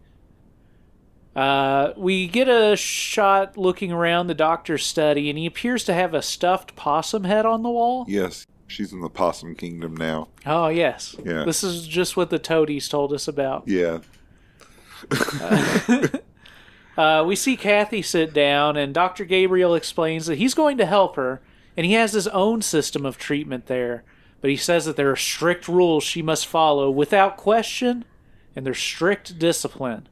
Uh, 1.36 1.92
we 1.96 2.26
get 2.26 2.48
a 2.48 2.76
shot 2.76 3.56
looking 3.56 3.92
around 3.92 4.26
the 4.26 4.34
doctor's 4.34 4.84
study, 4.84 5.28
and 5.30 5.38
he 5.38 5.46
appears 5.46 5.84
to 5.84 5.94
have 5.94 6.14
a 6.14 6.22
stuffed 6.22 6.74
possum 6.74 7.24
head 7.24 7.46
on 7.46 7.62
the 7.62 7.70
wall. 7.70 8.04
Yes. 8.08 8.46
She's 8.66 8.92
in 8.92 9.00
the 9.00 9.10
possum 9.10 9.54
kingdom 9.54 9.96
now. 9.96 10.28
Oh, 10.46 10.68
yes. 10.68 11.16
Yeah. 11.24 11.44
This 11.44 11.62
is 11.64 11.86
just 11.86 12.16
what 12.16 12.30
the 12.30 12.38
toadies 12.38 12.88
told 12.88 13.12
us 13.12 13.28
about. 13.28 13.64
Yeah. 13.66 14.00
Uh, 16.98 17.24
we 17.24 17.34
see 17.34 17.56
Cathy 17.56 18.02
sit 18.02 18.34
down, 18.34 18.76
and 18.76 18.92
Dr. 18.92 19.24
Gabriel 19.24 19.74
explains 19.74 20.26
that 20.26 20.36
he's 20.36 20.52
going 20.52 20.76
to 20.76 20.84
help 20.84 21.16
her, 21.16 21.40
and 21.76 21.86
he 21.86 21.92
has 21.92 22.12
his 22.12 22.28
own 22.28 22.62
system 22.62 23.06
of 23.06 23.18
treatment 23.18 23.66
there. 23.66 24.04
But 24.40 24.50
he 24.50 24.56
says 24.56 24.84
that 24.86 24.96
there 24.96 25.10
are 25.10 25.16
strict 25.16 25.68
rules 25.68 26.02
she 26.02 26.22
must 26.22 26.46
follow 26.46 26.90
without 26.90 27.36
question, 27.36 28.04
and 28.56 28.64
there's 28.64 28.78
strict 28.78 29.38
discipline. 29.38 30.08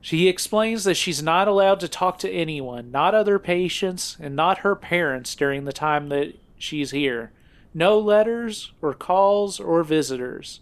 She 0.00 0.28
explains 0.28 0.84
that 0.84 0.94
she's 0.94 1.22
not 1.22 1.48
allowed 1.48 1.80
to 1.80 1.88
talk 1.88 2.18
to 2.18 2.30
anyone, 2.30 2.92
not 2.92 3.14
other 3.14 3.38
patients, 3.38 4.16
and 4.20 4.36
not 4.36 4.58
her 4.58 4.76
parents 4.76 5.34
during 5.34 5.64
the 5.64 5.72
time 5.72 6.10
that 6.10 6.34
she's 6.58 6.92
here. 6.92 7.32
No 7.74 7.98
letters, 7.98 8.72
or 8.80 8.94
calls, 8.94 9.58
or 9.58 9.82
visitors. 9.82 10.60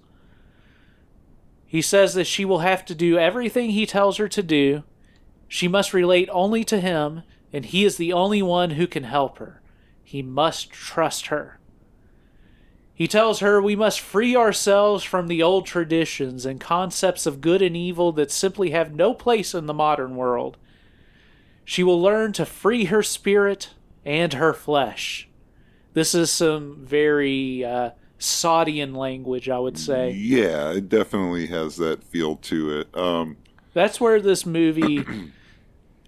He 1.67 1.83
says 1.83 2.15
that 2.15 2.25
she 2.25 2.45
will 2.45 2.61
have 2.61 2.85
to 2.87 2.95
do 2.95 3.19
everything 3.19 3.71
he 3.71 3.85
tells 3.85 4.17
her 4.17 4.29
to 4.29 4.43
do. 4.43 4.85
She 5.49 5.69
must 5.69 5.93
relate 5.93 6.29
only 6.33 6.65
to 6.65 6.81
him, 6.81 7.23
and 7.53 7.67
he 7.67 7.85
is 7.85 7.97
the 7.97 8.13
only 8.13 8.43
one 8.43 8.71
who 8.71 8.87
can 8.87 9.05
help 9.05 9.39
her. 9.39 9.61
He 10.15 10.23
must 10.23 10.71
trust 10.71 11.27
her. 11.27 11.59
He 12.95 13.09
tells 13.09 13.41
her 13.41 13.61
we 13.61 13.75
must 13.75 13.99
free 13.99 14.37
ourselves 14.37 15.03
from 15.03 15.27
the 15.27 15.43
old 15.43 15.67
traditions 15.67 16.47
and 16.47 16.61
concepts 16.61 17.27
of 17.27 17.41
good 17.41 17.61
and 17.61 17.77
evil 17.77 18.13
that 18.13 18.31
simply 18.31 18.71
have 18.71 18.95
no 18.95 19.13
place 19.13 19.57
in 19.57 19.67
the 19.67 19.75
modern 19.75 20.15
world. 20.15 20.57
She 21.65 21.83
will 21.83 22.01
learn 22.01 22.33
to 22.35 22.47
free 22.47 22.85
her 22.85 23.03
spirit 23.03 23.71
and 24.05 24.35
her 24.35 24.55
flesh. 24.55 25.29
This 25.95 26.15
is 26.15 26.31
some 26.31 26.85
very 26.85 27.65
uh, 27.65 27.91
Sadean 28.21 28.95
language, 28.95 29.49
I 29.49 29.59
would 29.59 29.77
say. 29.77 30.13
Yeah, 30.13 30.71
it 30.71 30.89
definitely 30.89 31.49
has 31.49 31.75
that 31.79 32.05
feel 32.05 32.37
to 32.37 32.79
it. 32.79 32.97
Um, 32.97 33.37
That's 33.73 34.01
where 34.01 34.21
this 34.21 34.47
movie. 34.47 35.05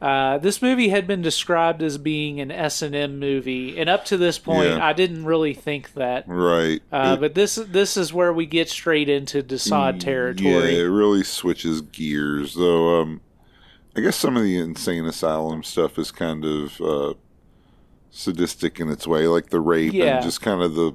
Uh, 0.01 0.37
this 0.37 0.61
movie 0.61 0.91
had 0.91 1.07
been 1.07 1.23
described 1.23 1.83
as 1.83 1.97
being 1.97 2.39
an 2.39 2.51
S 2.51 2.83
and 2.83 2.95
M 2.95 3.19
movie, 3.19 3.79
and 3.79 3.89
up 3.89 4.05
to 4.07 4.19
this 4.19 4.39
point, 4.39 4.69
Yeah. 4.69 4.87
I 4.87 4.93
didn't 4.93 5.25
really 5.25 5.55
think 5.55 5.95
that. 5.95 6.25
right. 6.29 6.83
Uh, 6.93 7.15
It- 7.17 7.21
but 7.21 7.35
this 7.35 7.55
this 7.55 7.97
is 7.97 8.13
where 8.13 8.33
we 8.33 8.45
get 8.45 8.69
straight 8.69 9.09
into 9.09 9.43
de 9.43 9.59
Sade 9.59 9.99
territory. 10.01 10.51
Yeah, 10.75 10.81
it 10.83 10.91
really 10.91 11.23
switches 11.25 11.81
gears, 11.81 12.55
though. 12.55 13.01
Um, 13.01 13.23
I 13.97 14.01
guess 14.03 14.17
some 14.17 14.37
of 14.37 14.43
the 14.43 14.59
insane 14.59 15.07
asylum 15.07 15.63
stuff 15.63 15.99
is 15.99 16.11
kind 16.13 16.45
of 16.45 16.79
uh, 16.83 17.15
sadistic 18.11 18.81
in 18.81 18.91
its 18.91 19.07
way, 19.07 19.27
like 19.27 19.51
the 19.51 19.61
rape 19.61 19.93
Yeah. 19.93 20.17
and 20.17 20.25
just 20.25 20.41
kind 20.43 20.63
of 20.63 20.75
the 20.75 20.93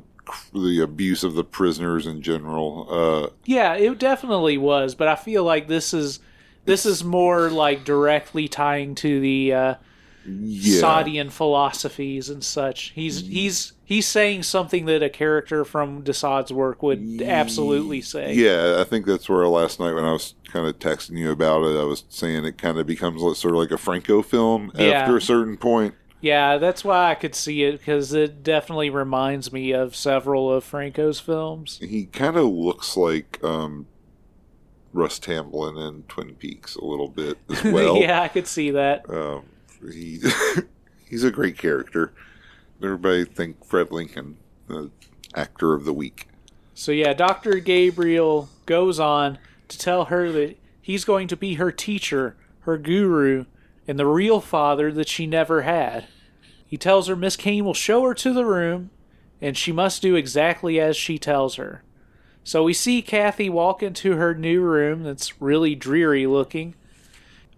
the 0.53 0.79
abuse 0.81 1.23
of 1.25 1.33
the 1.33 1.43
prisoners 1.43 2.05
in 2.07 2.21
general. 2.21 2.87
Uh, 2.89 3.29
Yeah, 3.45 3.73
it 3.73 3.97
definitely 3.99 4.57
was, 4.57 4.95
but 4.95 5.07
I 5.09 5.15
feel 5.15 5.43
like 5.43 5.67
this 5.67 5.93
is 5.93 6.19
this 6.65 6.85
is 6.85 7.03
more 7.03 7.49
like 7.49 7.83
directly 7.83 8.47
tying 8.47 8.95
to 8.95 9.19
the 9.19 9.53
uh, 9.53 9.75
yeah, 10.25 10.81
Sadean 10.81 11.31
philosophies 11.31 12.29
and 12.29 12.43
such. 12.43 12.91
He's 12.95 13.21
he's 13.21 13.73
he's 13.83 14.05
saying 14.07 14.43
something 14.43 14.85
that 14.85 15.01
a 15.01 15.09
character 15.09 15.65
from 15.65 16.01
de 16.03 16.13
Sade's 16.13 16.53
work 16.53 16.83
would 16.83 17.21
absolutely 17.23 18.01
say. 18.01 18.33
Yeah, 18.33 18.77
I 18.79 18.83
think 18.83 19.05
that's 19.05 19.27
where 19.27 19.47
last 19.47 19.79
night 19.79 19.93
when 19.93 20.05
I 20.05 20.11
was 20.13 20.35
kind 20.45 20.67
of 20.67 20.77
texting 20.79 21.17
you 21.17 21.31
about 21.31 21.63
it, 21.63 21.79
I 21.79 21.83
was 21.83 22.03
saying 22.09 22.45
it 22.45 22.57
kind 22.57 22.77
of 22.77 22.85
becomes 22.85 23.21
sort 23.39 23.53
of 23.53 23.59
like 23.59 23.71
a 23.71 23.77
Franco 23.77 24.21
film 24.21 24.71
Yeah. 24.75 24.91
after 24.91 25.17
a 25.17 25.21
certain 25.21 25.57
point. 25.57 25.95
Yeah, 26.21 26.59
that's 26.59 26.83
why 26.83 27.09
I 27.09 27.15
could 27.15 27.33
see 27.33 27.63
it 27.63 27.79
because 27.79 28.13
it 28.13 28.43
definitely 28.43 28.91
reminds 28.91 29.51
me 29.51 29.71
of 29.71 29.95
several 29.95 30.53
of 30.53 30.63
Franco's 30.63 31.19
films. 31.19 31.79
He 31.81 32.05
kind 32.05 32.37
of 32.37 32.45
looks 32.45 32.95
like 32.95 33.43
um, 33.43 33.87
Russ 34.93 35.19
Tamblyn 35.19 35.77
in 35.77 36.03
Twin 36.03 36.35
Peaks 36.35 36.75
a 36.75 36.83
little 36.83 37.07
bit 37.07 37.37
as 37.49 37.63
well. 37.63 37.97
yeah, 37.97 38.21
I 38.21 38.27
could 38.27 38.47
see 38.47 38.71
that. 38.71 39.09
Um, 39.09 39.43
he 39.91 40.19
he's 41.09 41.23
a 41.23 41.31
great 41.31 41.57
character. 41.57 42.13
Everybody 42.83 43.25
think 43.25 43.63
Fred 43.65 43.91
Lincoln, 43.91 44.37
the 44.67 44.91
actor 45.35 45.73
of 45.73 45.85
the 45.85 45.93
week. 45.93 46.27
So 46.73 46.91
yeah, 46.91 47.13
Dr. 47.13 47.59
Gabriel 47.59 48.49
goes 48.65 48.99
on 48.99 49.37
to 49.67 49.77
tell 49.77 50.05
her 50.05 50.31
that 50.31 50.57
he's 50.81 51.05
going 51.05 51.27
to 51.27 51.37
be 51.37 51.55
her 51.55 51.71
teacher, 51.71 52.35
her 52.61 52.77
guru, 52.77 53.45
and 53.87 53.99
the 53.99 54.07
real 54.07 54.41
father 54.41 54.91
that 54.91 55.07
she 55.07 55.27
never 55.27 55.61
had. 55.61 56.05
He 56.65 56.77
tells 56.77 57.07
her 57.07 57.15
Miss 57.15 57.35
Kane 57.35 57.65
will 57.65 57.73
show 57.73 58.03
her 58.03 58.13
to 58.15 58.33
the 58.33 58.45
room, 58.45 58.89
and 59.41 59.57
she 59.57 59.71
must 59.71 60.01
do 60.01 60.15
exactly 60.15 60.79
as 60.79 60.95
she 60.95 61.17
tells 61.17 61.55
her. 61.55 61.83
So 62.43 62.63
we 62.63 62.73
see 62.73 63.01
Cathy 63.01 63.49
walk 63.49 63.83
into 63.83 64.15
her 64.15 64.33
new 64.33 64.61
room 64.61 65.03
that's 65.03 65.41
really 65.41 65.75
dreary 65.75 66.25
looking. 66.25 66.75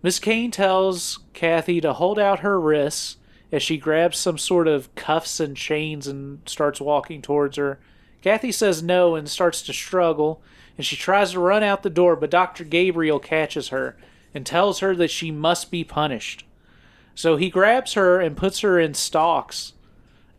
Miss 0.01 0.19
Kane 0.19 0.51
tells 0.51 1.19
Cathy 1.33 1.79
to 1.79 1.93
hold 1.93 2.19
out 2.19 2.39
her 2.39 2.59
wrists 2.59 3.17
as 3.51 3.63
she 3.63 3.77
grabs 3.77 4.17
some 4.17 4.37
sort 4.37 4.67
of 4.67 4.93
cuffs 4.95 5.39
and 5.39 5.55
chains 5.55 6.07
and 6.07 6.39
starts 6.45 6.81
walking 6.81 7.21
towards 7.21 7.55
her. 7.55 7.79
Cathy 8.21 8.51
says 8.51 8.83
no 8.83 9.15
and 9.15 9.29
starts 9.29 9.61
to 9.61 9.73
struggle, 9.73 10.41
and 10.77 10.85
she 10.85 10.95
tries 10.95 11.31
to 11.31 11.39
run 11.39 11.63
out 11.63 11.83
the 11.83 11.89
door, 11.89 12.15
but 12.15 12.31
Dr. 12.31 12.63
Gabriel 12.63 13.19
catches 13.19 13.69
her 13.69 13.95
and 14.33 14.45
tells 14.45 14.79
her 14.79 14.95
that 14.95 15.11
she 15.11 15.31
must 15.31 15.71
be 15.71 15.83
punished. 15.83 16.45
So 17.15 17.37
he 17.37 17.49
grabs 17.49 17.93
her 17.93 18.19
and 18.19 18.35
puts 18.35 18.59
her 18.61 18.79
in 18.79 18.95
stocks 18.95 19.73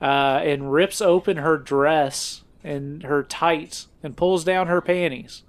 uh, 0.02 0.40
and 0.42 0.72
rips 0.72 1.00
open 1.00 1.38
her 1.38 1.56
dress 1.56 2.42
and 2.64 3.02
her 3.04 3.22
tights 3.22 3.88
and 4.02 4.16
pulls 4.16 4.42
down 4.42 4.66
her 4.66 4.80
panties. 4.80 5.42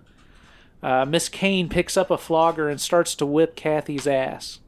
Uh, 0.84 1.06
Miss 1.06 1.30
Kane 1.30 1.70
picks 1.70 1.98
up 1.98 2.12
a 2.12 2.18
flogger 2.18 2.70
and 2.70 2.80
starts 2.80 3.16
to 3.16 3.26
whip 3.26 3.56
Cathy's 3.56 4.06
ass. 4.06 4.60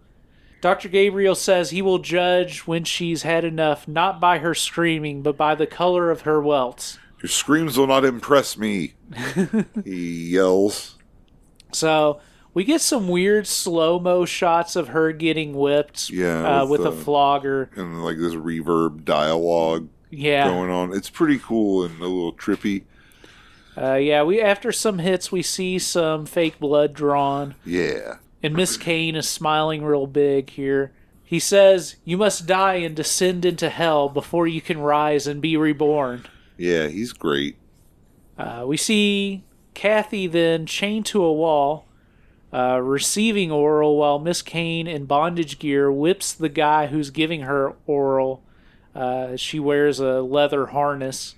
Dr. 0.61 0.89
Gabriel 0.89 1.35
says 1.35 1.69
he 1.69 1.83
will 1.83 1.99
judge 1.99 2.61
when 2.61 2.83
she's 2.83 3.21
had 3.21 3.45
enough 3.45 3.87
not 3.87 4.19
by 4.19 4.39
her 4.39 4.55
screaming, 4.55 5.21
but 5.21 5.37
by 5.37 5.53
the 5.53 5.67
color 5.67 6.09
of 6.09 6.21
her 6.21 6.41
welts. 6.41 6.97
Your 7.21 7.29
screams 7.29 7.77
will 7.77 7.87
not 7.87 8.05
impress 8.05 8.57
me. 8.57 8.93
he 9.83 10.29
yells. 10.31 10.97
So 11.71 12.19
we 12.53 12.63
get 12.63 12.81
some 12.81 13.07
weird 13.07 13.45
slow 13.45 13.99
mo 13.99 14.25
shots 14.25 14.75
of 14.75 14.87
her 14.89 15.11
getting 15.11 15.53
whipped 15.53 16.09
Yeah, 16.09 16.61
uh, 16.61 16.65
with, 16.65 16.81
with, 16.81 16.87
a 16.87 16.91
flogger. 16.91 17.69
and 17.75 18.03
like 18.03 18.17
this 18.17 18.33
reverb 18.33 19.03
dialogue 19.05 19.89
Yeah. 20.09 20.47
going 20.47 20.69
on. 20.69 20.93
It's 20.93 21.09
pretty 21.09 21.39
cool 21.39 21.83
and 21.83 21.99
a 21.99 22.03
little 22.05 22.33
trippy. 22.33 22.83
Uh, 23.77 23.95
yeah, 23.95 24.23
we 24.23 24.41
after 24.41 24.71
some 24.71 24.99
hits 24.99 25.31
we 25.31 25.43
see 25.43 25.77
some 25.77 26.25
fake 26.25 26.59
blood 26.59 26.93
drawn. 26.93 27.55
Yeah. 27.63 28.15
And 28.41 28.55
Miss 28.55 28.77
Kane 28.77 29.15
is 29.15 29.27
smiling 29.27 29.83
real 29.83 30.07
big 30.07 30.49
here. 30.51 30.91
He 31.23 31.39
says, 31.39 31.97
You 32.05 32.17
must 32.17 32.47
die 32.47 32.75
and 32.75 32.95
descend 32.95 33.43
into 33.45 33.69
hell 33.69 34.07
before 34.09 34.47
you 34.47 34.61
can 34.61 34.79
rise 34.79 35.27
and 35.27 35.41
be 35.41 35.57
reborn. 35.57 36.25
Yeah, 36.57 36.87
he's 36.87 37.11
great. 37.13 37.57
Uh, 38.37 38.63
we 38.65 38.77
see 38.77 39.43
Cathy 39.73 40.27
then 40.27 40.65
chained 40.65 41.05
to 41.07 41.23
a 41.23 41.33
wall, 41.33 41.85
uh, 42.53 42.79
receiving 42.81 43.51
oral, 43.51 43.97
while 43.97 44.19
Miss 44.19 44.41
Kane 44.41 44.87
in 44.87 45.05
bondage 45.05 45.59
gear 45.59 45.91
whips 45.91 46.33
the 46.33 46.49
guy 46.49 46.87
who's 46.87 47.09
giving 47.09 47.41
her 47.41 47.75
oral. 47.85 48.43
Uh, 48.97 49.35
she 49.35 49.59
wears 49.59 49.99
a 49.99 50.21
leather 50.21 50.67
harness. 50.67 51.35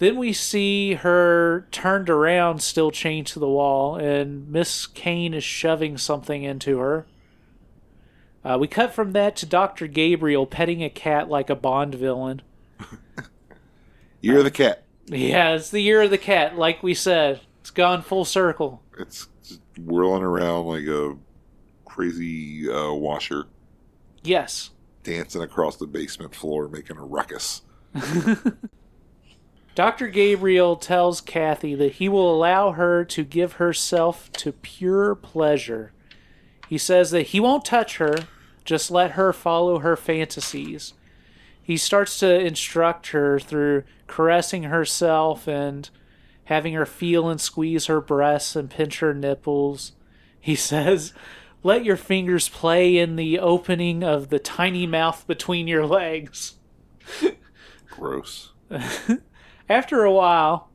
Then 0.00 0.16
we 0.16 0.32
see 0.32 0.94
her 0.94 1.68
turned 1.70 2.10
around, 2.10 2.62
still 2.62 2.90
chained 2.90 3.28
to 3.28 3.38
the 3.38 3.48
wall, 3.48 3.94
and 3.94 4.48
Miss 4.48 4.88
Kane 4.88 5.34
is 5.34 5.44
shoving 5.44 5.96
something 5.96 6.42
into 6.42 6.78
her. 6.78 7.06
Uh, 8.44 8.56
we 8.60 8.66
cut 8.66 8.92
from 8.92 9.12
that 9.12 9.36
to 9.36 9.46
Dr. 9.46 9.86
Gabriel 9.86 10.46
petting 10.46 10.82
a 10.82 10.90
cat 10.90 11.28
like 11.28 11.48
a 11.48 11.54
Bond 11.56 11.94
villain. 11.94 12.42
You're 14.20 14.42
the 14.42 14.50
cat. 14.50 14.82
Yeah, 15.06 15.54
it's 15.54 15.70
the 15.70 15.80
year 15.80 16.02
of 16.02 16.10
the 16.10 16.18
cat, 16.18 16.58
like 16.58 16.82
we 16.82 16.94
said. 16.94 17.40
It's 17.60 17.70
gone 17.70 18.02
full 18.02 18.24
circle. 18.24 18.82
It's 18.98 19.28
whirling 19.78 20.24
around 20.24 20.66
like 20.66 20.86
a 20.86 21.16
crazy 21.84 22.68
uh, 22.68 22.92
washer, 22.92 23.46
Yes. 24.24 24.70
Dancing 25.08 25.40
across 25.40 25.76
the 25.76 25.86
basement 25.86 26.34
floor, 26.34 26.68
making 26.68 26.98
a 26.98 27.04
ruckus. 27.04 27.62
Dr. 29.74 30.08
Gabriel 30.08 30.76
tells 30.76 31.22
Cathy 31.22 31.74
that 31.76 31.92
he 31.92 32.10
will 32.10 32.34
allow 32.34 32.72
her 32.72 33.06
to 33.06 33.24
give 33.24 33.54
herself 33.54 34.30
to 34.32 34.52
pure 34.52 35.14
pleasure. 35.14 35.92
He 36.68 36.76
says 36.76 37.10
that 37.12 37.28
he 37.28 37.40
won't 37.40 37.64
touch 37.64 37.96
her, 37.96 38.16
just 38.66 38.90
let 38.90 39.12
her 39.12 39.32
follow 39.32 39.78
her 39.78 39.96
fantasies. 39.96 40.92
He 41.62 41.78
starts 41.78 42.18
to 42.18 42.40
instruct 42.40 43.08
her 43.08 43.38
through 43.38 43.84
caressing 44.08 44.64
herself 44.64 45.48
and 45.48 45.88
having 46.44 46.74
her 46.74 46.84
feel 46.84 47.30
and 47.30 47.40
squeeze 47.40 47.86
her 47.86 48.02
breasts 48.02 48.54
and 48.56 48.68
pinch 48.68 48.98
her 48.98 49.14
nipples. 49.14 49.92
He 50.38 50.54
says, 50.54 51.14
Let 51.62 51.84
your 51.84 51.96
fingers 51.96 52.48
play 52.48 52.96
in 52.98 53.16
the 53.16 53.38
opening 53.38 54.04
of 54.04 54.28
the 54.28 54.38
tiny 54.38 54.86
mouth 54.86 55.26
between 55.26 55.66
your 55.66 55.86
legs. 55.86 56.54
Gross. 57.90 58.52
After 59.68 60.04
a 60.04 60.12
while, 60.12 60.70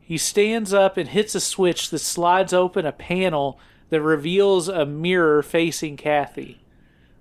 he 0.00 0.18
stands 0.18 0.74
up 0.74 0.96
and 0.96 1.08
hits 1.08 1.34
a 1.34 1.40
switch 1.40 1.90
that 1.90 2.00
slides 2.00 2.52
open 2.52 2.84
a 2.84 2.92
panel 2.92 3.58
that 3.88 4.02
reveals 4.02 4.68
a 4.68 4.84
mirror 4.84 5.42
facing 5.42 5.96
Cathy. 5.96 6.60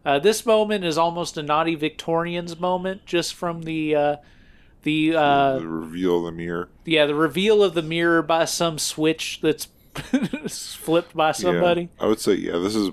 Uh, 0.06 0.20
this 0.20 0.46
moment 0.46 0.84
is 0.84 0.98
almost 0.98 1.38
a 1.38 1.44
naughty 1.44 1.76
Victorians 1.76 2.60
moment, 2.60 3.06
just 3.06 3.34
from 3.34 3.64
the 3.64 3.96
uh, 3.96 4.16
the, 4.84 5.16
uh, 5.16 5.60
the 5.60 5.68
reveal 5.68 6.18
of 6.18 6.26
the 6.26 6.32
mirror. 6.34 6.70
Yeah, 6.84 7.06
the 7.06 7.16
reveal 7.16 7.64
of 7.64 7.74
the 7.74 7.82
mirror 7.82 8.22
by 8.22 8.44
some 8.44 8.78
switch 8.78 9.40
that's 9.42 9.66
flipped 10.48 11.16
by 11.16 11.32
somebody. 11.32 11.82
Yeah, 11.82 12.06
I 12.06 12.08
would 12.08 12.20
say 12.20 12.34
yeah. 12.34 12.58
This 12.58 12.76
is 12.76 12.92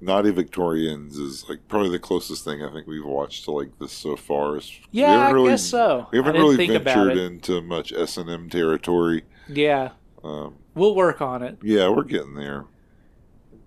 Naughty 0.00 0.30
Victorians 0.30 1.16
is 1.18 1.48
like 1.48 1.66
probably 1.68 1.90
the 1.90 1.98
closest 1.98 2.44
thing 2.44 2.62
I 2.62 2.72
think 2.72 2.86
we've 2.86 3.04
watched 3.04 3.44
to 3.44 3.52
like 3.52 3.78
this 3.78 3.92
so 3.92 4.16
far. 4.16 4.60
Yeah, 4.90 5.28
I 5.28 5.30
really, 5.30 5.50
guess 5.50 5.64
so. 5.64 6.08
We 6.10 6.18
haven't 6.18 6.34
really 6.34 6.66
ventured 6.66 7.16
into 7.16 7.60
much 7.62 7.92
S 7.92 8.16
and 8.16 8.28
M 8.28 8.50
territory. 8.50 9.24
Yeah, 9.48 9.90
um, 10.24 10.56
we'll 10.74 10.94
work 10.94 11.20
on 11.20 11.42
it. 11.42 11.58
Yeah, 11.62 11.88
we're 11.88 12.04
getting 12.04 12.34
there. 12.34 12.66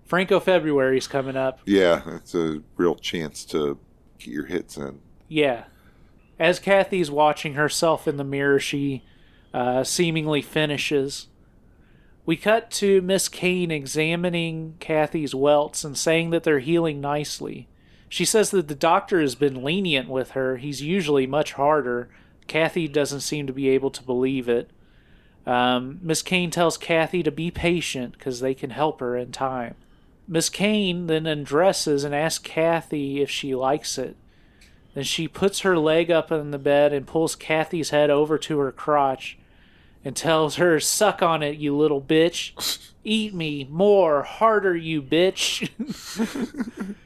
Franco 0.06 0.38
February's 0.38 1.08
coming 1.08 1.36
up. 1.36 1.60
Yeah, 1.66 2.02
it's 2.14 2.34
a 2.34 2.62
real 2.76 2.94
chance 2.94 3.44
to 3.46 3.78
get 4.18 4.28
your 4.28 4.46
hits 4.46 4.76
in. 4.76 5.00
Yeah. 5.28 5.64
As 6.38 6.58
Cathy's 6.58 7.10
watching 7.10 7.54
herself 7.54 8.06
in 8.06 8.16
the 8.16 8.24
mirror, 8.24 8.60
she 8.60 9.02
uh, 9.52 9.82
seemingly 9.82 10.42
finishes. 10.42 11.28
We 12.26 12.36
cut 12.36 12.72
to 12.72 13.00
Miss 13.02 13.28
Kane 13.28 13.70
examining 13.70 14.74
Cathy's 14.80 15.32
welts 15.32 15.84
and 15.84 15.96
saying 15.96 16.30
that 16.30 16.42
they're 16.42 16.58
healing 16.58 17.00
nicely. 17.00 17.68
She 18.08 18.24
says 18.24 18.50
that 18.50 18.66
the 18.66 18.74
doctor 18.74 19.20
has 19.20 19.36
been 19.36 19.62
lenient 19.62 20.08
with 20.08 20.32
her. 20.32 20.56
He's 20.56 20.82
usually 20.82 21.28
much 21.28 21.52
harder. 21.52 22.08
Cathy 22.48 22.88
doesn't 22.88 23.20
seem 23.20 23.46
to 23.46 23.52
be 23.52 23.68
able 23.68 23.90
to 23.92 24.02
believe 24.02 24.48
it. 24.48 24.70
Um, 25.46 26.00
Miss 26.02 26.22
Kane 26.22 26.50
tells 26.50 26.76
Cathy 26.76 27.22
to 27.22 27.30
be 27.30 27.52
patient 27.52 28.14
because 28.14 28.40
they 28.40 28.54
can 28.54 28.70
help 28.70 28.98
her 28.98 29.16
in 29.16 29.30
time. 29.30 29.76
Miss 30.26 30.48
Kane 30.48 31.06
then 31.06 31.26
undresses 31.26 32.02
and 32.02 32.12
asks 32.12 32.42
Cathy 32.42 33.22
if 33.22 33.30
she 33.30 33.54
likes 33.54 33.98
it. 33.98 34.16
Then 34.94 35.04
she 35.04 35.28
puts 35.28 35.60
her 35.60 35.78
leg 35.78 36.10
up 36.10 36.32
in 36.32 36.50
the 36.50 36.58
bed 36.58 36.92
and 36.92 37.06
pulls 37.06 37.36
Cathy's 37.36 37.90
head 37.90 38.10
over 38.10 38.36
to 38.38 38.58
her 38.58 38.72
crotch 38.72 39.38
and 40.06 40.14
tells 40.14 40.54
her, 40.54 40.78
Suck 40.78 41.20
on 41.20 41.42
it, 41.42 41.56
you 41.56 41.76
little 41.76 42.00
bitch. 42.00 42.92
Eat 43.02 43.34
me 43.34 43.66
more, 43.68 44.22
harder, 44.22 44.76
you 44.76 45.02
bitch. 45.02 45.68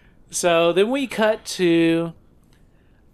so 0.30 0.72
then 0.74 0.90
we 0.90 1.06
cut 1.06 1.44
to 1.46 2.12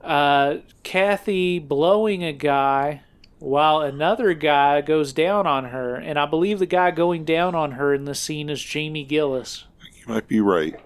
uh, 0.01 0.57
Cathy 0.82 1.61
blowing 1.61 2.24
a 2.24 2.32
guy 2.32 3.03
while 3.39 3.80
another 3.80 4.34
guy 4.34 4.80
goes 4.80 5.12
down 5.12 5.47
on 5.47 5.66
her. 5.66 5.95
And 5.95 6.18
I 6.18 6.26
believe 6.26 6.59
the 6.59 6.66
guy 6.66 6.91
going 6.91 7.24
down 7.24 7.55
on 7.55 7.72
her 7.72 7.95
in 7.95 8.07
the 8.07 8.14
scene 8.14 8.51
is 8.51 8.61
Jamie 8.61 9.05
Gillis 9.05 9.66
You 9.95 10.12
might 10.12 10.26
be 10.26 10.41
right. 10.41 10.80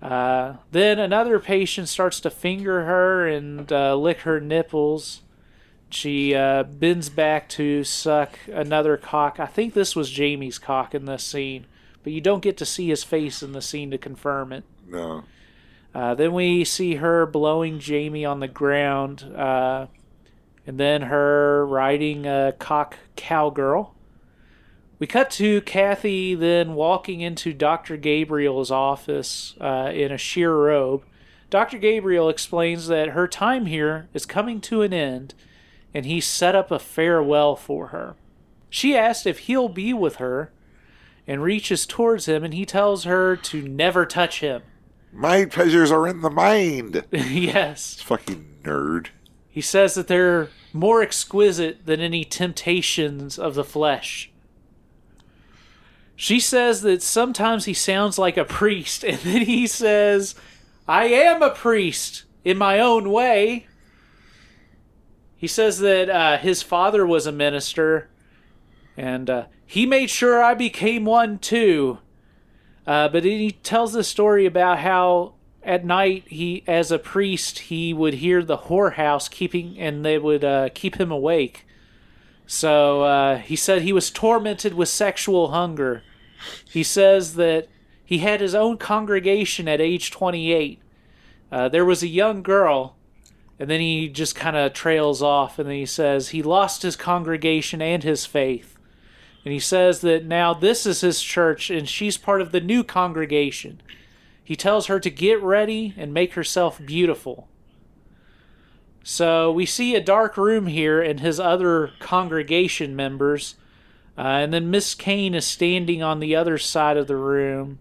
Uh, 0.00 0.58
then 0.70 1.00
another 1.00 1.40
patient 1.40 1.88
starts 1.88 2.20
to 2.20 2.30
finger 2.30 2.84
her 2.84 3.26
and 3.26 3.72
uh, 3.72 3.96
lick 3.96 4.20
her 4.20 4.38
nipples. 4.38 5.22
She 5.90 6.34
uh, 6.34 6.64
bends 6.64 7.08
back 7.08 7.48
to 7.50 7.82
suck 7.82 8.38
another 8.52 8.96
cock. 8.96 9.40
I 9.40 9.46
think 9.46 9.74
this 9.74 9.96
was 9.96 10.10
Jamie's 10.10 10.58
cock 10.58 10.94
in 10.94 11.06
this 11.06 11.24
scene, 11.24 11.66
but 12.02 12.12
you 12.12 12.20
don't 12.20 12.42
get 12.42 12.56
to 12.58 12.66
see 12.66 12.88
his 12.88 13.04
face 13.04 13.42
in 13.42 13.52
the 13.52 13.62
scene 13.62 13.90
to 13.90 13.98
confirm 13.98 14.52
it. 14.52 14.64
No. 14.86 15.24
Uh, 15.94 16.14
then 16.14 16.32
we 16.32 16.64
see 16.64 16.96
her 16.96 17.24
blowing 17.24 17.78
Jamie 17.78 18.24
on 18.24 18.40
the 18.40 18.48
ground, 18.48 19.32
uh, 19.34 19.86
and 20.66 20.78
then 20.78 21.02
her 21.02 21.66
riding 21.66 22.26
a 22.26 22.52
cock 22.58 22.98
cowgirl. 23.16 23.94
We 24.98 25.06
cut 25.06 25.30
to 25.32 25.60
Cathy 25.62 26.34
then 26.34 26.74
walking 26.74 27.20
into 27.20 27.54
Dr. 27.54 27.96
Gabriel's 27.96 28.70
office 28.70 29.54
uh, 29.60 29.90
in 29.94 30.12
a 30.12 30.18
sheer 30.18 30.54
robe. 30.54 31.04
Dr. 31.50 31.78
Gabriel 31.78 32.28
explains 32.28 32.88
that 32.88 33.10
her 33.10 33.26
time 33.26 33.66
here 33.66 34.08
is 34.12 34.26
coming 34.26 34.60
to 34.62 34.82
an 34.82 34.92
end 34.92 35.34
and 35.94 36.06
he 36.06 36.20
set 36.20 36.54
up 36.54 36.70
a 36.70 36.78
farewell 36.78 37.56
for 37.56 37.88
her. 37.88 38.16
She 38.70 38.96
asks 38.96 39.26
if 39.26 39.40
he'll 39.40 39.68
be 39.68 39.92
with 39.92 40.16
her 40.16 40.52
and 41.26 41.42
reaches 41.42 41.86
towards 41.86 42.26
him 42.26 42.44
and 42.44 42.54
he 42.54 42.64
tells 42.64 43.04
her 43.04 43.36
to 43.36 43.62
never 43.62 44.04
touch 44.06 44.40
him. 44.40 44.62
My 45.12 45.46
pleasures 45.46 45.90
are 45.90 46.06
in 46.06 46.20
the 46.20 46.30
mind. 46.30 47.04
yes. 47.12 48.00
Fucking 48.02 48.46
nerd. 48.62 49.08
He 49.48 49.60
says 49.60 49.94
that 49.94 50.08
they're 50.08 50.50
more 50.72 51.02
exquisite 51.02 51.86
than 51.86 52.00
any 52.00 52.24
temptations 52.24 53.38
of 53.38 53.54
the 53.54 53.64
flesh. 53.64 54.30
She 56.14 56.40
says 56.40 56.82
that 56.82 57.02
sometimes 57.02 57.64
he 57.64 57.74
sounds 57.74 58.18
like 58.18 58.36
a 58.36 58.44
priest, 58.44 59.04
and 59.04 59.18
then 59.18 59.42
he 59.42 59.66
says, 59.66 60.34
I 60.86 61.06
am 61.06 61.42
a 61.42 61.50
priest 61.50 62.24
in 62.44 62.58
my 62.58 62.80
own 62.80 63.10
way. 63.10 63.66
He 65.38 65.46
says 65.46 65.78
that 65.78 66.10
uh, 66.10 66.36
his 66.38 66.62
father 66.62 67.06
was 67.06 67.24
a 67.24 67.32
minister, 67.32 68.10
and 68.96 69.30
uh, 69.30 69.44
he 69.64 69.86
made 69.86 70.10
sure 70.10 70.42
I 70.42 70.54
became 70.54 71.04
one 71.04 71.38
too. 71.38 71.98
Uh, 72.84 73.08
but 73.08 73.22
he 73.22 73.52
tells 73.52 73.92
the 73.92 74.02
story 74.02 74.46
about 74.46 74.80
how 74.80 75.34
at 75.62 75.84
night 75.84 76.24
he, 76.26 76.64
as 76.66 76.90
a 76.90 76.98
priest, 76.98 77.60
he 77.60 77.94
would 77.94 78.14
hear 78.14 78.42
the 78.42 78.58
whorehouse 78.58 79.30
keeping, 79.30 79.78
and 79.78 80.04
they 80.04 80.18
would 80.18 80.42
uh, 80.42 80.70
keep 80.74 80.98
him 80.98 81.12
awake. 81.12 81.64
So 82.46 83.02
uh, 83.02 83.38
he 83.38 83.54
said 83.54 83.82
he 83.82 83.92
was 83.92 84.10
tormented 84.10 84.74
with 84.74 84.88
sexual 84.88 85.52
hunger. 85.52 86.02
He 86.68 86.82
says 86.82 87.34
that 87.34 87.68
he 88.04 88.18
had 88.18 88.40
his 88.40 88.56
own 88.56 88.78
congregation 88.78 89.68
at 89.68 89.80
age 89.80 90.10
28. 90.10 90.80
Uh, 91.52 91.68
there 91.68 91.84
was 91.84 92.02
a 92.02 92.08
young 92.08 92.42
girl, 92.42 92.96
and 93.58 93.68
then 93.68 93.80
he 93.80 94.08
just 94.08 94.34
kind 94.34 94.56
of 94.56 94.72
trails 94.72 95.22
off, 95.22 95.58
and 95.58 95.68
then 95.68 95.76
he 95.76 95.86
says 95.86 96.28
he 96.28 96.42
lost 96.42 96.82
his 96.82 96.96
congregation 96.96 97.82
and 97.82 98.02
his 98.02 98.26
faith. 98.26 98.76
And 99.44 99.52
he 99.52 99.60
says 99.60 100.00
that 100.02 100.24
now 100.24 100.54
this 100.54 100.86
is 100.86 101.00
his 101.00 101.22
church, 101.22 101.70
and 101.70 101.88
she's 101.88 102.16
part 102.16 102.40
of 102.40 102.52
the 102.52 102.60
new 102.60 102.84
congregation. 102.84 103.80
He 104.42 104.56
tells 104.56 104.86
her 104.86 105.00
to 105.00 105.10
get 105.10 105.42
ready 105.42 105.94
and 105.96 106.12
make 106.12 106.34
herself 106.34 106.80
beautiful. 106.84 107.48
So 109.02 109.50
we 109.50 109.66
see 109.66 109.94
a 109.94 110.00
dark 110.00 110.36
room 110.36 110.66
here, 110.66 111.00
and 111.00 111.20
his 111.20 111.40
other 111.40 111.92
congregation 111.98 112.94
members 112.94 113.56
uh, 114.18 114.40
and 114.42 114.52
then 114.52 114.68
Miss 114.68 114.96
Kane 114.96 115.32
is 115.32 115.46
standing 115.46 116.02
on 116.02 116.18
the 116.18 116.34
other 116.34 116.58
side 116.58 116.96
of 116.96 117.06
the 117.06 117.14
room 117.14 117.78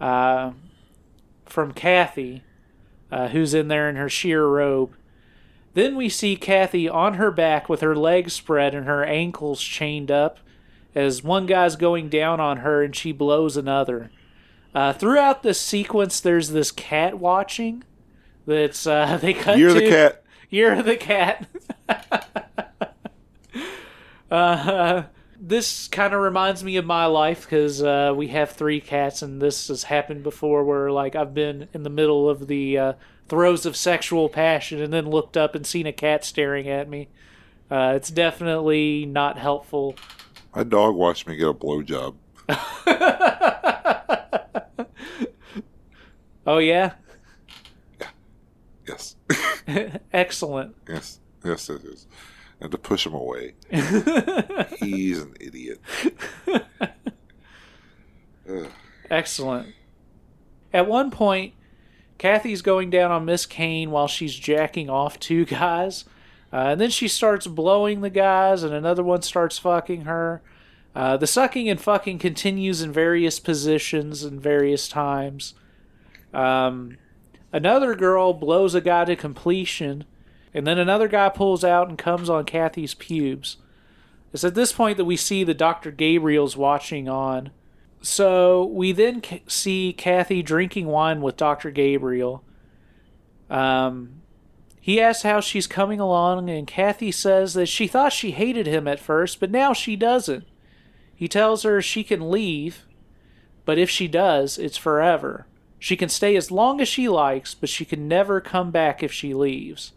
uh, 0.00 0.52
from 1.46 1.72
Cathy, 1.72 2.44
uh, 3.10 3.26
who's 3.28 3.54
in 3.54 3.66
there 3.66 3.90
in 3.90 3.96
her 3.96 4.08
sheer 4.08 4.46
robe. 4.46 4.94
Then 5.74 5.96
we 5.96 6.08
see 6.08 6.36
Cathy 6.36 6.88
on 6.88 7.14
her 7.14 7.30
back 7.30 7.68
with 7.68 7.80
her 7.80 7.96
legs 7.96 8.32
spread 8.32 8.74
and 8.74 8.86
her 8.86 9.04
ankles 9.04 9.60
chained 9.60 10.10
up 10.10 10.38
as 10.94 11.24
one 11.24 11.46
guy's 11.46 11.76
going 11.76 12.08
down 12.08 12.40
on 12.40 12.58
her 12.58 12.82
and 12.82 12.94
she 12.94 13.12
blows 13.12 13.56
another. 13.56 14.10
Uh, 14.74 14.92
throughout 14.92 15.42
this 15.42 15.60
sequence, 15.60 16.20
there's 16.20 16.50
this 16.50 16.70
cat 16.70 17.18
watching. 17.18 17.84
That's 18.46 18.86
uh, 18.86 19.18
they 19.22 19.34
cut. 19.34 19.58
You're 19.58 19.74
to, 19.74 19.80
the 19.80 19.88
cat. 19.88 20.24
You're 20.50 20.82
the 20.82 20.96
cat. 20.96 21.48
uh, 24.30 25.02
this 25.40 25.88
kind 25.88 26.14
of 26.14 26.20
reminds 26.20 26.64
me 26.64 26.76
of 26.76 26.84
my 26.84 27.06
life 27.06 27.42
because 27.42 27.82
uh, 27.82 28.12
we 28.16 28.28
have 28.28 28.50
three 28.50 28.80
cats, 28.80 29.22
and 29.22 29.40
this 29.40 29.68
has 29.68 29.84
happened 29.84 30.22
before 30.22 30.64
where 30.64 30.90
like 30.90 31.16
I've 31.16 31.34
been 31.34 31.68
in 31.72 31.82
the 31.82 31.90
middle 31.90 32.28
of 32.28 32.46
the 32.46 32.78
uh, 32.78 32.92
throes 33.28 33.66
of 33.66 33.76
sexual 33.76 34.28
passion 34.28 34.80
and 34.80 34.92
then 34.92 35.08
looked 35.08 35.36
up 35.36 35.54
and 35.54 35.66
seen 35.66 35.86
a 35.86 35.92
cat 35.92 36.24
staring 36.24 36.68
at 36.68 36.88
me. 36.88 37.08
Uh, 37.70 37.94
it's 37.96 38.10
definitely 38.10 39.06
not 39.06 39.38
helpful. 39.38 39.96
My 40.54 40.64
dog 40.64 40.94
watched 40.94 41.26
me 41.26 41.36
get 41.36 41.48
a 41.48 41.54
blowjob. 41.54 42.14
oh 46.46 46.58
yeah. 46.58 46.92
Yeah. 47.98 48.08
Yes. 48.86 49.16
Excellent. 50.12 50.76
Yes. 50.88 51.20
Yes, 51.42 51.68
it 51.70 51.84
is 51.84 52.06
and 52.60 52.72
to 52.72 52.78
push 52.78 53.06
him 53.06 53.14
away. 53.14 53.54
He's 54.78 55.20
an 55.20 55.34
idiot. 55.38 55.80
Excellent. 59.10 59.74
At 60.72 60.88
one 60.88 61.10
point, 61.10 61.54
Cathy's 62.24 62.62
going 62.62 62.88
down 62.88 63.10
on 63.10 63.26
Miss 63.26 63.44
Kane 63.44 63.90
while 63.90 64.08
she's 64.08 64.34
jacking 64.34 64.88
off 64.88 65.20
two 65.20 65.44
guys. 65.44 66.06
Uh, 66.50 66.68
and 66.68 66.80
then 66.80 66.88
she 66.88 67.06
starts 67.06 67.46
blowing 67.46 68.00
the 68.00 68.08
guys, 68.08 68.62
and 68.62 68.72
another 68.72 69.02
one 69.02 69.20
starts 69.20 69.58
fucking 69.58 70.06
her. 70.06 70.40
Uh, 70.94 71.18
the 71.18 71.26
sucking 71.26 71.68
and 71.68 71.78
fucking 71.78 72.18
continues 72.18 72.80
in 72.80 72.90
various 72.90 73.38
positions 73.38 74.22
and 74.22 74.40
various 74.40 74.88
times. 74.88 75.52
Um, 76.32 76.96
another 77.52 77.94
girl 77.94 78.32
blows 78.32 78.74
a 78.74 78.80
guy 78.80 79.04
to 79.04 79.16
completion, 79.16 80.04
and 80.54 80.66
then 80.66 80.78
another 80.78 81.08
guy 81.08 81.28
pulls 81.28 81.62
out 81.62 81.90
and 81.90 81.98
comes 81.98 82.30
on 82.30 82.46
Cathy's 82.46 82.94
pubes. 82.94 83.58
It's 84.32 84.44
at 84.44 84.54
this 84.54 84.72
point 84.72 84.96
that 84.96 85.04
we 85.04 85.18
see 85.18 85.44
the 85.44 85.52
Dr. 85.52 85.90
Gabriel's 85.90 86.56
watching 86.56 87.06
on. 87.06 87.50
So 88.04 88.66
we 88.66 88.92
then 88.92 89.22
see 89.48 89.94
Cathy 89.94 90.42
drinking 90.42 90.86
wine 90.88 91.22
with 91.22 91.38
Dr. 91.38 91.70
Gabriel. 91.70 92.44
Um, 93.48 94.20
he 94.78 95.00
asks 95.00 95.22
how 95.22 95.40
she's 95.40 95.66
coming 95.66 96.00
along, 96.00 96.50
and 96.50 96.66
Cathy 96.66 97.10
says 97.10 97.54
that 97.54 97.64
she 97.64 97.86
thought 97.86 98.12
she 98.12 98.32
hated 98.32 98.66
him 98.66 98.86
at 98.86 99.00
first, 99.00 99.40
but 99.40 99.50
now 99.50 99.72
she 99.72 99.96
doesn't. 99.96 100.44
He 101.14 101.28
tells 101.28 101.62
her 101.62 101.80
she 101.80 102.04
can 102.04 102.30
leave, 102.30 102.84
but 103.64 103.78
if 103.78 103.88
she 103.88 104.06
does, 104.06 104.58
it's 104.58 104.76
forever. 104.76 105.46
She 105.78 105.96
can 105.96 106.10
stay 106.10 106.36
as 106.36 106.50
long 106.50 106.82
as 106.82 106.88
she 106.88 107.08
likes, 107.08 107.54
but 107.54 107.70
she 107.70 107.86
can 107.86 108.06
never 108.06 108.38
come 108.38 108.70
back 108.70 109.02
if 109.02 109.12
she 109.12 109.32
leaves. 109.32 109.92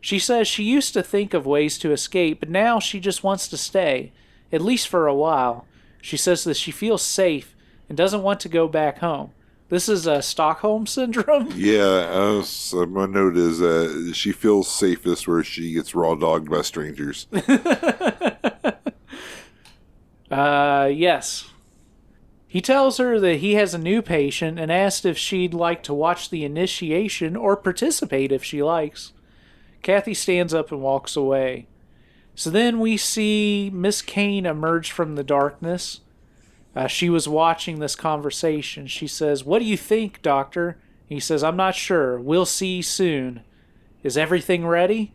She 0.00 0.20
says 0.20 0.46
she 0.46 0.62
used 0.62 0.92
to 0.94 1.02
think 1.02 1.34
of 1.34 1.46
ways 1.46 1.78
to 1.78 1.90
escape, 1.90 2.38
but 2.38 2.48
now 2.48 2.78
she 2.78 3.00
just 3.00 3.24
wants 3.24 3.48
to 3.48 3.56
stay, 3.56 4.12
at 4.52 4.60
least 4.60 4.86
for 4.86 5.08
a 5.08 5.14
while. 5.14 5.66
She 6.00 6.16
says 6.16 6.44
that 6.44 6.56
she 6.56 6.70
feels 6.70 7.02
safe 7.02 7.56
and 7.88 7.96
doesn't 7.96 8.22
want 8.22 8.40
to 8.40 8.48
go 8.48 8.68
back 8.68 8.98
home. 8.98 9.32
This 9.70 9.88
is 9.88 10.06
a 10.06 10.20
Stockholm 10.20 10.86
syndrome. 10.86 11.48
Yeah, 11.54 11.82
uh, 11.82 12.44
my 12.86 13.06
note 13.06 13.36
is 13.36 13.62
uh, 13.62 14.12
she 14.12 14.32
feels 14.32 14.68
safest 14.68 15.28
where 15.28 15.44
she 15.44 15.72
gets 15.72 15.94
raw 15.94 16.16
dogged 16.16 16.50
by 16.50 16.62
strangers. 16.62 17.28
uh, 20.30 20.90
yes. 20.92 21.48
He 22.48 22.60
tells 22.60 22.98
her 22.98 23.20
that 23.20 23.36
he 23.36 23.54
has 23.54 23.74
a 23.74 23.78
new 23.78 24.02
patient 24.02 24.58
and 24.58 24.72
asks 24.72 25.04
if 25.04 25.16
she'd 25.16 25.54
like 25.54 25.84
to 25.84 25.94
watch 25.94 26.30
the 26.30 26.44
initiation 26.44 27.36
or 27.36 27.56
participate 27.56 28.32
if 28.32 28.42
she 28.42 28.60
likes. 28.60 29.12
Cathy 29.82 30.14
stands 30.14 30.52
up 30.52 30.72
and 30.72 30.82
walks 30.82 31.14
away. 31.14 31.68
So 32.40 32.48
then 32.48 32.80
we 32.80 32.96
see 32.96 33.70
Miss 33.70 34.00
Kane 34.00 34.46
emerge 34.46 34.92
from 34.92 35.14
the 35.14 35.22
darkness. 35.22 36.00
Uh, 36.74 36.86
she 36.86 37.10
was 37.10 37.28
watching 37.28 37.80
this 37.80 37.94
conversation. 37.94 38.86
She 38.86 39.06
says, 39.06 39.44
What 39.44 39.58
do 39.58 39.66
you 39.66 39.76
think, 39.76 40.22
Doctor? 40.22 40.78
He 41.06 41.20
says, 41.20 41.44
I'm 41.44 41.58
not 41.58 41.74
sure. 41.74 42.18
We'll 42.18 42.46
see 42.46 42.80
soon. 42.80 43.42
Is 44.02 44.16
everything 44.16 44.66
ready? 44.66 45.12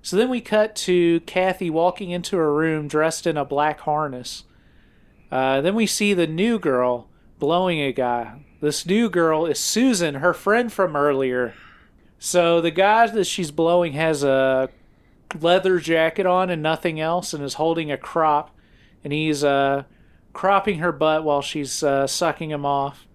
So 0.00 0.16
then 0.16 0.30
we 0.30 0.40
cut 0.40 0.74
to 0.76 1.20
Cathy 1.26 1.68
walking 1.68 2.10
into 2.10 2.38
her 2.38 2.54
room 2.54 2.88
dressed 2.88 3.26
in 3.26 3.36
a 3.36 3.44
black 3.44 3.80
harness. 3.80 4.44
Uh, 5.30 5.60
then 5.60 5.74
we 5.74 5.86
see 5.86 6.14
the 6.14 6.26
new 6.26 6.58
girl 6.58 7.10
blowing 7.38 7.78
a 7.82 7.92
guy. 7.92 8.40
This 8.62 8.86
new 8.86 9.10
girl 9.10 9.44
is 9.44 9.58
Susan, 9.58 10.14
her 10.14 10.32
friend 10.32 10.72
from 10.72 10.96
earlier. 10.96 11.52
So 12.18 12.62
the 12.62 12.70
guy 12.70 13.06
that 13.08 13.26
she's 13.26 13.50
blowing 13.50 13.92
has 13.92 14.24
a 14.24 14.70
leather 15.40 15.78
jacket 15.78 16.26
on 16.26 16.50
and 16.50 16.62
nothing 16.62 17.00
else, 17.00 17.32
and 17.32 17.42
is 17.42 17.54
holding 17.54 17.90
a 17.90 17.98
crop, 17.98 18.54
and 19.02 19.12
he's 19.12 19.42
uh, 19.44 19.84
cropping 20.32 20.78
her 20.78 20.92
butt 20.92 21.24
while 21.24 21.42
she's 21.42 21.82
uh, 21.82 22.06
sucking 22.06 22.50
him 22.50 22.66
off. 22.66 23.06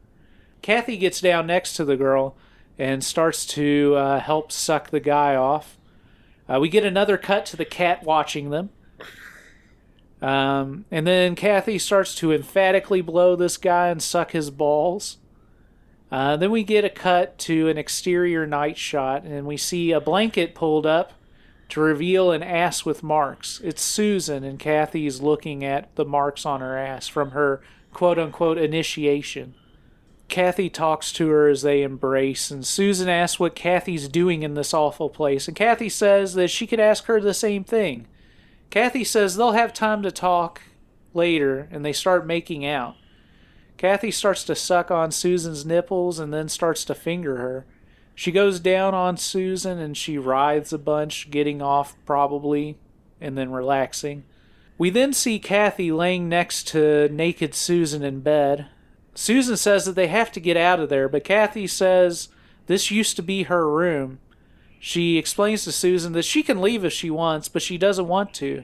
Cathy 0.62 0.98
gets 0.98 1.22
down 1.22 1.48
next 1.48 1.74
to 1.74 1.86
the 1.86 1.98
girl 1.98 2.36
and 2.78 3.04
starts 3.04 3.46
to 3.46 3.96
uh, 3.96 4.20
help 4.20 4.52
suck 4.52 4.90
the 4.90 5.00
guy 5.00 5.36
off. 5.36 5.78
Uh, 6.48 6.60
we 6.60 6.70
get 6.70 6.86
another 6.86 7.18
cut 7.18 7.46
to 7.48 7.58
the 7.58 7.66
cat 7.66 8.04
watching 8.04 8.50
them. 8.50 8.70
Um, 10.22 10.86
and 10.92 11.08
then 11.08 11.36
Cathy 11.36 11.78
starts 11.78 12.16
to 12.16 12.34
emphatically 12.34 13.02
blow 13.02 13.36
this 13.36 13.58
guy 13.58 13.88
and 13.90 14.02
suck 14.02 14.32
his 14.32 14.50
balls. 14.50 15.18
Uh, 16.12 16.36
then 16.38 16.52
we 16.52 16.64
get 16.64 16.84
a 16.84 16.90
cut 16.90 17.38
to 17.38 17.68
an 17.68 17.78
exterior 17.78 18.48
night 18.48 18.78
shot, 18.78 19.24
and 19.24 19.46
we 19.46 19.58
see 19.58 19.92
a 19.92 20.02
blanket 20.02 20.56
pulled 20.56 20.86
up 20.86 21.14
to 21.70 21.80
reveal 21.80 22.32
an 22.32 22.44
ass 22.44 22.84
with 22.84 23.04
marks. 23.04 23.62
It's 23.64 23.82
Susan, 23.82 24.44
and 24.44 24.60
Cathy's 24.60 25.22
looking 25.22 25.64
at 25.64 25.96
the 25.96 26.06
marks 26.06 26.46
on 26.46 26.62
her 26.62 26.78
ass 26.78 27.08
from 27.08 27.32
her 27.32 27.62
quote 27.94 28.20
unquote 28.20 28.58
initiation. 28.58 29.56
Cathy 30.28 30.70
talks 30.70 31.12
to 31.14 31.30
her 31.30 31.48
as 31.48 31.64
they 31.64 31.82
embrace, 31.82 32.52
and 32.52 32.66
Susan 32.66 33.10
asks 33.10 33.40
what 33.40 33.56
Cathy's 33.56 34.08
doing 34.08 34.44
in 34.44 34.54
this 34.54 34.74
awful 34.74 35.10
place, 35.10 35.48
and 35.48 35.58
Cathy 35.58 35.90
says 35.90 36.36
that 36.36 36.50
she 36.50 36.68
could 36.68 36.80
ask 36.80 37.06
her 37.06 37.20
the 37.20 37.34
same 37.34 37.64
thing. 37.64 38.08
Cathy 38.70 39.04
says 39.04 39.36
they'll 39.36 39.54
have 39.54 39.74
time 39.74 40.04
to 40.04 40.12
talk 40.12 40.62
later, 41.16 41.68
and 41.72 41.84
they 41.84 41.94
start 41.94 42.28
making 42.28 42.64
out. 42.66 42.96
Kathy 43.78 44.12
starts 44.12 44.44
to 44.44 44.56
suck 44.56 44.92
on 44.92 45.10
Susan's 45.10 45.66
nipples 45.66 46.20
and 46.20 46.34
then 46.34 46.50
starts 46.50 46.84
to 46.86 46.94
finger 46.94 47.38
her. 47.38 47.66
She 48.20 48.34
goes 48.34 48.60
down 48.60 48.94
on 48.94 49.16
Susan 49.16 49.80
and 49.80 49.96
she 49.96 50.18
writhes 50.18 50.74
a 50.74 50.78
bunch, 50.78 51.32
getting 51.32 51.62
off 51.62 51.96
probably, 52.06 52.78
and 53.22 53.38
then 53.38 53.52
relaxing. 53.52 54.26
We 54.78 54.90
then 54.90 55.14
see 55.14 55.40
Cathy 55.40 55.92
laying 55.92 56.28
next 56.28 56.68
to 56.70 57.08
naked 57.10 57.56
Susan 57.56 58.04
in 58.04 58.20
bed. 58.20 58.68
Susan 59.16 59.56
says 59.56 59.86
that 59.86 59.96
they 59.96 60.08
have 60.08 60.32
to 60.34 60.40
get 60.40 60.58
out 60.58 60.80
of 60.80 60.90
there, 60.90 61.08
but 61.08 61.24
Cathy 61.24 61.68
says 61.68 62.28
this 62.68 62.92
used 62.92 63.16
to 63.16 63.24
be 63.24 63.44
her 63.44 63.70
room 63.70 64.20
she 64.80 65.18
explains 65.18 65.66
to 65.66 65.74
Susan 65.74 66.14
that 66.14 66.24
she 66.24 66.42
can 66.42 66.62
leave 66.62 66.86
if 66.86 66.94
she 66.94 67.10
wants, 67.10 67.50
but 67.50 67.62
she 67.62 67.78
doesn't 67.78 68.08
want 68.08 68.34
to. 68.36 68.64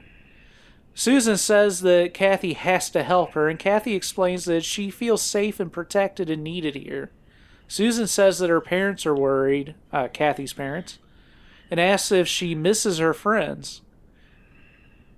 Susan 0.94 1.36
says 1.36 1.82
that 1.82 2.14
Cathy 2.14 2.54
has 2.54 2.88
to 2.90 3.02
help 3.02 3.32
her, 3.34 3.48
and 3.48 3.58
Cathy 3.58 3.94
explains 3.94 4.46
that 4.46 4.64
she 4.64 4.90
feels 4.90 5.20
safe 5.20 5.60
and 5.60 5.70
protected 5.70 6.30
and 6.30 6.42
needed 6.42 6.74
here. 6.74 7.10
Susan 7.68 8.06
says 8.06 8.38
that 8.38 8.50
her 8.50 8.60
parents 8.60 9.04
are 9.04 9.14
worried, 9.14 9.74
uh, 9.92 10.08
Cathy's 10.08 10.52
parents, 10.52 10.98
and 11.70 11.80
asks 11.80 12.12
if 12.12 12.28
she 12.28 12.54
misses 12.54 12.98
her 12.98 13.12
friends. 13.12 13.82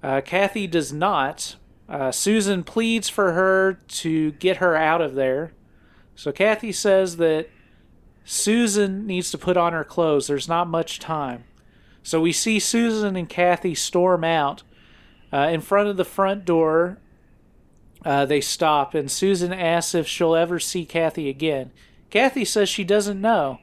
Uh, 0.02 0.20
Cathy 0.20 0.66
does 0.66 0.92
not. 0.92 1.56
Uh, 1.88 2.10
Susan 2.10 2.62
pleads 2.62 3.08
for 3.08 3.32
her 3.32 3.74
to 3.88 4.32
get 4.32 4.58
her 4.58 4.76
out 4.76 5.00
of 5.00 5.14
there. 5.14 5.52
So 6.14 6.32
Cathy 6.32 6.72
says 6.72 7.16
that 7.16 7.48
Susan 8.24 9.06
needs 9.06 9.30
to 9.30 9.38
put 9.38 9.56
on 9.56 9.72
her 9.72 9.84
clothes. 9.84 10.26
There's 10.26 10.48
not 10.48 10.68
much 10.68 10.98
time. 10.98 11.44
So 12.02 12.20
we 12.20 12.32
see 12.32 12.58
Susan 12.58 13.16
and 13.16 13.28
Cathy 13.28 13.74
storm 13.74 14.24
out. 14.24 14.62
Uh, 15.30 15.48
in 15.50 15.60
front 15.60 15.88
of 15.88 15.98
the 15.98 16.04
front 16.04 16.44
door, 16.46 16.98
uh, 18.04 18.24
they 18.24 18.40
stop, 18.40 18.94
and 18.94 19.10
Susan 19.10 19.52
asks 19.52 19.94
if 19.94 20.06
she'll 20.06 20.34
ever 20.34 20.58
see 20.58 20.86
Cathy 20.86 21.28
again. 21.28 21.70
Cathy 22.10 22.44
says 22.44 22.68
she 22.68 22.84
doesn't 22.84 23.20
know, 23.20 23.60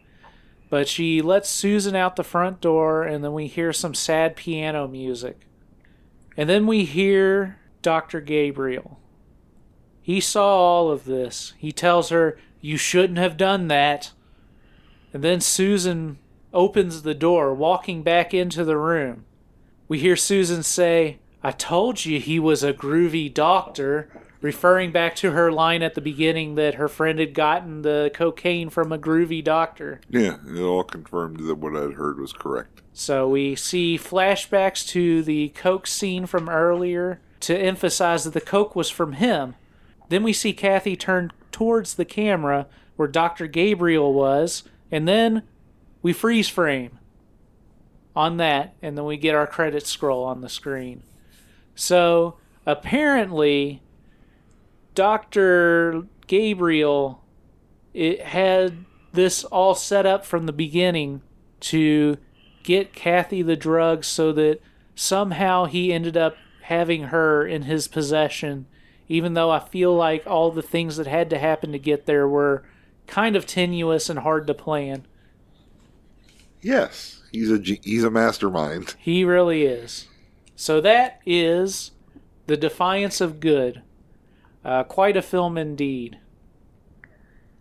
but 0.70 0.88
she 0.88 1.22
lets 1.22 1.50
Susan 1.50 1.96
out 1.96 2.16
the 2.16 2.24
front 2.24 2.62
door, 2.62 3.04
and 3.04 3.24
then 3.24 3.34
we 3.34 3.48
hear 3.48 3.74
some 3.74 3.94
sad 3.94 4.36
piano 4.36 4.88
music. 4.88 5.42
And 6.38 6.50
then 6.50 6.68
we 6.68 6.86
hear 6.86 7.60
Dr. 7.82 8.22
Gabriel. 8.22 9.00
He 10.02 10.20
saw 10.20 10.58
all 10.58 10.92
of 10.92 11.06
this. 11.06 11.54
He 11.58 11.72
tells 11.72 12.10
her, 12.10 12.38
You 12.62 12.78
shouldn't 12.78 13.18
have 13.18 13.38
done 13.38 13.68
that. 13.70 14.12
And 15.14 15.24
then 15.24 15.40
Susan 15.42 16.20
opens 16.54 17.02
the 17.02 17.14
door, 17.16 17.54
walking 17.54 18.04
back 18.04 18.34
into 18.34 18.64
the 18.64 18.78
room. 18.78 19.26
We 19.88 20.00
hear 20.00 20.16
Susan 20.16 20.62
say, 20.64 21.20
I 21.44 21.52
told 21.52 22.06
you 22.06 22.20
he 22.20 22.40
was 22.40 22.64
a 22.64 22.74
groovy 22.74 23.34
doctor, 23.34 24.10
referring 24.46 24.92
back 24.92 25.16
to 25.16 25.32
her 25.32 25.52
line 25.52 25.82
at 25.82 25.96
the 25.96 26.02
beginning 26.02 26.54
that 26.54 26.76
her 26.76 26.88
friend 26.88 27.18
had 27.18 27.34
gotten 27.34 27.82
the 27.82 28.12
cocaine 28.14 28.70
from 28.70 28.92
a 28.92 28.98
groovy 28.98 29.44
doctor. 29.44 30.00
Yeah, 30.08 30.38
it 30.48 30.62
all 30.62 30.84
confirmed 30.84 31.40
that 31.40 31.56
what 31.56 31.76
I'd 31.76 31.94
heard 31.96 32.20
was 32.20 32.32
correct. 32.32 32.84
So 32.94 33.28
we 33.28 33.56
see 33.56 33.98
flashbacks 33.98 34.88
to 34.90 35.24
the 35.24 35.50
coke 35.50 35.88
scene 35.88 36.28
from 36.28 36.48
earlier 36.48 37.20
to 37.40 37.58
emphasize 37.58 38.24
that 38.24 38.36
the 38.36 38.40
coke 38.40 38.76
was 38.76 38.92
from 38.92 39.14
him. 39.14 39.56
Then 40.10 40.22
we 40.22 40.32
see 40.32 40.54
Cathy 40.54 40.96
turn 40.96 41.32
towards 41.52 41.96
the 41.96 42.06
camera 42.06 42.68
where 42.98 43.08
Dr. 43.08 43.48
Gabriel 43.48 44.14
was 44.14 44.62
and 44.92 45.08
then 45.08 45.42
we 46.04 46.14
freeze 46.14 46.48
frame 46.48 47.00
on 48.16 48.38
that, 48.38 48.76
and 48.80 48.96
then 48.96 49.06
we 49.06 49.18
get 49.18 49.34
our 49.34 49.48
credit 49.48 49.88
scroll 49.88 50.24
on 50.24 50.42
the 50.42 50.48
screen. 50.48 51.02
So 51.74 52.38
apparently, 52.64 53.82
Dr. 54.96 56.08
Gabriel 56.28 57.22
it 57.96 58.22
had 58.22 58.86
this 59.14 59.46
all 59.46 59.74
set 59.74 60.06
up 60.06 60.26
from 60.26 60.46
the 60.46 60.54
beginning 60.54 61.22
to 61.62 62.18
get 62.64 62.94
Cathy 62.94 63.42
the 63.42 63.56
drugs 63.56 64.06
so 64.06 64.34
that 64.34 64.60
somehow 64.96 65.66
he 65.66 65.94
ended 65.94 66.18
up 66.18 66.36
having 66.64 67.04
her 67.04 67.48
in 67.48 67.64
his 67.64 67.88
possession, 67.88 68.66
even 69.08 69.34
though 69.34 69.50
I 69.50 69.60
feel 69.60 69.96
like 69.96 70.28
all 70.28 70.52
the 70.52 70.62
things 70.62 70.98
that 70.98 71.08
had 71.08 71.30
to 71.30 71.38
happen 71.38 71.72
to 71.72 71.80
get 71.80 72.06
there 72.06 72.28
were 72.28 72.66
kind 73.08 73.38
of 73.38 73.46
tenuous 73.46 74.10
and 74.10 74.20
hard 74.20 74.46
to 74.48 74.54
plan. 74.54 75.06
Yes, 76.62 77.22
he's 77.32 77.52
a 77.52 77.60
he's 77.60 78.04
a 78.04 78.12
mastermind. 78.12 78.96
He 79.00 79.24
really 79.24 79.64
is. 79.64 80.08
So 80.58 80.82
that 80.82 81.22
is 81.26 81.92
the 82.48 82.58
Defiance 82.58 83.22
of 83.22 83.40
Good. 83.40 83.84
Uh, 84.66 84.84
quite 84.84 85.16
a 85.16 85.22
film 85.22 85.60
indeed. 85.60 86.18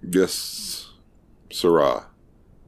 Yes, 0.03 0.91
Sarah. 1.53 2.07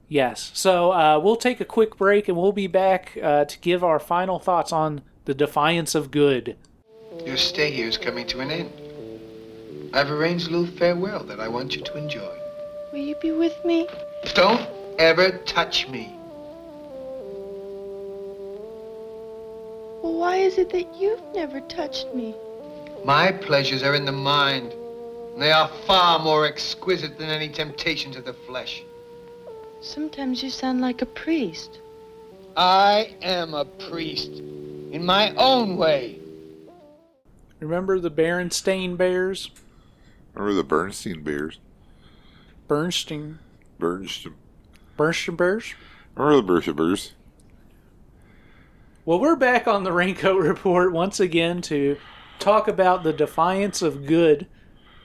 Yes. 0.08 0.50
So 0.52 0.92
uh, 0.92 1.18
we'll 1.18 1.36
take 1.36 1.58
a 1.60 1.64
quick 1.64 1.96
break 1.96 2.28
and 2.28 2.36
we'll 2.36 2.52
be 2.52 2.66
back 2.66 3.18
uh, 3.22 3.46
to 3.46 3.58
give 3.60 3.82
our 3.82 3.98
final 3.98 4.38
thoughts 4.38 4.72
on 4.72 5.00
the 5.24 5.34
Defiance 5.34 5.94
of 5.94 6.10
Good. 6.10 6.56
Your 7.24 7.38
stay 7.38 7.70
here 7.70 7.88
is 7.88 7.96
coming 7.96 8.26
to 8.28 8.40
an 8.40 8.50
end. 8.50 8.70
I've 9.94 10.10
arranged 10.10 10.48
a 10.48 10.50
little 10.50 10.76
farewell 10.76 11.24
that 11.24 11.40
I 11.40 11.48
want 11.48 11.74
you 11.74 11.82
to 11.82 11.96
enjoy. 11.96 12.36
Will 12.92 13.00
you 13.00 13.16
be 13.22 13.32
with 13.32 13.64
me? 13.64 13.88
Don't 14.34 14.68
ever 14.98 15.30
touch 15.46 15.88
me. 15.88 16.12
Well, 20.02 20.18
why 20.18 20.36
is 20.36 20.58
it 20.58 20.70
that 20.70 20.94
you've 20.94 21.22
never 21.34 21.60
touched 21.62 22.14
me? 22.14 22.34
My 23.06 23.30
pleasures 23.30 23.84
are 23.84 23.94
in 23.94 24.04
the 24.04 24.10
mind. 24.10 24.72
And 25.32 25.40
they 25.40 25.52
are 25.52 25.68
far 25.86 26.18
more 26.18 26.44
exquisite 26.44 27.16
than 27.16 27.28
any 27.28 27.48
temptations 27.48 28.16
of 28.16 28.24
the 28.24 28.32
flesh. 28.32 28.82
Sometimes 29.80 30.42
you 30.42 30.50
sound 30.50 30.80
like 30.80 31.02
a 31.02 31.06
priest. 31.06 31.78
I 32.56 33.14
am 33.22 33.54
a 33.54 33.64
priest 33.64 34.30
in 34.90 35.06
my 35.06 35.32
own 35.36 35.76
way. 35.76 36.18
Remember 37.60 38.00
the 38.00 38.10
Berenstain 38.10 38.96
Bears? 38.96 39.50
Remember 40.34 40.56
the 40.56 40.64
Bernstein 40.64 41.22
Bears? 41.22 41.60
Bernstein. 42.66 43.38
Bernstein. 43.78 44.34
Bernstein 44.96 45.36
Bears? 45.36 45.74
Remember 46.16 46.38
the 46.38 46.42
Bernstein 46.42 46.74
Bears? 46.74 47.12
Well, 49.04 49.20
we're 49.20 49.36
back 49.36 49.68
on 49.68 49.84
the 49.84 49.92
Raincoat 49.92 50.42
Report 50.42 50.90
once 50.92 51.20
again 51.20 51.62
to 51.62 51.98
talk 52.38 52.68
about 52.68 53.02
the 53.02 53.12
defiance 53.12 53.82
of 53.82 54.06
good. 54.06 54.46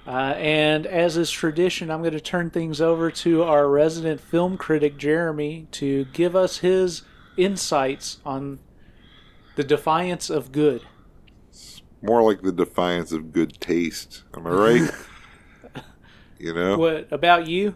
Uh, 0.06 0.34
and 0.38 0.88
as 0.88 1.16
is 1.16 1.30
tradition, 1.30 1.92
I'm 1.92 2.02
going 2.02 2.14
to 2.14 2.20
turn 2.20 2.50
things 2.50 2.82
over 2.82 3.12
to 3.12 3.44
our 3.44 3.70
resident 3.70 4.20
film 4.20 4.58
critic, 4.58 4.98
Jeremy, 4.98 5.68
to 5.72 6.06
give 6.06 6.36
us 6.36 6.58
his 6.58 7.04
insights 7.38 8.20
on 8.26 8.60
the 9.56 9.64
defiance 9.64 10.30
of 10.30 10.52
good. 10.52 10.82
More 12.02 12.24
like 12.24 12.42
the 12.42 12.52
defiance 12.52 13.12
of 13.12 13.32
good 13.32 13.60
taste. 13.60 14.24
Am 14.36 14.48
I 14.48 14.50
right? 14.50 14.92
you 16.40 16.54
know? 16.54 16.78
What 16.78 17.08
about 17.12 17.48
you? 17.48 17.76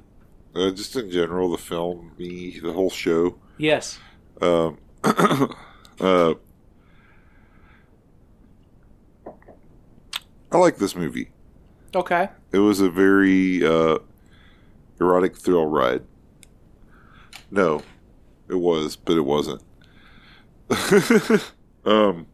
Uh, 0.56 0.72
just 0.72 0.96
in 0.96 1.12
general, 1.12 1.52
the 1.52 1.58
film, 1.58 2.14
me, 2.18 2.60
the 2.60 2.74
whole 2.74 2.90
show. 2.90 3.38
Yes. 3.58 4.00
Um, 4.42 4.80
uh, 5.04 6.34
I 10.56 10.58
like 10.58 10.78
this 10.78 10.96
movie. 10.96 11.32
Okay. 11.94 12.30
It 12.54 12.60
was 12.60 12.80
a 12.80 12.90
very 12.90 13.62
uh, 13.66 13.98
erotic 15.02 15.36
thrill 15.36 15.66
ride. 15.66 16.04
No, 17.52 17.84
it 18.48 18.56
was, 18.56 18.96
but 18.96 19.18
it 19.18 19.26
wasn't. 19.26 19.62
um, 21.86 22.28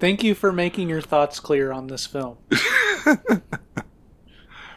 Thank 0.00 0.24
you 0.24 0.34
for 0.34 0.50
making 0.50 0.88
your 0.88 1.02
thoughts 1.02 1.40
clear 1.40 1.72
on 1.72 1.88
this 1.88 2.06
film. 2.06 2.38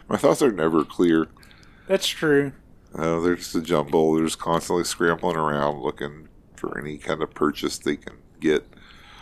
my 0.06 0.18
thoughts 0.18 0.42
are 0.42 0.52
never 0.52 0.84
clear. 0.84 1.28
That's 1.86 2.06
true. 2.06 2.52
Uh, 2.94 3.20
they're 3.20 3.36
just 3.36 3.54
a 3.54 3.62
jumble. 3.62 4.12
They're 4.14 4.26
just 4.26 4.38
constantly 4.38 4.84
scrambling 4.84 5.36
around 5.36 5.80
looking 5.80 6.28
for 6.56 6.78
any 6.78 6.98
kind 6.98 7.22
of 7.22 7.32
purchase 7.32 7.78
they 7.78 7.96
can 7.96 8.16
get. 8.38 8.66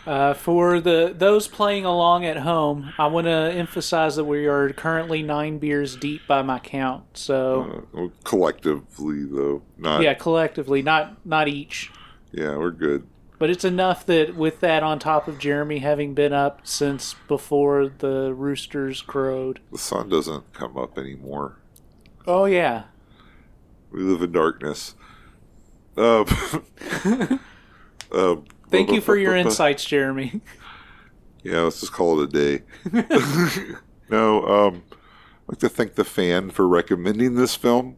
Uh, 0.05 0.33
for 0.35 0.79
the 0.79 1.13
those 1.17 1.47
playing 1.47 1.83
along 1.83 2.25
at 2.25 2.37
home, 2.37 2.93
I 2.99 3.07
want 3.07 3.25
to 3.25 3.31
emphasize 3.31 4.15
that 4.17 4.25
we 4.25 4.45
are 4.45 4.69
currently 4.71 5.23
nine 5.23 5.57
beers 5.57 5.95
deep 5.95 6.21
by 6.27 6.43
my 6.43 6.59
count. 6.59 7.03
So 7.17 7.85
Uh, 7.97 8.07
collectively, 8.23 9.25
though, 9.25 9.63
not. 9.77 10.01
yeah, 10.03 10.13
collectively, 10.13 10.83
not 10.83 11.25
not 11.25 11.47
each, 11.47 11.91
Yeah, 12.31 12.55
we're 12.57 12.69
good. 12.69 13.07
but 13.39 13.49
it's 13.49 13.65
enough 13.65 14.05
that 14.05 14.35
with 14.35 14.59
that 14.59 14.83
on 14.83 14.99
top 14.99 15.27
of 15.27 15.39
Jeremy 15.39 15.79
having 15.79 16.13
been 16.13 16.33
up 16.33 16.61
since 16.67 17.15
before 17.27 17.87
the 17.97 18.31
roosters 18.33 19.01
crowed. 19.01 19.59
The 19.71 19.77
sun 19.79 20.09
doesn't 20.09 20.53
come 20.53 20.77
up 20.77 20.99
anymore. 20.99 21.57
Oh 22.27 22.45
yeah, 22.45 22.83
We 23.91 24.01
live 24.01 24.21
in 24.21 24.31
darkness. 24.33 24.93
Uh, 25.97 26.25
uh, 28.11 28.35
thank 28.75 28.91
you 28.91 29.01
for 29.01 29.17
your 29.17 29.35
insights, 29.45 29.85
Jeremy. 29.85 30.41
Yeah, 31.43 31.61
let's 31.61 31.79
just 31.79 31.93
call 31.93 32.21
it 32.21 32.35
a 32.35 32.59
day. 32.59 32.63
no, 34.09 34.45
um, 34.45 34.83
I'd 34.91 35.49
like 35.49 35.59
to 35.59 35.69
thank 35.69 35.95
the 35.95 36.03
fan 36.03 36.49
for 36.49 36.67
recommending 36.67 37.35
this 37.35 37.55
film. 37.55 37.97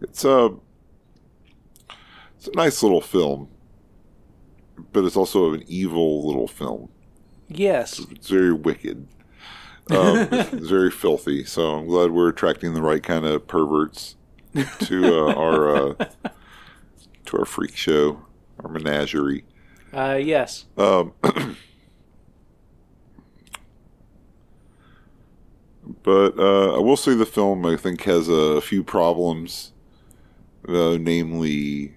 It's 0.00 0.24
a, 0.24 0.50
it's 2.36 2.48
a 2.48 2.52
nice 2.56 2.82
little 2.82 3.02
film, 3.02 3.48
but 4.92 5.04
it's 5.04 5.16
also 5.16 5.52
an 5.52 5.62
evil 5.66 6.26
little 6.26 6.48
film. 6.48 6.88
Yes, 7.48 7.98
It's 7.98 8.28
very 8.28 8.52
wicked. 8.52 9.06
Um, 9.90 10.28
it's 10.30 10.68
very 10.68 10.90
filthy. 11.02 11.44
So 11.44 11.74
I'm 11.74 11.86
glad 11.86 12.12
we're 12.12 12.28
attracting 12.28 12.74
the 12.74 12.82
right 12.82 13.02
kind 13.02 13.26
of 13.26 13.46
perverts 13.46 14.16
to 14.54 15.26
uh, 15.26 15.34
our 15.34 15.76
uh, 15.76 15.94
to 17.26 17.38
our 17.38 17.44
freak 17.44 17.76
show, 17.76 18.24
our 18.64 18.70
menagerie. 18.70 19.44
uh, 19.92 20.18
yes. 20.20 20.66
Um, 20.76 21.12
but 26.02 26.38
uh, 26.38 26.76
I 26.76 26.78
will 26.78 26.96
say 26.96 27.14
the 27.14 27.26
film 27.26 27.64
I 27.66 27.76
think 27.76 28.02
has 28.02 28.28
a 28.28 28.60
few 28.60 28.82
problems. 28.84 29.72
Uh, 30.68 30.98
namely, 31.00 31.94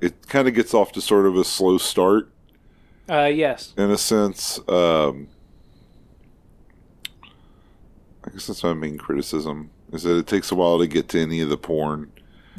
it 0.00 0.28
kind 0.28 0.46
of 0.46 0.54
gets 0.54 0.72
off 0.72 0.92
to 0.92 1.00
sort 1.00 1.26
of 1.26 1.36
a 1.36 1.42
slow 1.44 1.76
start 1.76 2.30
Uh, 3.10 3.24
yes. 3.24 3.74
in 3.76 3.90
a 3.90 3.98
sense. 3.98 4.60
Um, 4.68 5.26
I 8.24 8.30
guess 8.30 8.46
that's 8.46 8.62
my 8.62 8.74
main 8.74 8.96
criticism 8.96 9.70
is 9.92 10.02
that 10.04 10.16
it 10.18 10.26
takes 10.26 10.50
a 10.50 10.54
while 10.54 10.78
to 10.78 10.86
get 10.86 11.08
to 11.10 11.20
any 11.20 11.40
of 11.40 11.48
the 11.48 11.56
porn. 11.58 12.10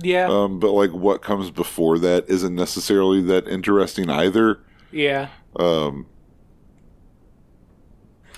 Yeah. 0.02 0.28
Um, 0.30 0.60
but 0.60 0.72
like 0.72 0.91
what 0.91 1.22
comes 1.22 1.50
before 1.52 1.98
that 2.00 2.26
isn't 2.30 2.54
necessarily 2.56 3.22
that 3.24 3.48
interesting 3.48 4.10
either. 4.10 4.60
yeah. 4.91 5.30
Um, 5.60 6.06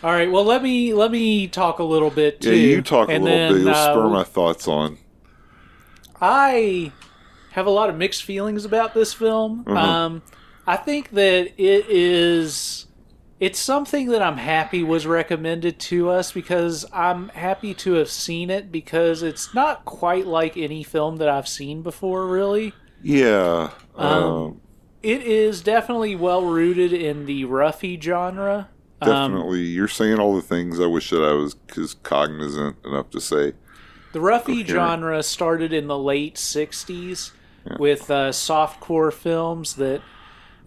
All 0.04 0.12
right. 0.12 0.32
Well, 0.32 0.46
let 0.46 0.64
me 0.64 0.94
let 0.94 1.12
me 1.12 1.48
talk 1.48 1.80
a 1.80 1.84
little 1.84 2.10
bit 2.10 2.40
too. 2.40 2.56
yeah, 2.56 2.76
you 2.76 2.82
talk 2.82 3.10
a 3.10 3.14
little 3.14 3.26
then, 3.26 3.54
bit. 3.54 3.62
You'll 3.62 3.70
uh, 3.70 3.92
spur 3.92 4.10
my 4.10 4.24
thoughts 4.24 4.68
on. 4.68 4.98
I 6.22 6.92
have 7.52 7.66
a 7.66 7.70
lot 7.70 7.90
of 7.90 7.98
mixed 7.98 8.24
feelings 8.24 8.64
about 8.66 8.94
this 8.94 9.14
film. 9.14 9.66
Mhm. 9.66 9.78
Um, 9.78 10.22
I 10.66 10.78
think 10.78 11.10
that 11.12 11.52
it 11.58 11.86
is. 11.90 12.86
It's 13.40 13.60
something 13.60 14.08
that 14.10 14.22
I'm 14.22 14.38
happy 14.38 14.84
was 14.84 15.08
recommended 15.08 15.80
to 15.80 16.10
us 16.10 16.32
because 16.34 16.86
I'm 16.92 17.30
happy 17.30 17.74
to 17.76 17.94
have 17.94 18.10
seen 18.10 18.50
it 18.50 18.70
because 18.72 19.24
it's 19.24 19.54
not 19.54 19.86
quite 19.86 20.28
like 20.28 20.58
any 20.58 20.84
film 20.84 21.18
that 21.18 21.30
I've 21.30 21.48
seen 21.48 21.82
before, 21.82 22.28
really. 22.28 22.74
Yeah. 23.02 23.72
Um, 23.96 24.24
Um, 24.24 24.62
It 25.02 25.22
is 25.22 25.62
definitely 25.62 26.16
well 26.18 26.44
rooted 26.44 26.92
in 26.92 27.26
the 27.26 27.46
roughie 27.46 27.98
genre. 28.02 28.68
Um, 29.02 29.10
definitely. 29.32 29.62
You're 29.62 29.88
saying 29.88 30.20
all 30.20 30.36
the 30.36 30.42
things 30.42 30.78
I 30.82 30.88
wish 30.88 31.10
that 31.12 31.24
I 31.24 31.32
was 31.32 31.56
cause 31.68 31.94
cognizant 32.04 32.76
enough 32.86 33.10
to 33.12 33.22
say. 33.22 33.54
The 34.12 34.20
roughie 34.20 34.66
genre 34.66 35.24
started 35.24 35.72
in 35.72 35.88
the 35.88 35.98
late 35.98 36.36
60s 36.36 37.32
with 37.78 38.10
uh, 38.12 38.32
softcore 38.32 39.14
films 39.14 39.76
that 39.76 40.02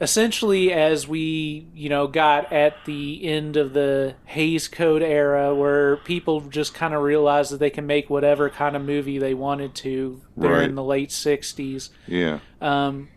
essentially 0.02 0.72
as 0.72 1.06
we 1.06 1.64
you 1.74 1.88
know 1.88 2.08
got 2.08 2.52
at 2.52 2.74
the 2.86 3.24
end 3.24 3.56
of 3.56 3.72
the 3.72 4.14
Hays 4.24 4.66
Code 4.66 5.00
era 5.02 5.54
where 5.54 5.96
people 5.98 6.40
just 6.40 6.74
kind 6.74 6.92
of 6.92 7.02
realized 7.02 7.52
that 7.52 7.60
they 7.60 7.70
can 7.70 7.86
make 7.86 8.10
whatever 8.10 8.50
kind 8.50 8.74
of 8.74 8.82
movie 8.82 9.18
they 9.18 9.32
wanted 9.32 9.74
to 9.76 10.20
there 10.36 10.50
Right. 10.54 10.64
in 10.68 10.74
the 10.74 10.82
late 10.82 11.10
60s 11.10 11.90
Yeah. 12.08 12.40
um, 12.60 13.08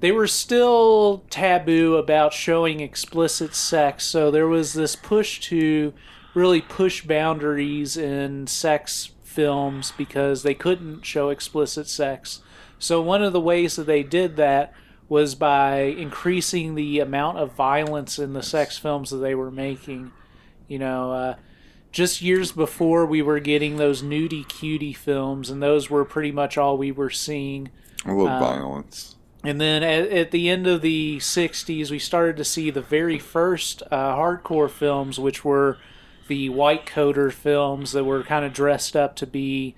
they 0.00 0.12
were 0.12 0.26
still 0.26 1.24
taboo 1.30 1.96
about 1.96 2.34
showing 2.34 2.80
explicit 2.80 3.54
sex, 3.54 4.04
so 4.04 4.30
there 4.30 4.46
was 4.46 4.74
this 4.74 4.96
push 4.96 5.40
to 5.48 5.94
really 6.34 6.60
push 6.60 7.02
boundaries 7.06 7.96
in 7.96 8.46
sex 8.46 9.12
films 9.22 9.94
because 9.96 10.42
they 10.42 10.52
couldn't 10.52 11.06
show 11.06 11.30
explicit 11.30 11.88
sex. 11.88 12.40
So 12.78 13.00
one 13.00 13.22
of 13.22 13.32
the 13.32 13.40
ways 13.40 13.76
that 13.76 13.86
they 13.86 14.02
did 14.02 14.36
that 14.36 14.74
was 15.14 15.36
by 15.36 15.76
increasing 15.82 16.74
the 16.74 16.98
amount 16.98 17.38
of 17.38 17.52
violence 17.52 18.18
in 18.18 18.32
the 18.32 18.42
sex 18.42 18.76
films 18.76 19.10
that 19.10 19.18
they 19.18 19.32
were 19.32 19.50
making. 19.52 20.10
You 20.66 20.80
know, 20.80 21.12
uh, 21.12 21.34
just 21.92 22.20
years 22.20 22.50
before 22.50 23.06
we 23.06 23.22
were 23.22 23.38
getting 23.38 23.76
those 23.76 24.02
nudie 24.02 24.48
cutie 24.48 24.92
films, 24.92 25.50
and 25.50 25.62
those 25.62 25.88
were 25.88 26.04
pretty 26.04 26.32
much 26.32 26.58
all 26.58 26.76
we 26.76 26.90
were 26.90 27.10
seeing. 27.10 27.70
I 28.04 28.10
love 28.10 28.26
Um, 28.26 28.40
violence. 28.40 29.14
And 29.44 29.60
then 29.60 29.84
at, 29.84 30.08
at 30.10 30.30
the 30.32 30.50
end 30.50 30.66
of 30.66 30.82
the 30.82 31.18
60s, 31.18 31.92
we 31.92 32.00
started 32.00 32.36
to 32.38 32.44
see 32.44 32.70
the 32.70 32.80
very 32.80 33.20
first 33.20 33.84
uh, 33.92 34.16
hardcore 34.16 34.68
films, 34.68 35.20
which 35.20 35.44
were 35.44 35.78
the 36.26 36.48
white 36.48 36.86
coater 36.86 37.30
films 37.30 37.92
that 37.92 38.02
were 38.02 38.24
kind 38.24 38.44
of 38.44 38.52
dressed 38.52 38.96
up 38.96 39.14
to 39.14 39.28
be 39.28 39.76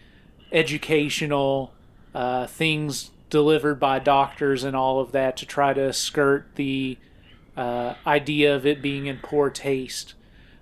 educational 0.51 1.75
uh, 2.15 2.47
things 2.47 3.11
delivered 3.37 3.79
by 3.79 3.99
doctors 3.99 4.65
and 4.65 4.75
all 4.75 4.99
of 4.99 5.13
that 5.13 5.37
to 5.37 5.45
try 5.45 5.75
to 5.75 5.93
skirt 5.93 6.47
the 6.55 6.97
uh, 7.55 7.93
idea 8.07 8.57
of 8.57 8.65
it 8.65 8.81
being 8.81 9.05
in 9.05 9.19
poor 9.19 9.51
taste. 9.51 10.15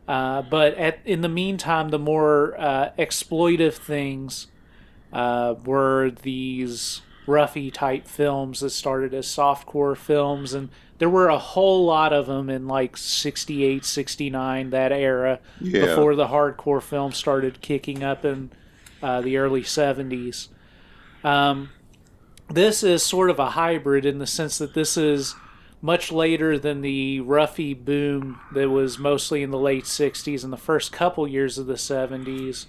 Uh, 0.09 0.43
but 0.43 0.75
at, 0.75 0.99
in 1.05 1.21
the 1.21 1.29
meantime, 1.29 1.91
the 1.91 2.01
more 2.01 2.57
uh, 2.59 2.91
exploitive 2.99 3.75
things 3.75 4.49
uh, 5.13 5.55
were 5.65 6.11
these 6.23 7.01
roughie 7.29 7.71
type 7.71 8.09
films 8.09 8.59
that 8.59 8.71
started 8.71 9.15
as 9.15 9.25
softcore 9.29 9.97
films, 9.97 10.53
and 10.53 10.69
there 10.99 11.09
were 11.09 11.29
a 11.29 11.39
whole 11.39 11.85
lot 11.87 12.13
of 12.13 12.27
them 12.27 12.51
in 12.51 12.67
like 12.67 12.97
68, 12.97 13.85
69, 13.85 14.71
that 14.71 14.91
era, 14.91 15.39
Yeah. 15.61 15.87
before 15.87 16.17
the 16.17 16.27
hardcore 16.27 16.83
film 16.83 17.13
started 17.13 17.61
kicking 17.61 18.03
up 18.03 18.25
in 18.25 18.51
uh, 19.01 19.21
the 19.21 19.37
early 19.37 19.63
70s. 19.63 20.49
Um, 21.23 21.71
this 22.49 22.83
is 22.83 23.03
sort 23.03 23.31
of 23.31 23.39
a 23.39 23.51
hybrid 23.51 24.05
in 24.07 24.19
the 24.19 24.27
sense 24.27 24.59
that 24.59 24.75
this 24.75 24.97
is 24.97 25.35
much 25.81 26.11
later 26.11 26.59
than 26.59 26.81
the 26.81 27.21
roughie 27.21 27.75
boom 27.75 28.41
that 28.55 28.71
was 28.71 28.99
mostly 28.99 29.43
in 29.43 29.51
the 29.51 29.59
late 29.59 29.85
60s 29.85 30.43
and 30.43 30.53
the 30.53 30.57
first 30.57 30.93
couple 30.93 31.29
years 31.29 31.59
of 31.59 31.67
the 31.67 31.75
70s. 31.75 32.67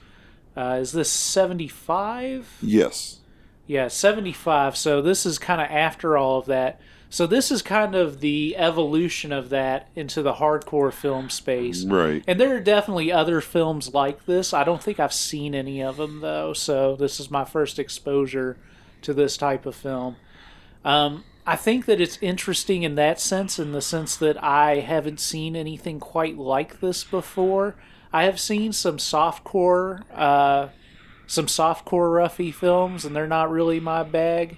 Uh, 0.58 0.80
is 0.82 0.92
this 0.92 1.10
75? 1.10 2.58
Yes. 2.62 3.20
Yeah, 3.68 3.88
75. 3.88 4.76
So 4.76 5.02
this 5.02 5.26
is 5.26 5.40
kind 5.40 5.62
of 5.62 5.68
after 5.70 6.18
all 6.18 6.40
of 6.40 6.46
that. 6.48 6.80
So 7.10 7.26
this 7.26 7.52
is 7.52 7.62
kind 7.62 7.96
of 7.96 8.20
the 8.20 8.58
evolution 8.58 9.32
of 9.32 9.50
that 9.50 9.90
into 9.96 10.22
the 10.22 10.34
hardcore 10.34 10.92
film 10.92 11.30
space. 11.30 11.86
Right. 11.86 12.22
And 12.28 12.38
there 12.38 12.54
are 12.54 12.60
definitely 12.60 13.12
other 13.14 13.40
films 13.40 13.94
like 13.94 14.26
this. 14.26 14.54
I 14.54 14.66
don't 14.66 14.84
think 14.84 15.00
I've 15.00 15.14
seen 15.14 15.56
any 15.56 15.82
of 15.82 15.96
them 15.96 16.20
though. 16.20 16.52
So 16.52 16.98
this 16.98 17.22
is 17.22 17.32
my 17.32 17.46
first 17.46 17.80
exposure 17.80 18.58
to 19.06 19.14
this 19.14 19.38
type 19.38 19.66
of 19.66 19.76
film. 19.76 20.18
Um, 20.84 21.24
I 21.48 21.56
think 21.56 21.86
that 21.86 22.02
it's 22.02 22.18
interesting 22.22 22.84
in 22.84 22.96
that 22.96 23.20
sense, 23.20 23.60
in 23.60 23.72
the 23.72 23.82
sense 23.82 24.16
that 24.18 24.44
I 24.44 24.80
haven't 24.80 25.20
seen 25.20 25.56
anything 25.56 26.00
quite 26.00 26.38
like 26.38 26.80
this 26.80 27.04
before. 27.04 27.76
I 28.12 28.24
have 28.24 28.40
seen 28.40 28.74
some 28.74 28.98
softcore, 28.98 30.04
uh, 30.14 30.70
some 31.28 31.46
softcore 31.46 32.14
roughie 32.14 32.52
films, 32.52 33.06
and 33.06 33.16
they're 33.16 33.28
not 33.28 33.52
really 33.52 33.80
my 33.80 34.04
bag. 34.04 34.58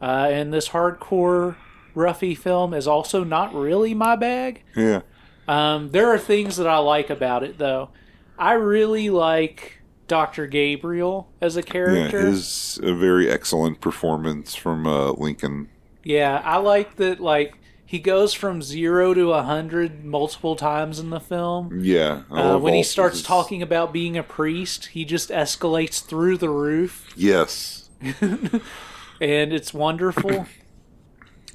Uh, 0.00 0.28
and 0.30 0.52
this 0.52 0.68
hardcore 0.68 1.56
roughie 1.94 2.34
film 2.34 2.74
is 2.74 2.86
also 2.86 3.24
not 3.24 3.54
really 3.54 3.94
my 3.94 4.16
bag. 4.16 4.62
Yeah. 4.76 5.02
Um, 5.48 5.90
there 5.90 6.08
are 6.08 6.18
things 6.18 6.56
that 6.56 6.66
I 6.66 6.78
like 6.78 7.10
about 7.10 7.42
it, 7.42 7.58
though. 7.58 7.90
I 8.38 8.54
really 8.54 9.10
like 9.10 9.80
Dr. 10.06 10.46
Gabriel 10.46 11.28
as 11.40 11.56
a 11.56 11.60
Yeah. 11.60 11.64
character. 11.72 12.20
His 12.26 12.78
a 12.82 12.94
very 12.94 13.30
excellent 13.30 13.80
performance 13.80 14.54
from 14.54 14.86
uh, 14.86 15.12
Lincoln. 15.12 15.68
Yeah, 16.02 16.42
I 16.44 16.58
like 16.58 16.96
that. 16.96 17.20
Like 17.20 17.54
he 17.86 17.98
goes 17.98 18.34
from 18.34 18.60
zero 18.62 19.14
to 19.14 19.32
a 19.32 19.42
hundred 19.42 20.04
multiple 20.04 20.56
times 20.56 20.98
in 20.98 21.10
the 21.10 21.20
film. 21.20 21.80
Yeah. 21.82 22.22
Uh, 22.30 22.58
when 22.58 22.74
he 22.74 22.82
starts 22.82 23.18
his- 23.18 23.26
talking 23.26 23.62
about 23.62 23.92
being 23.92 24.16
a 24.18 24.22
priest, 24.22 24.86
he 24.86 25.04
just 25.04 25.30
escalates 25.30 26.04
through 26.04 26.38
the 26.38 26.50
roof, 26.50 27.06
Yes. 27.16 27.88
and 28.20 29.52
it's 29.52 29.72
wonderful. 29.72 30.46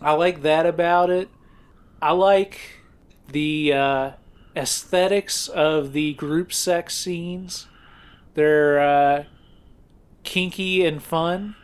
I 0.02 0.14
like 0.14 0.41
that 0.43 0.66
about 0.66 1.10
it. 1.10 1.30
I 2.02 2.12
like 2.14 2.60
the 3.32 3.74
uh, 3.74 4.12
aesthetics 4.56 5.47
of 5.50 5.93
the 5.93 6.14
group 6.14 6.54
sex 6.54 6.95
scenes. 6.95 7.68
They're 8.40 8.80
uh, 8.80 9.24
kinky 10.24 10.86
and 10.86 11.04
fun. 11.04 11.56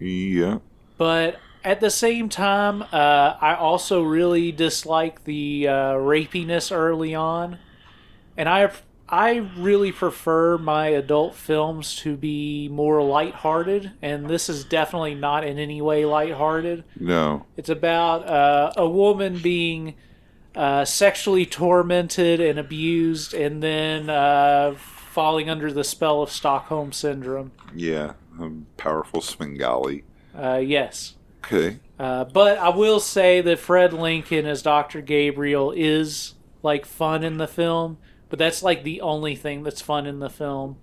Yeah. 0.00 0.58
but 0.98 1.36
at 1.62 1.80
the 1.80 1.90
same 1.90 2.28
time, 2.28 2.82
uh, 2.82 3.36
I 3.40 3.54
also 3.54 4.02
really 4.02 4.50
dislike 4.50 5.22
the 5.22 5.68
uh, 5.68 5.72
rapiness 5.94 6.74
early 6.74 7.14
on, 7.14 7.58
and 8.36 8.48
I 8.48 8.70
I 9.08 9.36
really 9.56 9.92
prefer 9.92 10.58
my 10.58 10.88
adult 10.88 11.36
films 11.36 11.94
to 11.98 12.16
be 12.16 12.68
more 12.68 13.00
lighthearted, 13.04 13.92
and 14.02 14.26
this 14.28 14.48
is 14.48 14.64
definitely 14.64 15.14
not 15.14 15.44
in 15.44 15.58
any 15.60 15.80
way 15.80 16.04
lighthearted. 16.04 16.82
No. 16.98 17.46
It's 17.56 17.68
about 17.68 18.26
uh, 18.28 18.72
a 18.76 18.88
woman 18.88 19.38
being 19.38 19.94
uh, 20.56 20.84
sexually 20.84 21.46
tormented 21.46 22.40
and 22.40 22.58
abused, 22.58 23.32
and 23.32 23.62
then 23.62 24.10
uh, 24.10 24.74
falling 25.16 25.48
under 25.48 25.72
the 25.72 25.82
spell 25.82 26.20
of 26.20 26.30
Stockholm 26.30 26.92
syndrome. 26.92 27.50
Yeah. 27.74 28.12
Um, 28.38 28.66
powerful 28.76 29.22
Svengali. 29.22 30.04
Uh, 30.36 30.60
yes. 30.62 31.14
Okay. 31.42 31.78
Uh, 31.98 32.24
but 32.24 32.58
I 32.58 32.68
will 32.68 33.00
say 33.00 33.40
that 33.40 33.58
Fred 33.58 33.94
Lincoln 33.94 34.44
as 34.44 34.60
Dr. 34.60 35.00
Gabriel 35.00 35.72
is 35.74 36.34
like 36.62 36.84
fun 36.84 37.24
in 37.24 37.38
the 37.38 37.48
film, 37.48 37.96
but 38.28 38.38
that's 38.38 38.62
like 38.62 38.84
the 38.84 39.00
only 39.00 39.34
thing 39.34 39.62
that's 39.62 39.80
fun 39.80 40.06
in 40.06 40.18
the 40.18 40.28
film. 40.28 40.76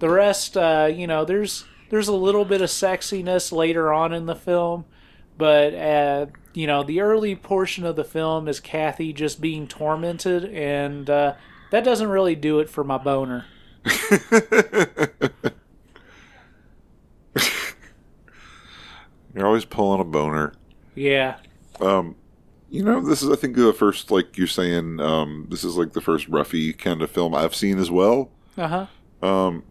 The 0.00 0.10
rest, 0.10 0.56
uh, 0.56 0.90
you 0.92 1.06
know, 1.06 1.24
there's 1.24 1.64
there's 1.88 2.08
a 2.08 2.12
little 2.12 2.44
bit 2.44 2.60
of 2.60 2.70
sexiness 2.70 3.52
later 3.52 3.92
on 3.92 4.12
in 4.12 4.26
the 4.26 4.34
film, 4.34 4.86
but 5.36 5.72
uh, 5.72 6.26
you 6.52 6.66
know, 6.66 6.82
the 6.82 7.00
early 7.00 7.36
portion 7.36 7.86
of 7.86 7.94
the 7.94 8.02
film 8.02 8.48
is 8.48 8.58
Cathy 8.58 9.12
just 9.12 9.40
being 9.40 9.68
tormented, 9.68 10.46
and 10.46 11.08
uh, 11.08 11.34
that 11.70 11.84
doesn't 11.84 12.08
really 12.08 12.34
do 12.34 12.58
it 12.58 12.68
for 12.68 12.82
my 12.82 12.98
boner. 12.98 13.46
You're 19.34 19.46
always 19.46 19.64
pulling 19.64 20.00
a 20.00 20.04
boner. 20.04 20.52
Yeah, 20.94 21.36
Um, 21.80 22.16
you 22.70 22.82
know, 22.82 23.00
this 23.00 23.22
is 23.22 23.30
I 23.30 23.36
think 23.36 23.56
the 23.56 23.72
first 23.72 24.10
like 24.10 24.36
you're 24.36 24.46
saying. 24.48 25.00
Um, 25.00 25.46
this 25.48 25.62
is 25.64 25.76
like 25.76 25.92
the 25.92 26.00
first 26.00 26.28
roughie 26.28 26.72
kind 26.72 27.02
of 27.02 27.10
film 27.10 27.34
I've 27.34 27.54
seen 27.54 27.78
as 27.78 27.90
well. 27.90 28.30
uh 28.56 28.86
huh, 29.22 29.26
Um, 29.26 29.62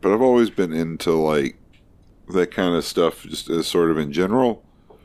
but 0.00 0.12
I've 0.12 0.22
always 0.22 0.50
been 0.50 0.72
into 0.72 1.12
like 1.12 1.56
that 2.32 2.52
kind 2.52 2.74
of 2.76 2.84
stuff, 2.84 3.24
just 3.24 3.50
as 3.50 3.66
sort 3.66 3.90
of 3.90 3.98
in 3.98 4.12
general. 4.12 4.62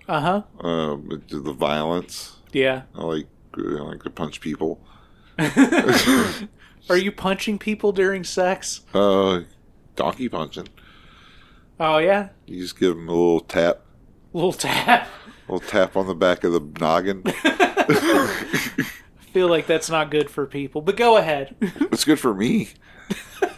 uh 0.08 0.22
huh, 0.22 0.44
Um, 0.68 1.24
the 1.28 1.54
violence. 1.54 2.38
yeah. 2.54 2.84
I 2.94 3.04
like 3.04 3.28
I 3.58 3.62
like 3.62 4.04
to 4.04 4.12
punch 4.12 4.40
people. 4.40 4.80
Are 6.90 6.98
you 6.98 7.12
punching 7.12 7.60
people 7.60 7.92
during 7.92 8.24
sex? 8.24 8.82
Uh, 8.94 9.42
donkey 9.96 10.30
punching. 10.30 10.68
Oh 11.80 11.98
yeah, 12.00 12.30
You 12.48 12.60
just 12.62 12.80
give 12.80 12.96
them 12.96 13.08
a 13.08 13.12
little 13.12 13.40
tap, 13.42 13.82
little 14.34 14.54
tap. 14.54 15.08
a 15.48 15.52
little 15.54 15.68
tap 15.70 15.96
on 15.96 16.08
the 16.08 16.16
back 16.16 16.44
of 16.44 16.54
the 16.54 16.62
noggin. 16.80 17.22
I 17.26 18.94
feel 19.32 19.48
like 19.48 19.68
that's 19.68 19.90
not 19.90 20.10
good 20.10 20.30
for 20.32 20.48
people, 20.48 20.82
but 20.82 20.98
go 20.98 21.18
ahead. 21.18 21.56
it's 21.62 22.04
good 22.04 22.20
for 22.20 22.34
me. 22.34 22.70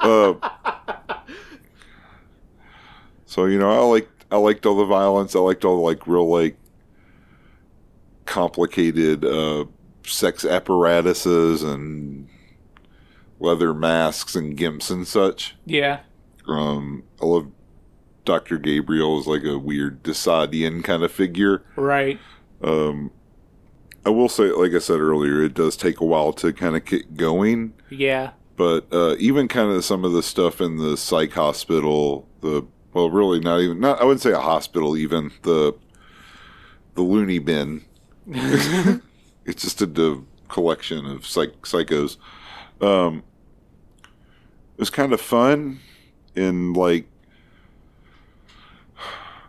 uh, 0.00 0.34
so 3.26 3.44
you 3.46 3.58
know, 3.58 3.70
I 3.70 3.78
like 3.84 4.08
I 4.32 4.36
liked 4.36 4.66
all 4.66 4.76
the 4.76 4.84
violence. 4.86 5.36
I 5.36 5.38
liked 5.38 5.64
all 5.64 5.76
the 5.76 5.82
like 5.82 6.06
real 6.08 6.28
like 6.28 6.56
complicated 8.26 9.24
uh, 9.24 9.66
sex 10.12 10.44
apparatuses 10.44 11.62
and 11.62 12.28
leather 13.40 13.74
masks 13.74 14.34
and 14.34 14.56
gimps 14.56 14.90
and 14.90 15.06
such. 15.06 15.56
yeah. 15.64 16.00
Um, 16.46 17.04
I 17.22 17.24
love 17.24 17.50
Doctor 18.26 18.58
Gabriel 18.58 19.18
is 19.18 19.26
like 19.26 19.44
a 19.44 19.58
weird 19.58 20.02
de 20.02 20.10
Sadean 20.10 20.84
kind 20.84 21.02
of 21.02 21.10
figure. 21.10 21.62
Right. 21.76 22.18
Um, 22.62 23.10
I 24.04 24.10
will 24.10 24.28
say, 24.28 24.44
like 24.50 24.72
I 24.72 24.78
said 24.78 25.00
earlier, 25.00 25.42
it 25.42 25.54
does 25.54 25.76
take 25.76 26.00
a 26.00 26.04
while 26.04 26.34
to 26.34 26.52
kind 26.52 26.76
of 26.76 26.84
get 26.84 27.16
going. 27.16 27.72
Yeah. 27.88 28.32
But 28.56 28.86
uh, 28.92 29.16
even 29.18 29.48
kind 29.48 29.70
of 29.72 29.84
some 29.84 30.04
of 30.04 30.12
the 30.12 30.22
stuff 30.22 30.60
in 30.60 30.76
the 30.76 30.96
psych 30.98 31.32
hospital, 31.32 32.28
the 32.40 32.66
well, 32.92 33.10
really 33.10 33.40
not 33.40 33.60
even 33.60 33.80
not 33.80 34.00
I 34.00 34.04
wouldn't 34.04 34.20
say 34.20 34.32
a 34.32 34.38
hospital, 34.38 34.96
even 34.96 35.32
the 35.42 35.74
the 36.94 37.02
loony 37.02 37.38
bin. 37.38 37.84
it's 39.44 39.62
just 39.62 39.80
a 39.82 39.86
div- 39.86 40.24
collection 40.48 41.06
of 41.06 41.26
psych- 41.26 41.62
psychos. 41.62 42.16
Um, 42.80 43.22
it 44.02 44.80
was 44.80 44.90
kind 44.90 45.12
of 45.12 45.20
fun 45.20 45.80
in 46.34 46.72
like 46.72 47.06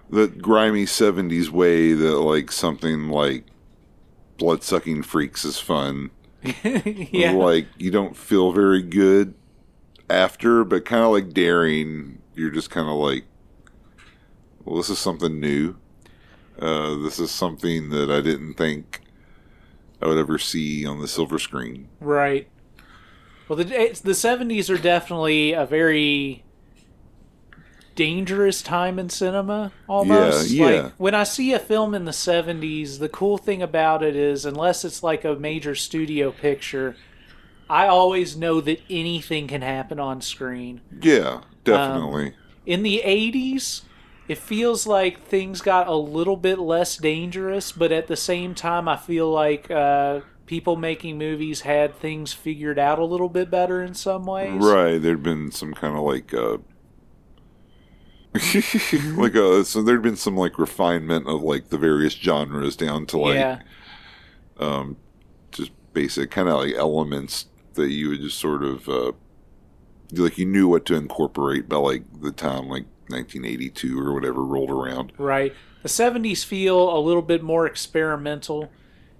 that 0.09 0.41
grimy 0.41 0.85
70s 0.85 1.49
way 1.49 1.93
that 1.93 2.19
like 2.19 2.51
something 2.51 3.09
like 3.09 3.43
blood 4.37 4.61
sucking 4.63 5.01
freaks 5.01 5.43
is 5.43 5.59
fun 5.59 6.11
yeah. 6.63 7.31
like 7.31 7.65
you 7.77 7.89
don't 7.89 8.15
feel 8.15 8.51
very 8.51 8.83
good 8.83 9.33
after, 10.09 10.63
but 10.63 10.85
kind 10.85 11.03
of 11.03 11.11
like 11.11 11.33
daring. 11.33 12.21
You're 12.35 12.51
just 12.51 12.69
kind 12.69 12.87
of 12.87 12.95
like, 12.95 13.25
well, 14.63 14.77
this 14.77 14.89
is 14.89 14.99
something 14.99 15.39
new. 15.39 15.75
Uh, 16.59 16.95
this 16.95 17.19
is 17.19 17.31
something 17.31 17.89
that 17.89 18.09
I 18.09 18.21
didn't 18.21 18.55
think 18.55 19.01
I 20.01 20.07
would 20.07 20.17
ever 20.17 20.37
see 20.37 20.85
on 20.85 20.99
the 20.99 21.07
silver 21.07 21.39
screen. 21.39 21.89
Right. 21.99 22.47
Well, 23.47 23.57
the 23.57 23.99
the 24.03 24.15
seventies 24.15 24.69
are 24.69 24.77
definitely 24.77 25.53
a 25.53 25.65
very 25.65 26.43
dangerous 27.95 28.61
time 28.61 28.99
in 28.99 29.09
cinema 29.09 29.71
almost. 29.87 30.49
Yeah, 30.49 30.69
yeah. 30.69 30.81
Like 30.81 30.93
when 30.97 31.15
I 31.15 31.23
see 31.23 31.53
a 31.53 31.59
film 31.59 31.95
in 31.95 32.05
the 32.05 32.11
70s, 32.11 32.99
the 32.99 33.09
cool 33.09 33.37
thing 33.37 33.61
about 33.61 34.03
it 34.03 34.15
is 34.15 34.45
unless 34.45 34.85
it's 34.85 35.01
like 35.01 35.23
a 35.23 35.35
major 35.35 35.73
studio 35.73 36.31
picture, 36.31 36.95
I 37.69 37.87
always 37.87 38.35
know 38.35 38.61
that 38.61 38.81
anything 38.89 39.47
can 39.47 39.61
happen 39.61 39.99
on 39.99 40.21
screen. 40.21 40.81
Yeah, 41.01 41.27
um, 41.27 41.43
definitely. 41.63 42.33
In 42.65 42.83
the 42.83 43.01
80s, 43.05 43.83
it 44.27 44.37
feels 44.37 44.87
like 44.87 45.23
things 45.23 45.61
got 45.61 45.87
a 45.87 45.95
little 45.95 46.37
bit 46.37 46.59
less 46.59 46.97
dangerous, 46.97 47.71
but 47.71 47.91
at 47.91 48.07
the 48.07 48.15
same 48.15 48.55
time, 48.55 48.87
I 48.87 48.97
feel 48.97 49.29
like 49.29 49.69
uh, 49.69 50.21
people 50.45 50.75
making 50.75 51.17
movies 51.17 51.61
had 51.61 51.95
things 51.95 52.33
figured 52.33 52.79
out 52.79 52.99
a 52.99 53.05
little 53.05 53.29
bit 53.29 53.49
better 53.49 53.81
in 53.83 53.93
some 53.93 54.25
ways. 54.25 54.63
right. 54.63 54.97
There'd 55.01 55.23
been 55.23 55.51
some 55.51 55.73
kind 55.73 55.95
of 55.95 56.03
like 56.03 56.33
uh 56.33 56.57
like 59.15 59.35
uh 59.35 59.63
so 59.63 59.81
there'd 59.81 60.01
been 60.01 60.17
some 60.17 60.35
like 60.35 60.59
refinement 60.59 61.27
of 61.27 61.41
like 61.41 61.69
the 61.69 61.77
various 61.77 62.13
genres 62.13 62.75
down 62.75 63.05
to 63.05 63.17
like 63.17 63.35
yeah, 63.35 63.59
um 64.59 64.97
just 65.51 65.71
basic 65.93 66.31
kind 66.31 66.49
of 66.49 66.55
like 66.59 66.73
elements 66.75 67.45
that 67.75 67.89
you 67.89 68.09
would 68.09 68.21
just 68.21 68.37
sort 68.37 68.63
of 68.63 68.89
uh 68.89 69.11
like 70.11 70.37
you 70.37 70.45
knew 70.45 70.67
what 70.67 70.85
to 70.85 70.95
incorporate 70.95 71.69
by 71.69 71.77
like 71.77 72.03
the 72.21 72.31
time 72.31 72.67
like 72.67 72.85
1982 73.09 73.99
or 73.99 74.13
whatever 74.13 74.43
rolled 74.43 74.69
around. 74.71 75.11
right. 75.17 75.53
The 75.83 75.89
70s 75.89 76.43
feel 76.43 76.97
a 76.97 76.99
little 76.99 77.21
bit 77.21 77.43
more 77.43 77.67
experimental, 77.67 78.71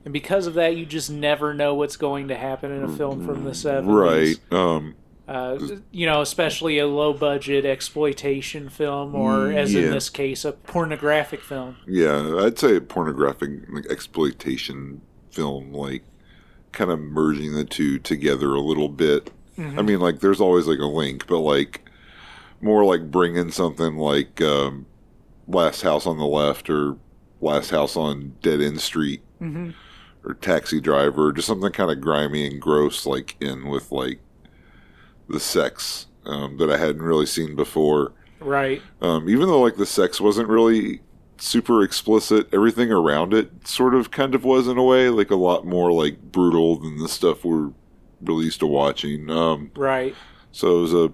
and 0.03 0.11
because 0.11 0.47
of 0.47 0.55
that, 0.55 0.75
you 0.75 0.85
just 0.85 1.11
never 1.11 1.53
know 1.53 1.75
what's 1.75 1.95
going 1.95 2.27
to 2.29 2.35
happen 2.35 2.71
in 2.71 2.83
a 2.83 2.89
film 2.89 3.23
from 3.25 3.43
the 3.43 3.51
70s. 3.51 3.85
Right. 3.87 4.53
Um 4.53 4.95
Uh, 5.27 5.57
you 5.91 6.05
know, 6.05 6.21
especially 6.21 6.77
a 6.79 6.85
low 6.87 7.11
budget 7.13 7.65
exploitation 7.65 8.69
film, 8.69 9.15
or 9.15 9.51
as 9.51 9.73
in 9.73 9.89
this 9.91 10.09
case, 10.09 10.43
a 10.45 10.51
pornographic 10.51 11.41
film. 11.41 11.77
Yeah, 11.87 12.37
I'd 12.43 12.59
say 12.59 12.75
a 12.75 12.81
pornographic 12.81 13.49
like 13.69 13.85
exploitation 13.87 15.01
film, 15.31 15.71
like 15.73 16.03
kind 16.71 16.91
of 16.91 16.99
merging 16.99 17.53
the 17.53 17.63
two 17.65 17.97
together 17.99 18.53
a 18.53 18.59
little 18.59 18.89
bit. 18.89 19.31
I 19.57 19.81
mean, 19.81 19.99
like 19.99 20.19
there's 20.19 20.41
always 20.41 20.67
like 20.67 20.79
a 20.79 20.85
link, 20.85 21.27
but 21.27 21.39
like 21.39 21.84
more 22.61 22.83
like 22.85 23.11
bringing 23.11 23.51
something 23.51 23.97
like 23.97 24.41
um, 24.41 24.85
Last 25.47 25.81
House 25.81 26.05
on 26.07 26.17
the 26.17 26.25
Left 26.25 26.69
or 26.69 26.97
Last 27.41 27.69
House 27.71 27.95
on 27.95 28.35
Dead 28.41 28.61
End 28.61 28.79
Street 28.81 29.21
Mhm. 29.41 29.73
or 30.23 30.33
Taxi 30.35 30.79
Driver, 30.79 31.31
just 31.31 31.47
something 31.47 31.71
kind 31.71 31.91
of 31.91 32.01
grimy 32.01 32.47
and 32.47 32.59
gross, 32.61 33.05
like 33.05 33.35
in 33.39 33.67
with 33.67 33.91
like 33.91 34.19
the 35.29 35.39
sex 35.39 36.07
um, 36.25 36.57
that 36.57 36.69
I 36.71 36.77
hadn't 36.77 37.01
really 37.01 37.25
seen 37.25 37.55
before. 37.55 38.13
Right. 38.39 38.81
Um, 39.01 39.29
even 39.29 39.47
though 39.47 39.61
like 39.61 39.75
the 39.75 39.85
sex 39.85 40.19
wasn't 40.19 40.49
really 40.49 41.01
super 41.37 41.83
explicit, 41.83 42.47
everything 42.53 42.91
around 42.91 43.33
it 43.33 43.67
sort 43.67 43.93
of 43.93 44.09
kind 44.11 44.33
of 44.33 44.43
was 44.43 44.67
in 44.67 44.77
a 44.77 44.83
way, 44.83 45.09
like 45.09 45.29
a 45.31 45.35
lot 45.35 45.65
more 45.65 45.91
like 45.91 46.31
brutal 46.31 46.77
than 46.77 46.97
the 46.97 47.09
stuff 47.09 47.43
we're 47.43 47.71
really 48.23 48.45
used 48.45 48.59
to 48.61 48.67
watching. 48.67 49.29
Um, 49.29 49.69
Right. 49.75 50.15
so 50.51 50.77
it 50.77 50.81
was 50.81 50.93
a 50.93 51.11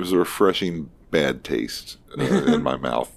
was 0.00 0.12
a 0.12 0.18
refreshing 0.18 0.90
bad 1.10 1.44
taste 1.44 1.98
uh, 2.18 2.22
in 2.54 2.62
my 2.62 2.76
mouth. 2.76 3.16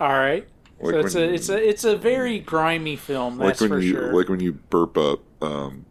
All 0.00 0.08
right. 0.08 0.46
Like 0.80 0.94
so 0.94 0.98
it's 0.98 1.14
a 1.14 1.32
it's 1.32 1.48
a 1.48 1.68
it's 1.68 1.84
a 1.84 1.96
very 1.96 2.40
grimy 2.40 2.96
film. 2.96 3.38
Like 3.38 3.50
That's 3.50 3.60
when 3.60 3.70
for 3.70 3.78
you 3.78 3.92
sure. 3.92 4.12
like 4.12 4.28
when 4.28 4.40
you 4.40 4.54
burp 4.54 4.98
up 4.98 5.20
um, 5.40 5.86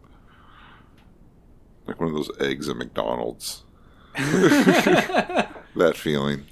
like 1.86 1.98
one 1.98 2.10
of 2.10 2.14
those 2.14 2.30
eggs 2.38 2.68
at 2.68 2.76
McDonald's. 2.76 3.62
that 4.14 5.94
feeling. 5.94 6.44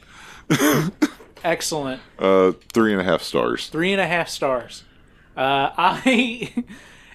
Excellent. 1.44 2.00
Uh, 2.18 2.52
three 2.72 2.92
and 2.92 3.00
a 3.00 3.04
half 3.04 3.22
stars. 3.22 3.68
Three 3.68 3.92
and 3.92 4.00
a 4.00 4.06
half 4.06 4.28
stars. 4.28 4.84
Uh, 5.36 5.70
I 5.76 6.64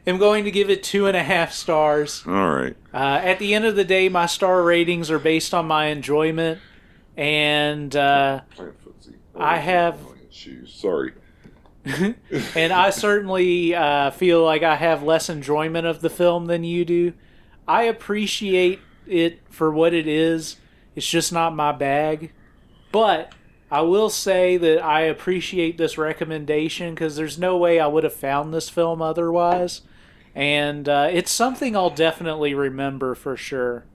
am 0.08 0.18
going 0.18 0.46
to 0.46 0.52
give 0.52 0.70
it 0.70 0.84
two 0.84 1.08
and 1.08 1.16
a 1.16 1.24
half 1.24 1.52
stars. 1.52 2.24
All 2.26 2.50
right. 2.50 2.76
Uh, 2.94 3.20
at 3.24 3.40
the 3.40 3.54
end 3.54 3.66
of 3.66 3.76
the 3.76 3.84
day, 3.84 4.10
my 4.10 4.26
star 4.26 4.64
ratings 4.64 5.10
are 5.12 5.20
based 5.20 5.54
on 5.54 5.66
my 5.66 5.88
enjoyment, 5.88 6.60
and 7.18 7.96
uh, 7.96 8.42
I 9.36 9.58
have- 9.58 10.00
shoes. 10.30 10.74
Sorry. 10.74 11.14
and 12.56 12.74
I 12.74 12.90
certainly 12.90 13.76
uh, 13.76 14.10
feel 14.12 14.44
like 14.44 14.64
I 14.64 14.76
have 14.76 15.04
less 15.04 15.30
enjoyment 15.30 15.86
of 15.86 16.02
the 16.02 16.10
film 16.10 16.48
than 16.48 16.64
you 16.64 16.84
do. 16.84 17.14
I 17.68 17.84
appreciate 17.84 18.80
it 19.06 19.40
for 19.50 19.72
what 19.72 19.94
it 19.94 20.08
is. 20.08 20.58
It's 20.96 21.08
just 21.08 21.32
not 21.32 21.56
my 21.56 21.72
bag. 21.72 22.32
But 22.92 23.34
I 23.70 23.82
will 23.82 24.10
say 24.10 24.58
that 24.58 24.84
I 24.84 25.02
appreciate 25.02 25.78
this 25.78 25.98
recommendation 25.98 26.96
because 26.96 27.16
there's 27.16 27.38
no 27.38 27.58
way 27.58 27.80
I 27.80 27.88
would 27.88 28.04
have 28.04 28.14
found 28.14 28.54
this 28.54 28.70
film 28.70 29.02
otherwise. 29.02 29.82
And 30.36 30.88
uh, 30.90 31.10
it's 31.12 31.32
something 31.32 31.76
I'll 31.76 31.90
definitely 31.90 32.54
remember 32.54 33.16
for 33.16 33.38
sure. 33.38 33.88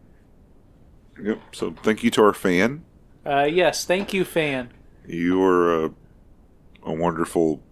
Yep. 1.23 1.41
So 1.53 1.73
thank 1.83 2.03
you 2.03 2.11
to 2.13 2.23
our 2.25 2.35
fan. 2.35 2.85
Uh, 3.25 3.45
yes, 3.51 3.85
thank 3.85 4.13
you, 4.13 4.25
fan. 4.25 4.71
You 5.07 5.43
are 5.45 5.85
a, 5.87 5.91
a 6.85 6.93
wonderful 6.95 7.63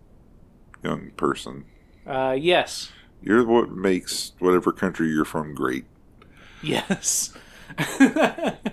young 0.82 1.12
person. 1.12 1.66
Uh, 2.06 2.36
yes, 2.38 2.92
You're 3.22 3.44
what 3.44 3.70
makes 3.70 4.32
whatever 4.40 4.72
country 4.72 5.08
you're 5.08 5.24
from 5.24 5.54
great. 5.54 5.84
Yes. 6.60 7.32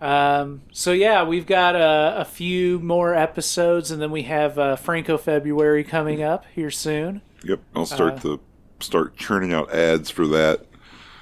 um, 0.00 0.62
so 0.72 0.92
yeah, 0.92 1.24
we've 1.24 1.46
got 1.46 1.74
a, 1.74 2.20
a 2.20 2.24
few 2.24 2.78
more 2.80 3.14
episodes, 3.14 3.90
and 3.90 4.00
then 4.00 4.10
we 4.10 4.22
have 4.22 4.58
uh, 4.58 4.76
Franco 4.76 5.18
February 5.18 5.84
coming 5.84 6.22
up 6.22 6.44
here 6.54 6.70
soon. 6.70 7.22
Yep. 7.44 7.60
I'll 7.74 7.86
start 7.86 8.16
Uh, 8.16 8.20
the 8.20 8.38
start 8.80 9.16
churning 9.16 9.52
out 9.52 9.72
ads 9.72 10.10
for 10.10 10.26
that. 10.28 10.64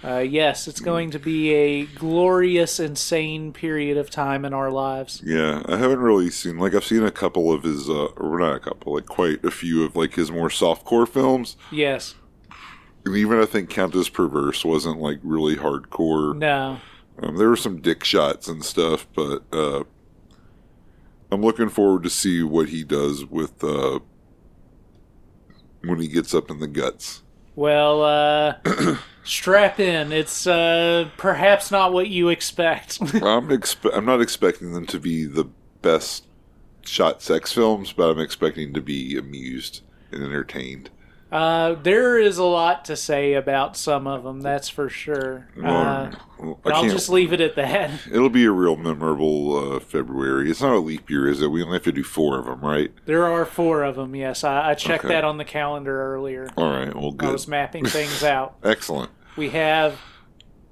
Uh, 0.04 0.18
yes, 0.18 0.68
it's 0.68 0.78
going 0.78 1.11
to 1.11 1.18
be 1.18 1.52
a 1.52 1.86
glorious, 1.86 2.78
insane 2.78 3.52
period 3.52 3.96
of 3.96 4.09
time 4.09 4.44
in 4.44 4.54
our 4.54 4.70
lives. 4.70 5.20
Yeah, 5.24 5.62
I 5.66 5.78
haven't 5.78 5.98
really 5.98 6.30
seen 6.30 6.59
like 6.59 6.74
I've 6.74 6.84
seen 6.84 7.02
a 7.02 7.11
couple 7.11 7.52
of 7.52 7.64
his, 7.64 7.88
uh, 7.88 8.07
or 8.16 8.38
not 8.38 8.54
a 8.54 8.61
couple, 8.61 8.94
like 8.94 9.06
quite 9.06 9.44
a 9.44 9.51
few 9.51 9.85
of 9.85 9.97
like 9.97 10.14
his 10.14 10.31
more 10.31 10.48
softcore 10.48 11.09
films. 11.09 11.56
Yes. 11.72 12.14
And 13.05 13.16
even 13.16 13.40
I 13.40 13.47
think 13.47 13.68
Countess 13.70 14.09
Perverse 14.09 14.64
wasn't 14.64 15.01
like 15.01 15.18
really 15.22 15.56
hardcore. 15.56 16.36
No. 16.36 16.78
Um, 17.20 17.36
there 17.36 17.48
were 17.48 17.56
some 17.56 17.81
dick 17.81 18.05
shots 18.05 18.47
and 18.47 18.64
stuff, 18.64 19.09
but 19.14 19.43
uh, 19.52 19.85
I'm 21.32 21.43
looking 21.43 21.68
forward 21.68 22.02
to 22.05 22.10
see 22.10 22.43
what 22.43 22.68
he 22.68 22.85
does 22.85 23.24
with 23.24 23.64
uh, 23.64 24.01
when 25.82 26.01
he 26.01 26.06
gets 26.06 26.35
up 26.35 26.51
in 26.51 26.60
the 26.60 26.68
guts. 26.68 27.22
Well, 27.57 28.03
uh, 28.03 28.55
strap 29.24 29.81
in. 29.81 30.12
It's 30.12 30.47
uh, 30.47 31.09
perhaps 31.16 31.70
not 31.70 31.93
what 31.93 32.09
you 32.09 32.28
expect. 32.28 33.01
I'm 33.01 33.49
expe- 33.49 33.97
I'm 33.97 34.05
not 34.05 34.20
expecting 34.20 34.73
them 34.74 34.87
to 34.87 35.01
be 35.01 35.24
the 35.24 35.47
best 35.81 36.27
shot 36.83 37.23
sex 37.23 37.53
films, 37.53 37.93
but 37.93 38.11
I'm 38.11 38.20
expecting 38.20 38.74
to 38.74 38.81
be 38.83 39.16
amused 39.16 39.81
and 40.12 40.23
entertained. 40.23 40.91
Uh, 41.36 41.74
there 41.82 42.18
is 42.18 42.38
a 42.38 42.44
lot 42.44 42.84
to 42.86 42.96
say 42.96 43.34
about 43.34 43.76
some 43.76 44.06
of 44.06 44.22
them, 44.24 44.40
that's 44.40 44.68
for 44.68 44.88
sure. 44.88 45.48
Uh, 45.62 46.10
Well, 46.38 46.58
but 46.62 46.72
I 46.72 46.76
I'll 46.76 46.84
just 46.88 47.08
leave 47.08 47.32
it 47.32 47.40
at 47.40 47.56
that. 47.56 47.90
It'll 48.10 48.28
be 48.30 48.44
a 48.44 48.50
real 48.50 48.76
memorable 48.76 49.74
uh, 49.76 49.80
February. 49.80 50.50
It's 50.50 50.60
not 50.60 50.74
a 50.74 50.78
leap 50.78 51.08
year, 51.10 51.28
is 51.28 51.40
it? 51.42 51.48
We 51.50 51.62
only 51.62 51.74
have 51.76 51.84
to 51.84 51.92
do 51.92 52.02
four 52.04 52.38
of 52.38 52.46
them, 52.46 52.60
right? 52.60 52.90
There 53.06 53.24
are 53.26 53.44
four 53.44 53.84
of 53.84 53.96
them. 53.96 54.14
Yes, 54.14 54.44
I, 54.44 54.70
I 54.70 54.74
checked 54.74 55.04
Okay. 55.04 55.14
that 55.14 55.24
on 55.24 55.36
the 55.38 55.44
calendar 55.44 56.14
earlier. 56.14 56.48
All 56.56 56.70
right. 56.70 56.94
Well, 56.94 57.12
good. 57.12 57.28
I 57.28 57.32
was 57.32 57.46
mapping 57.48 57.84
things 57.86 58.22
out. 58.24 58.56
Excellent. 58.64 59.10
We 59.36 59.50
have 59.50 59.98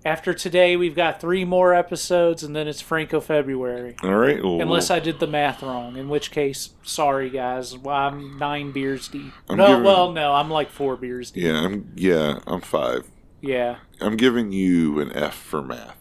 after 0.04 0.34
today, 0.34 0.76
we've 0.76 0.94
got 0.94 1.20
three 1.20 1.44
more 1.44 1.74
episodes, 1.74 2.42
and 2.42 2.54
then 2.54 2.68
it's 2.68 2.80
Franco 2.80 3.20
February. 3.20 3.96
All 4.02 4.14
right. 4.14 4.42
Well, 4.42 4.60
Unless 4.60 4.90
I 4.90 5.00
did 5.00 5.18
the 5.18 5.26
math 5.26 5.62
wrong, 5.62 5.96
in 5.96 6.08
which 6.08 6.30
case, 6.30 6.70
sorry 6.82 7.30
guys, 7.30 7.76
well, 7.78 7.96
I'm 7.96 8.38
nine 8.38 8.72
beers 8.72 9.08
deep. 9.08 9.32
I'm 9.48 9.56
no, 9.56 9.68
giving- 9.68 9.84
well, 9.84 10.12
no, 10.12 10.32
I'm 10.34 10.50
like 10.50 10.70
four 10.70 10.96
beers 10.96 11.30
deep. 11.30 11.44
yeah, 11.44 11.64
I'm 11.64 11.92
yeah, 11.94 12.40
I'm 12.46 12.60
five. 12.60 13.06
Yeah, 13.40 13.78
I'm 14.00 14.16
giving 14.16 14.52
you 14.52 15.00
an 15.00 15.12
F 15.12 15.34
for 15.34 15.62
math. 15.62 15.96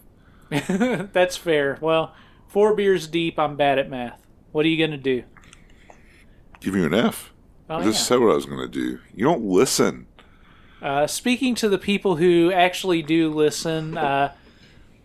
that's 1.12 1.36
fair. 1.36 1.78
Well, 1.80 2.14
four 2.46 2.74
beers 2.74 3.06
deep, 3.06 3.38
I'm 3.38 3.56
bad 3.56 3.78
at 3.78 3.88
math. 3.90 4.20
What 4.52 4.64
are 4.66 4.68
you 4.68 4.84
gonna 4.84 4.98
do? 4.98 5.24
Give 6.60 6.76
you 6.76 6.84
an 6.86 6.94
F. 6.94 7.32
Oh, 7.68 7.76
I 7.76 7.84
just 7.84 8.00
yeah. 8.00 8.04
said 8.04 8.20
what 8.20 8.30
I 8.30 8.34
was 8.34 8.46
going 8.46 8.60
to 8.60 8.68
do. 8.68 8.98
You 9.14 9.24
don't 9.24 9.42
listen. 9.42 10.06
Uh, 10.84 11.06
speaking 11.06 11.54
to 11.54 11.66
the 11.70 11.78
people 11.78 12.16
who 12.16 12.52
actually 12.52 13.00
do 13.00 13.32
listen, 13.32 13.96
uh, 13.96 14.30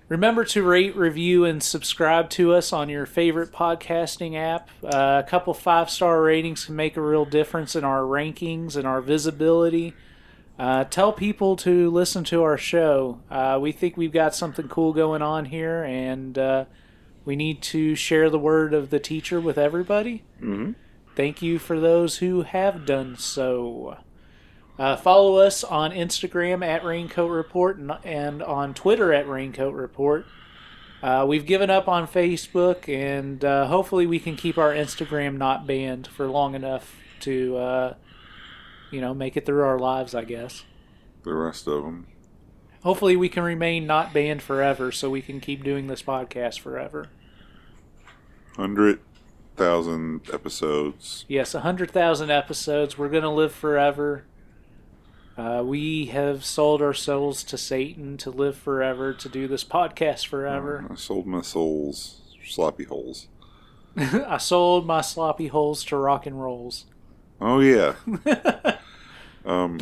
remember 0.09 0.43
to 0.43 0.61
rate, 0.61 0.93
review, 0.93 1.45
and 1.45 1.63
subscribe 1.63 2.29
to 2.29 2.53
us 2.53 2.73
on 2.73 2.89
your 2.89 3.05
favorite 3.05 3.53
podcasting 3.53 4.35
app. 4.35 4.69
Uh, 4.83 5.23
a 5.25 5.29
couple 5.29 5.53
five 5.53 5.89
star 5.89 6.21
ratings 6.21 6.65
can 6.65 6.75
make 6.75 6.97
a 6.97 7.01
real 7.01 7.23
difference 7.23 7.77
in 7.77 7.85
our 7.85 8.01
rankings 8.01 8.75
and 8.75 8.85
our 8.85 8.99
visibility. 8.99 9.93
Uh, 10.59 10.83
tell 10.83 11.13
people 11.13 11.55
to 11.55 11.89
listen 11.89 12.25
to 12.25 12.43
our 12.43 12.57
show. 12.57 13.21
Uh, 13.31 13.57
we 13.61 13.71
think 13.71 13.95
we've 13.95 14.11
got 14.11 14.35
something 14.35 14.67
cool 14.67 14.91
going 14.91 15.21
on 15.21 15.45
here, 15.45 15.85
and 15.85 16.37
uh, 16.37 16.65
we 17.23 17.37
need 17.37 17.61
to 17.61 17.95
share 17.95 18.29
the 18.29 18.37
word 18.37 18.73
of 18.73 18.89
the 18.89 18.99
teacher 18.99 19.39
with 19.39 19.57
everybody. 19.57 20.25
Mm-hmm. 20.41 20.73
Thank 21.15 21.41
you 21.41 21.57
for 21.57 21.79
those 21.79 22.17
who 22.17 22.41
have 22.41 22.85
done 22.85 23.15
so. 23.17 23.95
Uh, 24.79 24.95
follow 24.95 25.35
us 25.35 25.61
on 25.65 25.91
Instagram 25.91 26.65
at 26.65 26.85
Raincoat 26.85 27.29
Report 27.29 27.77
and, 27.77 27.91
and 28.05 28.41
on 28.41 28.73
Twitter 28.73 29.11
at 29.11 29.27
Raincoat 29.27 29.73
Report. 29.73 30.25
Uh, 31.03 31.25
we've 31.27 31.45
given 31.45 31.69
up 31.69 31.89
on 31.89 32.07
Facebook, 32.07 32.87
and 32.87 33.43
uh, 33.43 33.67
hopefully 33.67 34.07
we 34.07 34.19
can 34.19 34.37
keep 34.37 34.57
our 34.57 34.73
Instagram 34.73 35.37
not 35.37 35.67
banned 35.67 36.07
for 36.07 36.27
long 36.27 36.55
enough 36.55 36.95
to, 37.19 37.57
uh, 37.57 37.93
you 38.89 39.01
know, 39.01 39.13
make 39.13 39.35
it 39.35 39.45
through 39.45 39.63
our 39.63 39.77
lives. 39.77 40.15
I 40.15 40.23
guess. 40.23 40.63
The 41.23 41.33
rest 41.33 41.67
of 41.67 41.83
them. 41.83 42.07
Hopefully 42.83 43.17
we 43.17 43.27
can 43.27 43.43
remain 43.43 43.85
not 43.85 44.13
banned 44.13 44.41
forever, 44.41 44.93
so 44.93 45.09
we 45.09 45.21
can 45.21 45.41
keep 45.41 45.63
doing 45.63 45.87
this 45.87 46.01
podcast 46.01 46.59
forever. 46.59 47.07
Hundred 48.55 49.01
thousand 49.57 50.21
episodes. 50.31 51.25
Yes, 51.27 51.53
a 51.53 51.61
hundred 51.61 51.91
thousand 51.91 52.31
episodes. 52.31 52.97
We're 52.97 53.09
gonna 53.09 53.33
live 53.33 53.53
forever. 53.53 54.23
Uh, 55.39 55.63
we 55.63 56.07
have 56.07 56.43
sold 56.43 56.81
our 56.81 56.93
souls 56.93 57.45
to 57.45 57.57
Satan 57.57 58.17
to 58.17 58.29
live 58.29 58.57
forever, 58.57 59.13
to 59.13 59.29
do 59.29 59.47
this 59.47 59.63
podcast 59.63 60.27
forever. 60.27 60.85
I 60.91 60.95
sold 60.95 61.27
my 61.27 61.39
souls 61.39 62.19
sloppy 62.45 62.83
holes. 62.83 63.29
I 63.95 64.37
sold 64.37 64.85
my 64.85 64.99
sloppy 64.99 65.47
holes 65.47 65.85
to 65.85 65.95
rock 65.95 66.25
and 66.25 66.41
rolls. 66.41 66.87
Oh 67.39 67.61
yeah. 67.61 67.95
um, 69.45 69.79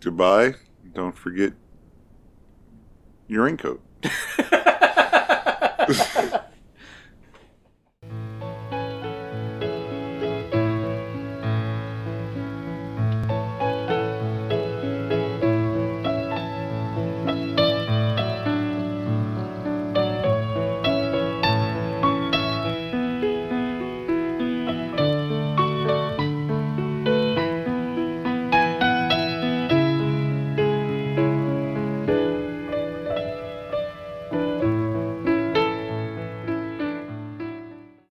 goodbye. 0.00 0.54
Don't 0.94 1.16
forget 1.16 1.52
your 3.28 3.44
raincoat. 3.44 3.82